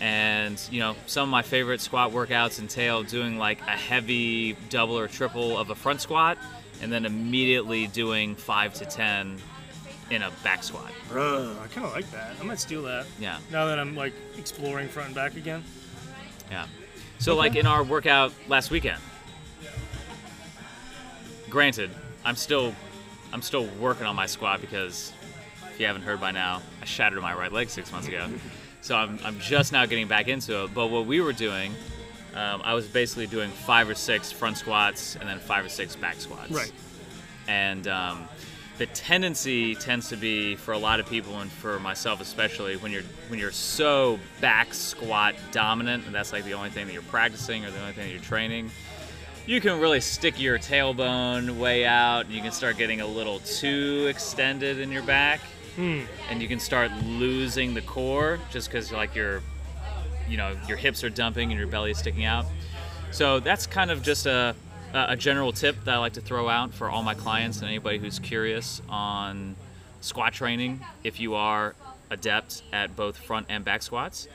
And 0.06 0.60
you 0.70 0.78
know, 0.78 0.94
some 1.08 1.24
of 1.24 1.30
my 1.30 1.42
favorite 1.42 1.80
squat 1.80 2.12
workouts 2.12 2.60
entail 2.60 3.02
doing 3.02 3.38
like 3.38 3.60
a 3.62 3.70
heavy 3.72 4.52
double 4.70 4.96
or 4.96 5.08
triple 5.08 5.58
of 5.58 5.70
a 5.70 5.74
front 5.74 6.00
squat, 6.00 6.38
and 6.80 6.92
then 6.92 7.04
immediately 7.04 7.88
doing 7.88 8.36
five 8.36 8.72
to 8.74 8.84
ten 8.84 9.36
in 10.10 10.22
a 10.22 10.30
back 10.44 10.62
squat. 10.62 10.92
Bruh, 11.08 11.60
I 11.60 11.66
kind 11.66 11.88
of 11.88 11.92
like 11.92 12.08
that. 12.12 12.36
I 12.40 12.44
might 12.44 12.60
steal 12.60 12.82
that. 12.84 13.06
Yeah, 13.18 13.38
Now 13.50 13.66
that 13.66 13.80
I'm 13.80 13.96
like 13.96 14.12
exploring 14.38 14.86
front 14.86 15.06
and 15.06 15.14
back 15.16 15.34
again. 15.34 15.64
yeah. 16.52 16.66
So 17.18 17.32
Okay. 17.32 17.38
like 17.38 17.56
in 17.56 17.66
our 17.66 17.82
workout 17.82 18.32
last 18.46 18.70
weekend. 18.70 19.00
Granted, 21.50 21.90
I'm 22.24 22.36
still 22.36 22.72
I'm 23.32 23.42
still 23.42 23.66
working 23.80 24.06
on 24.06 24.14
my 24.14 24.26
squat 24.26 24.60
because 24.60 25.12
if 25.74 25.80
you 25.80 25.86
haven't 25.86 26.02
heard 26.02 26.20
by 26.20 26.30
now, 26.30 26.62
I 26.80 26.84
shattered 26.84 27.20
my 27.20 27.34
right 27.34 27.52
leg 27.52 27.70
six 27.70 27.90
months 27.90 28.06
ago. 28.06 28.28
so 28.86 28.94
I'm, 28.96 29.18
I'm 29.24 29.38
just 29.40 29.72
now 29.72 29.84
getting 29.84 30.06
back 30.06 30.28
into 30.28 30.64
it. 30.64 30.72
But 30.72 30.88
what 30.88 31.06
we 31.06 31.20
were 31.20 31.32
doing, 31.32 31.74
um, 32.34 32.62
I 32.64 32.74
was 32.74 32.86
basically 32.86 33.26
doing 33.26 33.50
five 33.50 33.88
or 33.88 33.96
six 33.96 34.30
front 34.30 34.58
squats 34.58 35.16
and 35.16 35.28
then 35.28 35.40
five 35.40 35.64
or 35.64 35.68
six 35.68 35.96
back 35.96 36.20
squats. 36.20 36.52
Right. 36.52 36.72
And 37.48 37.88
um, 37.88 38.28
the 38.78 38.86
tendency 38.86 39.74
tends 39.74 40.08
to 40.10 40.16
be 40.16 40.54
for 40.54 40.72
a 40.72 40.78
lot 40.78 41.00
of 41.00 41.06
people 41.06 41.40
and 41.40 41.50
for 41.50 41.80
myself 41.80 42.20
especially 42.20 42.76
when 42.76 42.92
you're 42.92 43.04
when 43.28 43.40
you're 43.40 43.50
so 43.50 44.18
back 44.40 44.74
squat 44.74 45.34
dominant 45.50 46.04
and 46.04 46.14
that's 46.14 46.32
like 46.32 46.44
the 46.44 46.52
only 46.52 46.68
thing 46.68 46.86
that 46.86 46.92
you're 46.92 47.02
practicing 47.02 47.64
or 47.64 47.70
the 47.70 47.80
only 47.80 47.92
thing 47.92 48.04
that 48.06 48.12
you're 48.12 48.20
training 48.20 48.70
you 49.46 49.62
can 49.62 49.80
really 49.80 50.00
stick 50.00 50.38
your 50.38 50.58
tailbone 50.58 51.58
way 51.58 51.86
out 51.86 52.26
and 52.26 52.34
you 52.34 52.42
can 52.42 52.52
start 52.52 52.76
getting 52.76 53.00
a 53.00 53.06
little 53.06 53.38
too 53.40 54.06
extended 54.10 54.78
in 54.78 54.92
your 54.92 55.04
back 55.04 55.40
Hmm. 55.76 56.00
and 56.30 56.40
you 56.40 56.48
can 56.48 56.58
start 56.58 56.90
losing 57.04 57.74
the 57.74 57.82
core 57.82 58.38
just 58.50 58.68
because 58.68 58.92
like 58.92 59.14
your 59.14 59.42
you 60.26 60.38
know 60.38 60.56
your 60.66 60.78
hips 60.78 61.04
are 61.04 61.10
dumping 61.10 61.50
and 61.50 61.58
your 61.58 61.68
belly 61.68 61.90
is 61.90 61.98
sticking 61.98 62.24
out 62.24 62.46
so 63.10 63.40
that's 63.40 63.66
kind 63.66 63.90
of 63.90 64.02
just 64.02 64.24
a, 64.24 64.54
a 64.94 65.16
general 65.16 65.52
tip 65.52 65.76
that 65.84 65.94
i 65.94 65.98
like 65.98 66.14
to 66.14 66.22
throw 66.22 66.48
out 66.48 66.72
for 66.72 66.88
all 66.88 67.02
my 67.02 67.12
clients 67.12 67.58
and 67.58 67.68
anybody 67.68 67.98
who's 67.98 68.18
curious 68.18 68.80
on 68.88 69.54
squat 70.00 70.32
training 70.32 70.80
if 71.04 71.20
you 71.20 71.34
are 71.34 71.74
adept 72.10 72.62
at 72.72 72.96
both 72.96 73.18
front 73.18 73.44
and 73.50 73.62
back 73.62 73.82
squats 73.82 74.28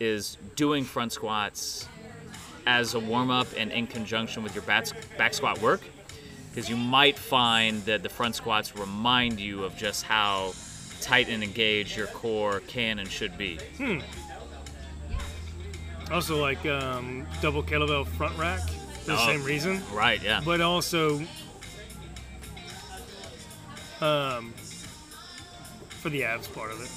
is 0.00 0.36
doing 0.56 0.82
front 0.82 1.12
squats 1.12 1.86
as 2.66 2.94
a 2.94 3.00
warm-up 3.00 3.46
and 3.56 3.70
in 3.70 3.86
conjunction 3.86 4.42
with 4.42 4.54
your 4.54 4.64
back, 4.64 4.86
back 5.16 5.32
squat 5.32 5.60
work 5.62 5.80
because 6.56 6.70
you 6.70 6.76
might 6.76 7.18
find 7.18 7.84
that 7.84 8.02
the 8.02 8.08
front 8.08 8.34
squats 8.34 8.74
remind 8.74 9.38
you 9.38 9.62
of 9.64 9.76
just 9.76 10.04
how 10.04 10.54
tight 11.02 11.28
and 11.28 11.44
engaged 11.44 11.94
your 11.94 12.06
core 12.06 12.60
can 12.60 12.98
and 12.98 13.06
should 13.10 13.36
be. 13.36 13.58
Hmm. 13.76 13.98
Also 16.10 16.40
like 16.40 16.64
um, 16.64 17.26
double 17.42 17.62
kettlebell 17.62 18.06
front 18.06 18.38
rack 18.38 18.60
for 18.70 19.04
the 19.12 19.18
Oh. 19.18 19.26
same 19.26 19.44
reason, 19.44 19.82
Right, 19.92 20.22
yeah. 20.22 20.40
but 20.46 20.62
also 20.62 21.16
um, 24.00 24.54
for 25.90 26.08
the 26.08 26.24
abs 26.24 26.48
part 26.48 26.70
of 26.72 26.80
it. 26.80 26.90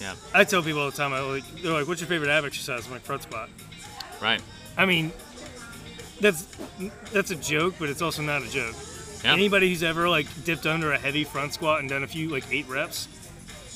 Yeah, 0.00 0.16
I 0.34 0.42
tell 0.42 0.60
people 0.60 0.80
all 0.80 0.90
the 0.90 0.96
time, 0.96 1.12
I 1.12 1.20
like, 1.20 1.44
they're 1.62 1.72
like, 1.72 1.86
"What's 1.86 2.00
your 2.00 2.08
favorite 2.08 2.30
ab 2.30 2.44
exercise?" 2.44 2.84
I'm 2.86 2.90
like, 2.92 3.02
"Front 3.02 3.22
squat." 3.22 3.48
right. 4.20 4.42
I 4.76 4.86
mean, 4.86 5.12
that's 6.20 6.48
that's 7.12 7.30
a 7.30 7.36
joke, 7.36 7.74
but 7.78 7.88
it's 7.88 8.02
also 8.02 8.20
not 8.20 8.42
a 8.42 8.50
joke. 8.50 8.74
Yeah. 9.24 9.32
Anybody 9.32 9.70
who's 9.70 9.82
ever 9.82 10.08
like 10.08 10.26
dipped 10.44 10.66
under 10.66 10.92
a 10.92 10.98
heavy 10.98 11.24
front 11.24 11.54
squat 11.54 11.80
and 11.80 11.88
done 11.88 12.04
a 12.04 12.06
few 12.06 12.28
like 12.28 12.44
eight 12.50 12.68
reps, 12.68 13.08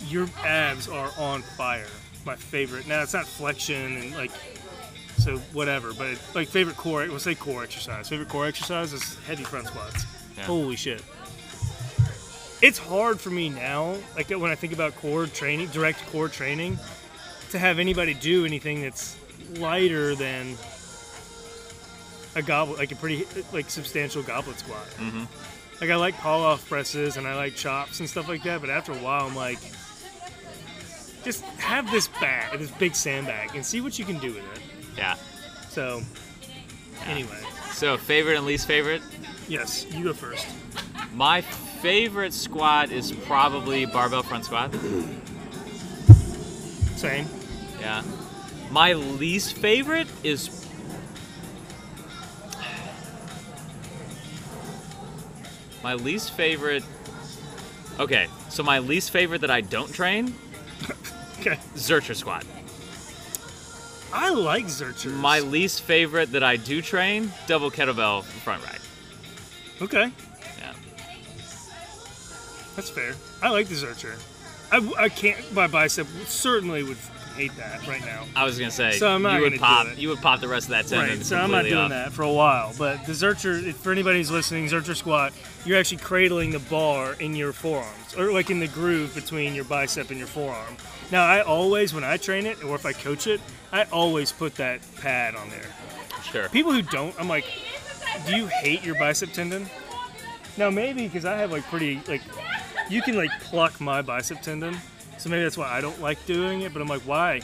your 0.08 0.28
abs 0.44 0.88
are 0.88 1.10
on 1.18 1.42
fire. 1.42 1.86
My 2.26 2.36
favorite. 2.36 2.86
Now 2.86 3.02
it's 3.02 3.14
not 3.14 3.26
flexion 3.26 3.96
and 3.96 4.14
like 4.14 4.30
so 5.16 5.38
whatever, 5.54 5.94
but 5.94 6.08
it, 6.08 6.18
like 6.34 6.48
favorite 6.48 6.76
core. 6.76 7.06
We'll 7.08 7.18
say 7.18 7.34
core 7.34 7.64
exercise. 7.64 8.08
Favorite 8.08 8.28
core 8.28 8.46
exercise 8.46 8.92
is 8.92 9.16
heavy 9.26 9.44
front 9.44 9.68
squats. 9.68 10.04
Yeah. 10.36 10.44
Holy 10.44 10.76
shit. 10.76 11.02
It's 12.60 12.78
hard 12.78 13.20
for 13.20 13.30
me 13.30 13.48
now, 13.48 13.96
like 14.16 14.30
when 14.30 14.50
I 14.50 14.54
think 14.54 14.72
about 14.72 14.96
core 14.96 15.26
training, 15.26 15.68
direct 15.68 16.04
core 16.06 16.28
training, 16.28 16.78
to 17.50 17.58
have 17.58 17.78
anybody 17.78 18.14
do 18.14 18.44
anything 18.44 18.82
that's 18.82 19.16
lighter 19.58 20.14
than 20.14 20.56
a 22.34 22.42
goblet, 22.42 22.78
like 22.78 22.92
a 22.92 22.96
pretty 22.96 23.26
like 23.52 23.70
substantial 23.70 24.22
goblet 24.22 24.58
squat. 24.58 24.86
Mm-hmm. 24.96 25.24
Like 25.80 25.90
I 25.90 25.96
like 25.96 26.16
pull 26.18 26.30
off 26.42 26.68
presses 26.68 27.16
and 27.16 27.26
I 27.26 27.34
like 27.36 27.54
chops 27.54 28.00
and 28.00 28.08
stuff 28.08 28.28
like 28.28 28.42
that, 28.44 28.60
but 28.60 28.70
after 28.70 28.92
a 28.92 28.96
while 28.96 29.26
I'm 29.26 29.36
like, 29.36 29.58
just 31.24 31.42
have 31.58 31.90
this 31.90 32.08
bag, 32.08 32.58
this 32.58 32.70
big 32.72 32.94
sandbag, 32.94 33.54
and 33.54 33.64
see 33.64 33.80
what 33.80 33.98
you 33.98 34.04
can 34.04 34.18
do 34.18 34.28
with 34.28 34.44
it. 34.56 34.62
Yeah. 34.96 35.14
So, 35.68 36.02
anyway, 37.06 37.40
So, 37.72 37.96
favorite 37.96 38.36
and 38.36 38.46
least 38.46 38.66
favorite? 38.66 39.02
yes, 39.48 39.86
you 39.92 40.04
go 40.04 40.12
first. 40.12 40.46
My 41.14 41.40
favorite 41.40 42.32
squat 42.32 42.90
is 42.90 43.12
probably 43.12 43.86
barbell 43.86 44.22
front 44.22 44.44
squat. 44.46 44.74
Same. 46.96 47.26
Yeah. 47.80 48.02
My 48.70 48.94
least 48.94 49.56
favorite 49.56 50.08
is 50.24 50.66
My 55.82 55.94
least 55.94 56.32
favorite 56.32 56.84
Okay, 58.00 58.28
so 58.48 58.62
my 58.62 58.78
least 58.78 59.10
favorite 59.10 59.40
that 59.40 59.50
I 59.50 59.60
don't 59.60 59.92
train, 59.92 60.34
Okay. 61.40 61.58
Zercher 61.74 62.14
squat. 62.14 62.44
I 64.12 64.30
like 64.30 64.64
Zercher. 64.66 65.12
My 65.12 65.40
least 65.40 65.82
favorite 65.82 66.32
that 66.32 66.42
I 66.44 66.56
do 66.56 66.80
train, 66.80 67.32
double 67.46 67.70
kettlebell 67.70 68.22
front 68.24 68.62
rack. 68.64 68.80
okay, 69.82 70.12
Yeah. 70.58 70.72
that's 72.76 72.90
fair. 72.90 73.14
I 73.42 73.50
like 73.50 73.66
the 73.68 73.74
Zercher. 73.74 74.16
I, 74.70 75.04
I 75.04 75.08
can't. 75.08 75.52
My 75.52 75.66
bicep 75.66 76.06
certainly 76.26 76.82
would 76.84 76.96
hate 77.38 77.56
that 77.56 77.86
right 77.86 78.04
now. 78.04 78.24
I 78.34 78.44
was 78.44 78.58
gonna 78.58 78.70
say 78.70 78.92
So 78.92 79.08
I'm 79.08 79.22
not 79.22 79.36
you 79.36 79.42
would 79.42 79.60
pop 79.60 79.86
you 79.96 80.08
would 80.08 80.18
pop 80.18 80.40
the 80.40 80.48
rest 80.48 80.66
of 80.66 80.70
that 80.70 80.88
tendon 80.88 81.18
Right, 81.18 81.24
so 81.24 81.36
I'm 81.36 81.52
not 81.52 81.64
doing 81.64 81.76
off. 81.78 81.90
that 81.90 82.12
for 82.12 82.22
a 82.22 82.32
while. 82.32 82.74
But 82.76 83.06
the 83.06 83.12
Zercher, 83.12 83.72
for 83.74 83.92
anybody 83.92 84.18
who's 84.18 84.30
listening, 84.30 84.66
Zercher 84.66 84.96
squat, 84.96 85.32
you're 85.64 85.78
actually 85.78 85.98
cradling 85.98 86.50
the 86.50 86.58
bar 86.58 87.14
in 87.20 87.36
your 87.36 87.52
forearms, 87.52 88.14
or 88.16 88.32
like 88.32 88.50
in 88.50 88.58
the 88.58 88.66
groove 88.68 89.14
between 89.14 89.54
your 89.54 89.64
bicep 89.64 90.10
and 90.10 90.18
your 90.18 90.26
forearm. 90.28 90.76
Now, 91.10 91.24
I 91.24 91.40
always, 91.40 91.94
when 91.94 92.04
I 92.04 92.16
train 92.18 92.44
it, 92.44 92.62
or 92.62 92.74
if 92.74 92.84
I 92.84 92.92
coach 92.92 93.26
it, 93.26 93.40
I 93.72 93.84
always 93.84 94.30
put 94.32 94.56
that 94.56 94.80
pad 95.00 95.34
on 95.36 95.48
there. 95.48 95.64
Sure. 96.30 96.48
People 96.50 96.72
who 96.72 96.82
don't, 96.82 97.14
I'm 97.18 97.28
like, 97.28 97.46
do 98.26 98.36
you 98.36 98.46
hate 98.48 98.84
your 98.84 98.94
bicep 98.96 99.32
tendon? 99.32 99.70
Now, 100.58 100.68
maybe 100.70 101.04
because 101.06 101.24
I 101.24 101.36
have 101.36 101.50
like 101.52 101.64
pretty, 101.64 102.02
like, 102.08 102.20
you 102.90 103.00
can 103.00 103.16
like 103.16 103.30
pluck 103.40 103.80
my 103.80 104.02
bicep 104.02 104.42
tendon. 104.42 104.76
So 105.18 105.28
maybe 105.28 105.42
that's 105.42 105.58
why 105.58 105.70
I 105.70 105.80
don't 105.80 106.00
like 106.00 106.24
doing 106.26 106.62
it, 106.62 106.72
but 106.72 106.80
I'm 106.80 106.88
like, 106.88 107.02
why? 107.02 107.42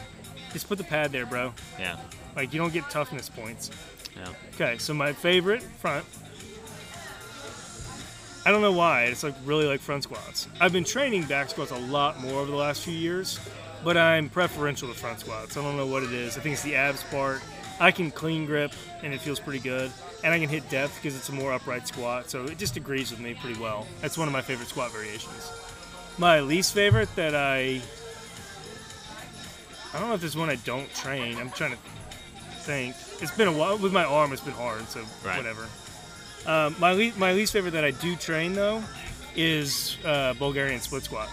Just 0.53 0.68
put 0.68 0.79
the 0.79 0.85
pad 0.85 1.12
there, 1.12 1.27
bro. 1.27 1.53
Yeah. 1.79 1.99
Like, 2.37 2.53
you 2.53 2.59
don't 2.59 2.72
get 2.72 2.89
toughness 2.89 3.29
points. 3.29 3.70
Yeah. 4.16 4.29
Okay, 4.55 4.79
so 4.79 4.95
my 4.95 5.12
favorite 5.12 5.62
front. 5.62 6.05
I 8.47 8.51
don't 8.51 8.61
know 8.61 8.72
why. 8.72 9.05
It's 9.05 9.22
like 9.22 9.35
really 9.45 9.66
like 9.66 9.81
front 9.81 10.03
squats. 10.03 10.49
I've 10.61 10.72
been 10.72 10.85
training 10.85 11.25
back 11.25 11.51
squats 11.51 11.70
a 11.70 11.79
lot 11.79 12.20
more 12.20 12.41
over 12.41 12.51
the 12.51 12.57
last 12.57 12.83
few 12.83 12.95
years, 12.95 13.41
but 13.83 13.97
I'm 13.97 14.29
preferential 14.29 14.87
to 14.89 14.95
front 14.95 15.20
squats. 15.20 15.57
I 15.57 15.62
don't 15.62 15.77
know 15.77 15.87
what 15.87 16.03
it 16.03 16.12
is. 16.12 16.37
I 16.37 16.41
think 16.41 16.53
it's 16.53 16.62
the 16.62 16.77
abs 16.77 17.03
part. 17.05 17.41
I 17.81 17.91
can 17.91 18.11
clean 18.11 18.45
grip 18.47 18.72
and 19.03 19.12
it 19.12 19.20
feels 19.20 19.41
pretty 19.41 19.59
good, 19.59 19.91
and 20.22 20.33
I 20.33 20.39
can 20.39 20.49
hit 20.49 20.68
depth 20.68 20.95
because 20.97 21.16
it's 21.16 21.29
a 21.31 21.33
more 21.33 21.53
upright 21.53 21.89
squat. 21.89 22.31
So 22.31 22.45
it 22.45 22.59
just 22.59 22.77
agrees 22.77 23.11
with 23.11 23.20
me 23.20 23.35
pretty 23.35 23.59
well. 23.59 23.87
That's 24.01 24.18
one 24.18 24.29
of 24.29 24.33
my 24.33 24.43
favorite 24.43 24.68
squat 24.68 24.93
variations. 24.93 25.51
My 26.19 26.41
least 26.41 26.75
favorite 26.75 27.15
that 27.17 27.35
I 27.35 27.81
I 29.93 29.99
don't 29.99 30.09
know 30.09 30.15
if 30.15 30.21
there's 30.21 30.37
one 30.37 30.51
I 30.51 30.57
don't 30.57 30.93
train. 30.95 31.39
I'm 31.39 31.51
trying 31.51 31.73
to 31.73 31.79
think. 32.62 32.95
It's 33.21 33.37
been 33.37 33.49
a 33.49 33.53
while 33.53 33.79
with 33.79 33.93
my 33.93 34.05
arm. 34.05 34.33
It's 34.33 34.43
been 34.43 34.55
hard, 34.55 34.89
so 34.89 35.01
Right. 35.25 35.37
whatever. 35.37 35.69
Um, 36.47 36.75
my 36.79 36.93
le- 36.93 37.12
my 37.17 37.33
least 37.33 37.53
favorite 37.53 37.73
that 37.73 37.85
I 37.85 37.91
do 37.93 38.17
train 38.17 38.55
though 38.55 38.83
is 39.37 39.97
uh, 40.05 40.35
Bulgarian 40.35 40.81
split 40.81 41.05
squat. 41.05 41.29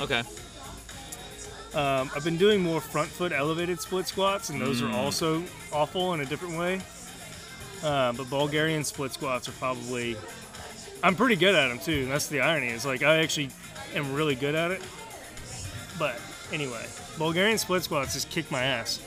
Okay. 0.00 0.22
Um, 1.74 2.10
I've 2.16 2.24
been 2.24 2.38
doing 2.38 2.62
more 2.62 2.80
front 2.80 3.10
foot 3.10 3.32
elevated 3.32 3.80
split 3.80 4.06
squats, 4.06 4.48
and 4.48 4.60
those 4.60 4.80
Mm. 4.80 4.92
are 4.92 4.96
also 4.96 5.42
awful 5.72 6.14
in 6.14 6.20
a 6.20 6.24
different 6.24 6.56
way. 6.58 6.80
Uh, 7.82 8.12
but 8.12 8.28
Bulgarian 8.30 8.84
split 8.84 9.12
squats 9.12 9.48
are 9.48 9.52
probably. 9.52 10.16
I'm 11.02 11.14
pretty 11.14 11.36
good 11.36 11.54
at 11.54 11.68
them 11.68 11.78
too. 11.78 12.02
And 12.02 12.10
that's 12.10 12.26
the 12.28 12.40
irony. 12.40 12.68
Is 12.68 12.84
like 12.86 13.02
I 13.02 13.18
actually 13.18 13.50
am 13.94 14.14
really 14.14 14.34
good 14.34 14.54
at 14.54 14.70
it. 14.70 14.82
But 15.98 16.20
anyway, 16.52 16.84
Bulgarian 17.18 17.58
split 17.58 17.82
squats 17.84 18.14
just 18.14 18.30
kick 18.30 18.50
my 18.50 18.62
ass, 18.62 19.00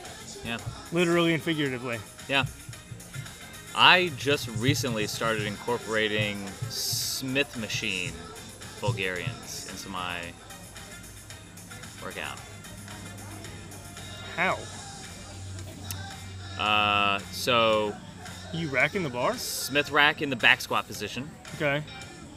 Yeah. 0.46 0.58
literally 0.92 1.34
and 1.34 1.42
figuratively. 1.42 2.00
Yeah. 2.28 2.46
I 3.74 4.12
just 4.18 4.48
recently 4.58 5.08
started 5.08 5.44
incorporating 5.44 6.46
Smith 6.70 7.56
machine 7.58 8.12
Bulgarians 8.82 9.68
into 9.70 9.88
my 9.90 10.18
workout. 12.04 12.38
How? 14.36 14.58
Uh, 16.60 17.20
so 17.32 17.96
You 18.54 18.68
racking 18.68 19.04
the 19.04 19.10
bar? 19.10 19.38
Smith 19.38 19.92
rack 19.92 20.22
in 20.22 20.30
the 20.30 20.36
back 20.36 20.60
squat 20.60 20.86
position 20.86 21.30
Okay. 21.62 21.84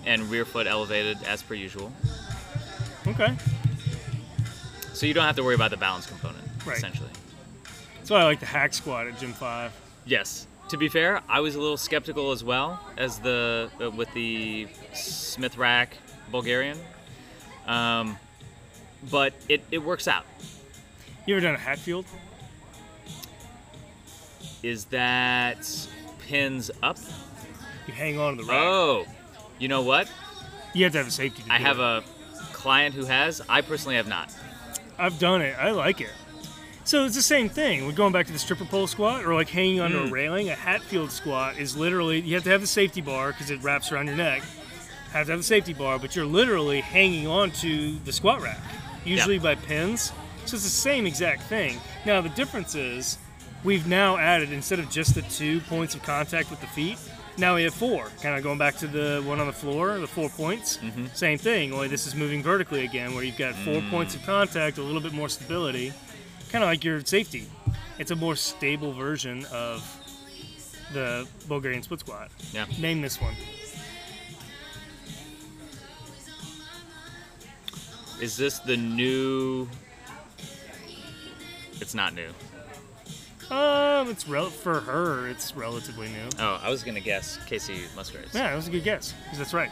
and 0.07 0.23
rear 0.31 0.45
foot 0.45 0.67
elevated 0.67 1.17
as 1.27 1.43
per 1.43 1.55
usual. 1.55 1.91
Okay. 3.07 3.35
So 4.93 5.07
you 5.07 5.15
don't 5.15 5.25
have 5.25 5.37
to 5.37 5.43
worry 5.43 5.55
about 5.55 5.71
the 5.71 5.79
balance 5.79 6.07
component, 6.07 6.47
Right. 6.67 6.77
essentially. 6.77 7.09
That's 7.97 8.11
why 8.11 8.21
I 8.21 8.25
like 8.25 8.41
the 8.41 8.47
hack 8.47 8.75
squat 8.75 9.07
at 9.07 9.19
Gym 9.19 9.33
5. 9.33 9.73
Yes. 10.05 10.47
To 10.69 10.77
be 10.77 10.89
fair, 10.89 11.23
I 11.29 11.41
was 11.41 11.55
a 11.55 11.61
little 11.61 11.77
skeptical 11.79 12.33
as 12.33 12.45
well 12.45 12.79
as 12.99 13.19
the 13.19 13.71
uh, 13.83 13.91
with 13.91 14.13
the 14.15 14.67
Smith 14.93 15.57
rack 15.59 15.97
Bulgarian, 16.31 16.79
um, 17.67 18.19
but 19.11 19.33
it, 19.49 19.63
it 19.71 19.79
works 19.79 20.07
out. 20.09 20.25
You 21.27 21.35
ever 21.37 21.43
done 21.45 21.55
a 21.55 21.59
Hatfield? 21.59 22.05
Is 24.63 24.87
that 24.87 25.67
pins 26.27 26.71
up? 26.83 26.97
You 27.87 27.93
hang 27.93 28.19
on 28.19 28.37
to 28.39 28.43
the 28.43 28.49
rack. 28.51 28.63
Oh, 28.63 29.07
you 29.59 29.69
know 29.69 29.83
what? 29.83 30.09
You 30.73 30.85
have 30.85 30.93
to 30.93 30.99
have 30.99 31.09
a 31.09 31.11
safety. 31.11 31.43
To 31.45 31.53
I 31.53 31.59
have 31.59 31.79
it. 31.79 31.83
a 31.83 32.03
client 32.53 32.95
who 32.95 33.05
has. 33.05 33.41
I 33.49 33.61
personally 33.61 33.97
have 33.97 34.09
not. 34.09 34.33
I've 34.99 35.19
done 35.19 35.41
it. 35.43 35.57
I 35.59 35.71
like 35.71 36.01
it. 36.01 36.11
So 36.85 37.05
it's 37.07 37.15
the 37.15 37.23
same 37.23 37.49
thing. 37.49 37.87
We're 37.87 37.93
going 37.93 38.13
back 38.13 38.27
to 38.27 38.33
the 38.33 38.39
stripper 38.39 38.67
pole 38.67 38.87
squat 38.87 39.25
or 39.25 39.35
like 39.35 39.49
hanging 39.49 39.81
onto 39.81 39.99
a 39.99 40.03
Mm. 40.07 40.11
railing. 40.11 40.51
A 40.51 40.55
Hatfield 40.55 41.11
squat 41.11 41.57
is 41.59 41.77
literally 41.77 42.21
you 42.21 42.35
have 42.35 42.45
to 42.45 42.51
have 42.51 42.61
the 42.61 42.67
safety 42.67 43.01
bar 43.01 43.33
because 43.33 43.51
it 43.51 43.63
wraps 43.63 43.91
around 43.91 44.07
your 44.09 44.17
neck. 44.17 44.43
Have 45.13 45.27
to 45.27 45.33
have 45.33 45.41
the 45.41 45.45
safety 45.45 45.73
bar, 45.73 45.99
but 45.99 46.15
you're 46.15 46.27
literally 46.27 46.81
hanging 46.81 47.27
onto 47.27 47.99
the 48.01 48.13
squat 48.13 48.43
rack, 48.43 48.59
usually 49.05 49.39
by 49.39 49.55
pins. 49.55 50.13
So 50.45 50.57
it's 50.57 50.65
the 50.65 50.71
same 50.71 51.07
exact 51.07 51.45
thing. 51.45 51.81
Now 52.05 52.21
the 52.21 52.29
difference 52.31 52.75
is 52.75 53.17
we've 53.63 53.87
now 53.87 54.19
added 54.19 54.53
instead 54.53 54.79
of 54.79 54.91
just 54.91 55.15
the 55.15 55.23
two 55.23 55.61
points 55.61 55.95
of 55.95 56.03
contact 56.03 56.51
with 56.51 56.61
the 56.61 56.67
feet, 56.67 56.99
now 57.37 57.55
we 57.55 57.65
have 57.65 57.75
four. 57.75 58.09
Kind 58.23 58.37
of 58.37 58.43
going 58.43 58.59
back 58.59 58.77
to 58.77 58.87
the 58.87 59.23
one 59.27 59.41
on 59.41 59.47
the 59.47 59.53
floor, 59.53 59.99
the 59.99 60.07
four 60.07 60.29
points. 60.29 60.79
Mm-hmm. 60.79 61.07
Same 61.15 61.39
thing. 61.39 61.73
Only 61.73 61.89
this 61.89 62.07
is 62.07 62.15
moving 62.15 62.43
vertically 62.43 62.85
again, 62.85 63.15
where 63.15 63.25
you've 63.25 63.37
got 63.37 63.55
four 63.57 63.83
points 63.91 64.15
of 64.15 64.23
mm. 64.23 64.27
contact, 64.27 64.79
a 64.79 64.83
little 64.83 65.01
bit 65.01 65.13
more 65.13 65.29
stability, 65.29 65.93
kind 66.51 66.63
of 66.63 66.69
like 66.69 66.85
your 66.85 67.01
safety. 67.05 67.47
It's 67.99 68.11
a 68.11 68.17
more 68.17 68.37
stable 68.37 68.93
version 68.93 69.47
of 69.53 69.83
the 70.93 71.27
Bulgarian 71.49 71.83
split 71.83 72.01
squat. 72.01 72.31
Yeah. 72.53 72.67
Name 72.79 73.01
this 73.01 73.21
one. 73.21 73.35
Is 78.21 78.37
this 78.37 78.61
the 78.61 78.77
new? 78.77 79.69
It's 81.81 81.95
not 81.95 82.15
new. 82.15 82.29
Um, 83.55 84.11
it's 84.11 84.27
rel- 84.29 84.51
for 84.51 84.81
her. 84.81 85.29
It's 85.29 85.55
relatively 85.57 86.09
new. 86.09 86.29
Oh, 86.39 86.61
I 86.63 86.71
was 86.71 86.83
gonna 86.83 87.01
guess 87.01 87.39
Kacey 87.49 87.95
Musgraves. 87.95 88.35
Yeah, 88.35 88.49
that 88.51 88.57
was 88.57 88.69
a 88.69 88.71
good 88.71 88.85
guess. 88.85 89.15
'cause 89.29 89.39
that's 89.39 89.55
right. 89.55 89.71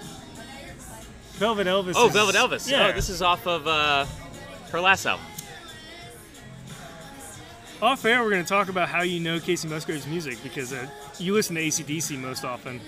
Velvet 1.34 1.66
Elvis. 1.66 1.94
Oh, 1.96 2.06
is- 2.08 2.12
Velvet 2.12 2.36
Elvis. 2.36 2.70
Yeah. 2.70 2.88
Oh, 2.88 2.92
this 2.92 3.08
is 3.08 3.20
off 3.22 3.46
of 3.46 3.66
uh, 3.66 4.06
her 4.70 4.80
last 4.80 5.04
album. 5.06 5.26
Off 7.80 8.04
air, 8.04 8.22
we're 8.22 8.30
going 8.30 8.42
to 8.44 8.48
talk 8.48 8.68
about 8.68 8.88
how 8.88 9.02
you 9.02 9.18
know 9.18 9.38
Kacey 9.40 9.68
Musgraves' 9.68 10.06
music 10.06 10.40
because 10.44 10.72
uh, 10.72 10.86
you 11.18 11.32
listen 11.34 11.56
to 11.56 11.62
ACDC 11.62 12.16
most 12.16 12.44
often. 12.44 12.80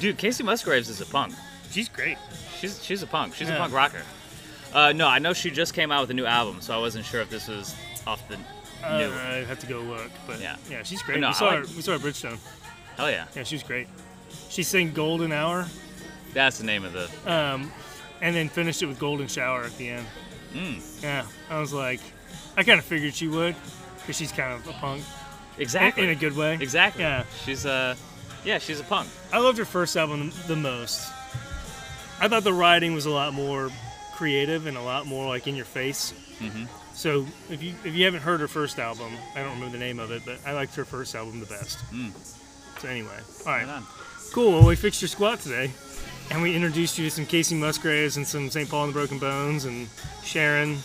Dude, 0.00 0.18
Kacey 0.18 0.44
Musgraves 0.44 0.90
is 0.90 1.00
a 1.00 1.06
punk. 1.06 1.32
She's 1.70 1.88
great. 1.88 2.18
She's 2.60 2.82
she's 2.84 3.02
a 3.02 3.06
punk. 3.06 3.34
She's 3.34 3.48
Yeah. 3.48 3.54
a 3.54 3.58
punk 3.58 3.72
rocker. 3.72 4.02
Uh, 4.74 4.92
no, 4.92 5.06
I 5.08 5.18
know 5.18 5.32
she 5.32 5.50
just 5.50 5.72
came 5.72 5.90
out 5.90 6.02
with 6.02 6.10
a 6.10 6.14
new 6.14 6.26
album, 6.26 6.60
so 6.60 6.74
I 6.74 6.78
wasn't 6.78 7.06
sure 7.06 7.20
if 7.22 7.30
this 7.30 7.48
was 7.48 7.74
off 8.06 8.26
the 8.28 8.36
Uh. 8.82 8.86
I 8.86 9.44
have 9.44 9.58
to 9.60 9.66
go 9.66 9.80
look, 9.80 10.10
but 10.26 10.40
Yeah. 10.40 10.56
yeah, 10.70 10.82
she's 10.82 11.02
great. 11.02 11.20
No, 11.20 11.28
we 11.28 11.34
saw 11.34 11.46
like- 11.46 11.58
her. 11.58 11.76
We 11.76 11.82
saw 11.82 11.92
her 11.92 11.96
at 11.98 12.02
Bridgestone. 12.02 12.38
Hell 12.96 13.10
yeah, 13.10 13.24
Yeah, 13.34 13.44
she 13.44 13.54
was 13.54 13.62
great. 13.62 13.86
She 14.48 14.62
sang 14.62 14.92
"Golden 14.92 15.32
Hour," 15.32 15.66
that's 16.34 16.58
the 16.58 16.64
name 16.64 16.84
of 16.84 16.92
the. 16.92 17.08
um, 17.32 17.72
and 18.20 18.34
then 18.36 18.48
finished 18.48 18.82
it 18.82 18.86
with 18.86 18.98
"Golden 18.98 19.26
Shower" 19.28 19.64
at 19.64 19.76
the 19.78 19.88
end. 19.90 20.06
Mm, 20.54 21.02
Yeah, 21.02 21.24
I 21.50 21.58
was 21.60 21.72
like, 21.72 22.00
I 22.56 22.62
kind 22.62 22.78
of 22.78 22.84
figured 22.84 23.14
she 23.14 23.28
would, 23.28 23.54
because 23.98 24.16
she's 24.16 24.32
kind 24.32 24.52
of 24.52 24.66
a 24.68 24.72
punk 24.72 25.02
exactly. 25.58 26.04
in 26.04 26.10
a 26.10 26.14
good 26.14 26.36
way. 26.36 26.58
exactly. 26.60 27.02
Yeah. 27.02 27.24
She's 27.44 27.64
uh, 27.64 27.94
yeah, 28.44 28.58
she's 28.58 28.80
a 28.80 28.84
punk. 28.84 29.08
I 29.32 29.38
loved 29.38 29.56
her 29.58 29.64
first 29.64 29.96
album 29.96 30.32
the 30.48 30.56
most. 30.56 31.00
I 32.20 32.28
thought 32.28 32.44
the 32.44 32.52
writing 32.52 32.94
was 32.94 33.06
a 33.06 33.10
lot 33.10 33.32
more 33.32 33.70
creative 34.14 34.66
and 34.66 34.76
a 34.76 34.82
lot 34.82 35.06
more 35.06 35.26
like 35.26 35.46
in 35.46 35.56
your 35.56 35.64
face. 35.64 36.12
Mhm. 36.40 36.68
So 37.02 37.26
if 37.50 37.60
you 37.60 37.74
if 37.84 37.96
you 37.96 38.04
haven't 38.04 38.20
heard 38.20 38.38
her 38.38 38.46
first 38.46 38.78
album, 38.78 39.10
I 39.34 39.40
don't 39.40 39.54
remember 39.54 39.72
the 39.76 39.84
name 39.84 39.98
of 39.98 40.12
it, 40.12 40.22
but 40.24 40.38
I 40.46 40.52
liked 40.52 40.76
her 40.76 40.84
first 40.84 41.16
album 41.16 41.40
the 41.40 41.46
best. 41.46 41.78
Mm. 41.92 42.12
So 42.80 42.86
anyway, 42.86 43.18
all 43.44 43.50
right, 43.52 43.66
Right 43.66 43.82
cool. 44.32 44.52
Well, 44.52 44.68
we 44.68 44.76
fixed 44.76 45.02
your 45.02 45.08
squat 45.08 45.40
today, 45.40 45.72
and 46.30 46.40
we 46.40 46.54
introduced 46.54 46.98
you 47.00 47.04
to 47.06 47.10
some 47.10 47.26
Kacey 47.26 47.58
Musgraves 47.58 48.16
and 48.18 48.24
some 48.24 48.48
St. 48.50 48.70
Paul 48.70 48.84
and 48.84 48.90
the 48.94 48.98
Broken 49.00 49.18
Bones 49.18 49.64
and 49.64 49.88
Sharon 50.22 50.78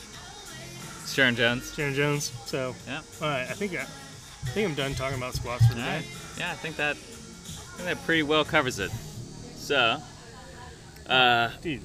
Sharon 1.05 1.35
Jones. 1.35 1.71
Sharon 1.75 1.93
Jones. 1.93 2.31
So 2.47 2.73
Yeah. 2.87 3.01
all 3.21 3.27
right, 3.27 3.43
I 3.43 3.53
think 3.53 3.73
I, 3.73 3.81
I 3.83 4.49
think 4.55 4.67
I'm 4.67 4.75
done 4.75 4.95
talking 4.95 5.19
about 5.19 5.35
squats 5.35 5.67
for 5.67 5.73
today. 5.73 5.97
right. 5.97 6.05
Yeah, 6.39 6.49
I 6.51 6.55
think 6.55 6.77
that 6.77 6.95
I 6.95 7.77
think 7.77 7.89
that 7.89 8.03
pretty 8.07 8.23
well 8.23 8.43
covers 8.43 8.79
it. 8.79 8.89
So, 8.89 10.01
uh, 11.07 11.51
Dude, 11.61 11.81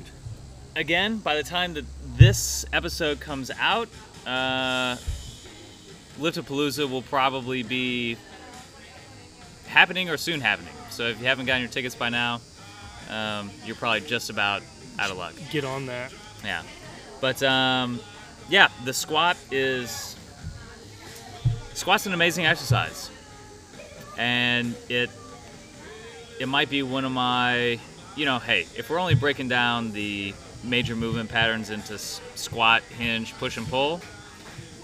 again, 0.75 1.19
by 1.19 1.37
the 1.37 1.43
time 1.43 1.75
that 1.75 1.85
this 2.17 2.65
episode 2.73 3.21
comes 3.21 3.51
out, 3.61 3.91
uh, 4.27 4.97
Liftapalooza 6.19 6.89
will 6.89 7.03
probably 7.03 7.63
be 7.63 8.17
happening 9.67 10.11
or 10.11 10.17
soon 10.17 10.41
happening. 10.41 10.75
So 10.91 11.05
if 11.09 11.19
you 11.21 11.27
haven't 11.27 11.47
gotten 11.47 11.63
your 11.63 11.71
tickets 11.71 11.95
by 11.95 12.11
now, 12.11 12.41
um, 13.11 13.51
you're 13.65 13.77
probably 13.77 14.01
just 14.01 14.31
about 14.31 14.63
out 14.99 15.11
of 15.11 15.17
luck. 15.17 15.35
get 15.51 15.65
on 15.65 15.87
that. 15.87 16.13
Yeah. 16.45 16.63
But 17.21 17.43
um, 17.43 18.01
yeah, 18.49 18.69
the 18.85 18.93
squat 18.93 19.37
is 19.51 20.17
squat's 21.75 22.07
an 22.07 22.13
amazing 22.15 22.47
exercise, 22.47 23.11
and 24.19 24.75
it 24.89 25.11
it 26.41 26.47
might 26.47 26.69
be 26.69 26.83
one 26.83 27.05
of 27.05 27.13
my 27.13 27.79
you 28.17 28.25
know 28.25 28.39
hey 28.39 28.67
if 28.77 28.91
we're 28.91 28.99
only 28.99 29.15
breaking 29.15 29.49
down 29.49 29.93
the 29.93 30.35
major 30.65 30.97
movement 30.97 31.29
patterns 31.31 31.71
into 31.71 31.95
s- 31.95 32.21
squat, 32.35 32.83
hinge, 32.99 33.35
push 33.39 33.57
and 33.57 33.67
pull. 33.69 34.01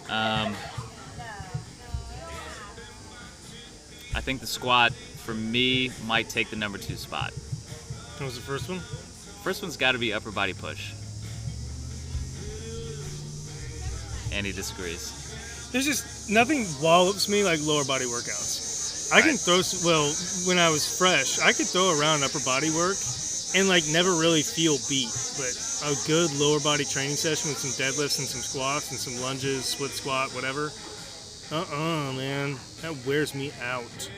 Um, 0.08 0.54
I 4.14 4.20
think 4.20 4.40
the 4.40 4.46
squat 4.46 4.92
for 4.92 5.34
me 5.34 5.90
might 6.06 6.28
take 6.28 6.50
the 6.50 6.56
number 6.56 6.78
two 6.78 6.96
spot. 6.96 7.32
What 8.16 8.26
was 8.26 8.34
the 8.34 8.40
first 8.40 8.68
one? 8.68 8.80
First 9.44 9.62
one's 9.62 9.76
got 9.76 9.92
to 9.92 9.98
be 9.98 10.12
upper 10.12 10.32
body 10.32 10.54
push. 10.54 10.92
And 14.32 14.44
he 14.44 14.52
disagrees. 14.52 15.70
There's 15.70 15.84
just 15.84 16.30
nothing 16.30 16.66
wallops 16.82 17.28
me 17.28 17.44
like 17.44 17.60
lower 17.62 17.84
body 17.84 18.06
workouts. 18.06 19.12
I 19.12 19.20
can 19.22 19.36
throw 19.36 19.60
well 19.84 20.12
when 20.46 20.58
I 20.58 20.68
was 20.70 20.98
fresh, 20.98 21.38
I 21.40 21.52
could 21.52 21.66
throw 21.66 21.98
around 21.98 22.22
upper 22.22 22.40
body 22.40 22.70
work 22.70 22.96
and 23.54 23.68
like 23.68 23.84
never 23.88 24.12
really 24.12 24.42
feel 24.42 24.76
beat. 24.88 25.12
But 25.36 25.56
a 25.84 25.94
good 26.06 26.32
lower 26.38 26.60
body 26.60 26.84
training 26.84 27.16
session 27.16 27.50
with 27.50 27.58
some 27.58 27.70
deadlifts 27.70 28.18
and 28.18 28.26
some 28.26 28.40
squats 28.40 28.90
and 28.90 28.98
some 28.98 29.20
lunges, 29.22 29.64
split 29.64 29.90
squat, 29.90 30.30
whatever. 30.34 30.70
Uh-uh, 31.50 32.12
man, 32.12 32.56
that 32.82 32.94
wears 33.06 33.34
me 33.34 33.52
out. 33.62 34.10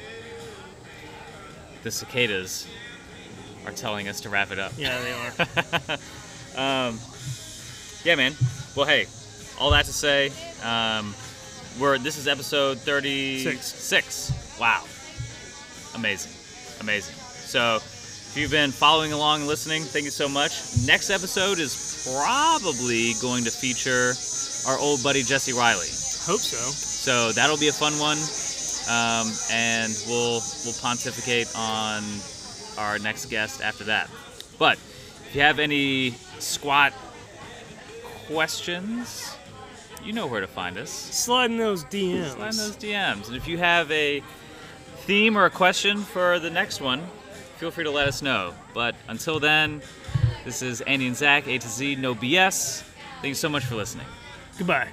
The 1.83 1.91
cicadas 1.91 2.67
are 3.67 3.73
telling 3.73 4.09
us 4.09 4.21
to 4.23 4.29
wrap 4.29 4.51
it 4.51 4.59
up. 4.59 4.73
Yeah, 4.77 5.01
they 5.01 5.13
are. 5.13 6.89
um, 6.89 6.99
yeah, 8.05 8.15
man. 8.17 8.35
Well, 8.77 8.87
hey, 8.87 9.07
all 9.59 9.71
that 9.71 9.85
to 9.87 9.93
say, 9.93 10.33
um, 10.65 11.15
we're 11.79 11.99
this 11.99 12.19
is 12.19 12.27
episode 12.27 12.79
thirty-six. 12.79 13.65
Six. 13.67 14.57
Wow, 14.59 14.85
amazing, 15.95 16.33
amazing. 16.81 17.15
So, 17.15 17.81
if 18.31 18.37
you've 18.37 18.53
been 18.53 18.71
following 18.71 19.13
along 19.13 19.41
and 19.41 19.49
listening, 19.49 19.83
thank 19.83 20.05
you 20.05 20.13
so 20.13 20.29
much. 20.29 20.53
Next 20.87 21.11
episode 21.11 21.59
is 21.59 22.09
probably 22.15 23.15
going 23.21 23.43
to 23.43 23.51
feature 23.51 24.15
our 24.71 24.79
old 24.79 25.03
buddy 25.03 25.25
Jesse 25.25 25.53
Riley. 25.53 25.89
Hope 26.23 26.39
so. 26.39 26.57
So 26.57 27.33
that'll 27.33 27.57
be 27.57 27.67
a 27.67 27.73
fun 27.73 27.93
one, 27.95 28.19
um, 28.89 29.35
and 29.51 29.93
we'll 30.07 30.41
we'll 30.65 30.79
pontificate 30.81 31.49
on 31.57 32.05
our 32.79 33.01
next 33.01 33.27
guest 33.27 33.63
after 33.63 33.83
that. 33.85 34.09
But 34.61 34.79
if 35.27 35.33
you 35.35 35.41
have 35.41 35.59
any 35.59 36.13
squat 36.39 36.93
questions, 38.29 39.37
you 40.05 40.13
know 40.13 40.29
where 40.29 40.41
to 40.41 40.47
find 40.47 40.79
us. 40.79 40.93
Sliding 40.93 41.57
those 41.57 41.85
DMs. 41.87 42.35
Slide 42.35 42.51
in 42.53 42.57
those 42.59 42.77
DMs, 42.77 43.27
and 43.27 43.35
if 43.35 43.49
you 43.49 43.59
have 43.59 43.91
a 43.91 44.23
theme 44.99 45.37
or 45.37 45.47
a 45.47 45.51
question 45.51 45.99
for 45.99 46.39
the 46.39 46.51
next 46.51 46.81
one, 46.81 47.03
feel 47.61 47.71
free 47.71 47.85
to 47.85 47.91
let 47.91 48.09
us 48.09 48.23
know. 48.23 48.55
But 48.73 48.95
until 49.09 49.39
then, 49.39 49.83
this 50.47 50.63
is 50.63 50.81
Andy 50.81 51.07
and 51.07 51.15
Zach, 51.15 51.47
A 51.47 51.59
to 51.59 51.69
Z, 51.69 51.97
no 51.97 52.15
BS. 52.15 52.83
Thank 53.21 53.29
you 53.29 53.35
so 53.35 53.51
much 53.51 53.67
for 53.67 53.75
listening. 53.75 54.07
Goodbye. 54.57 54.89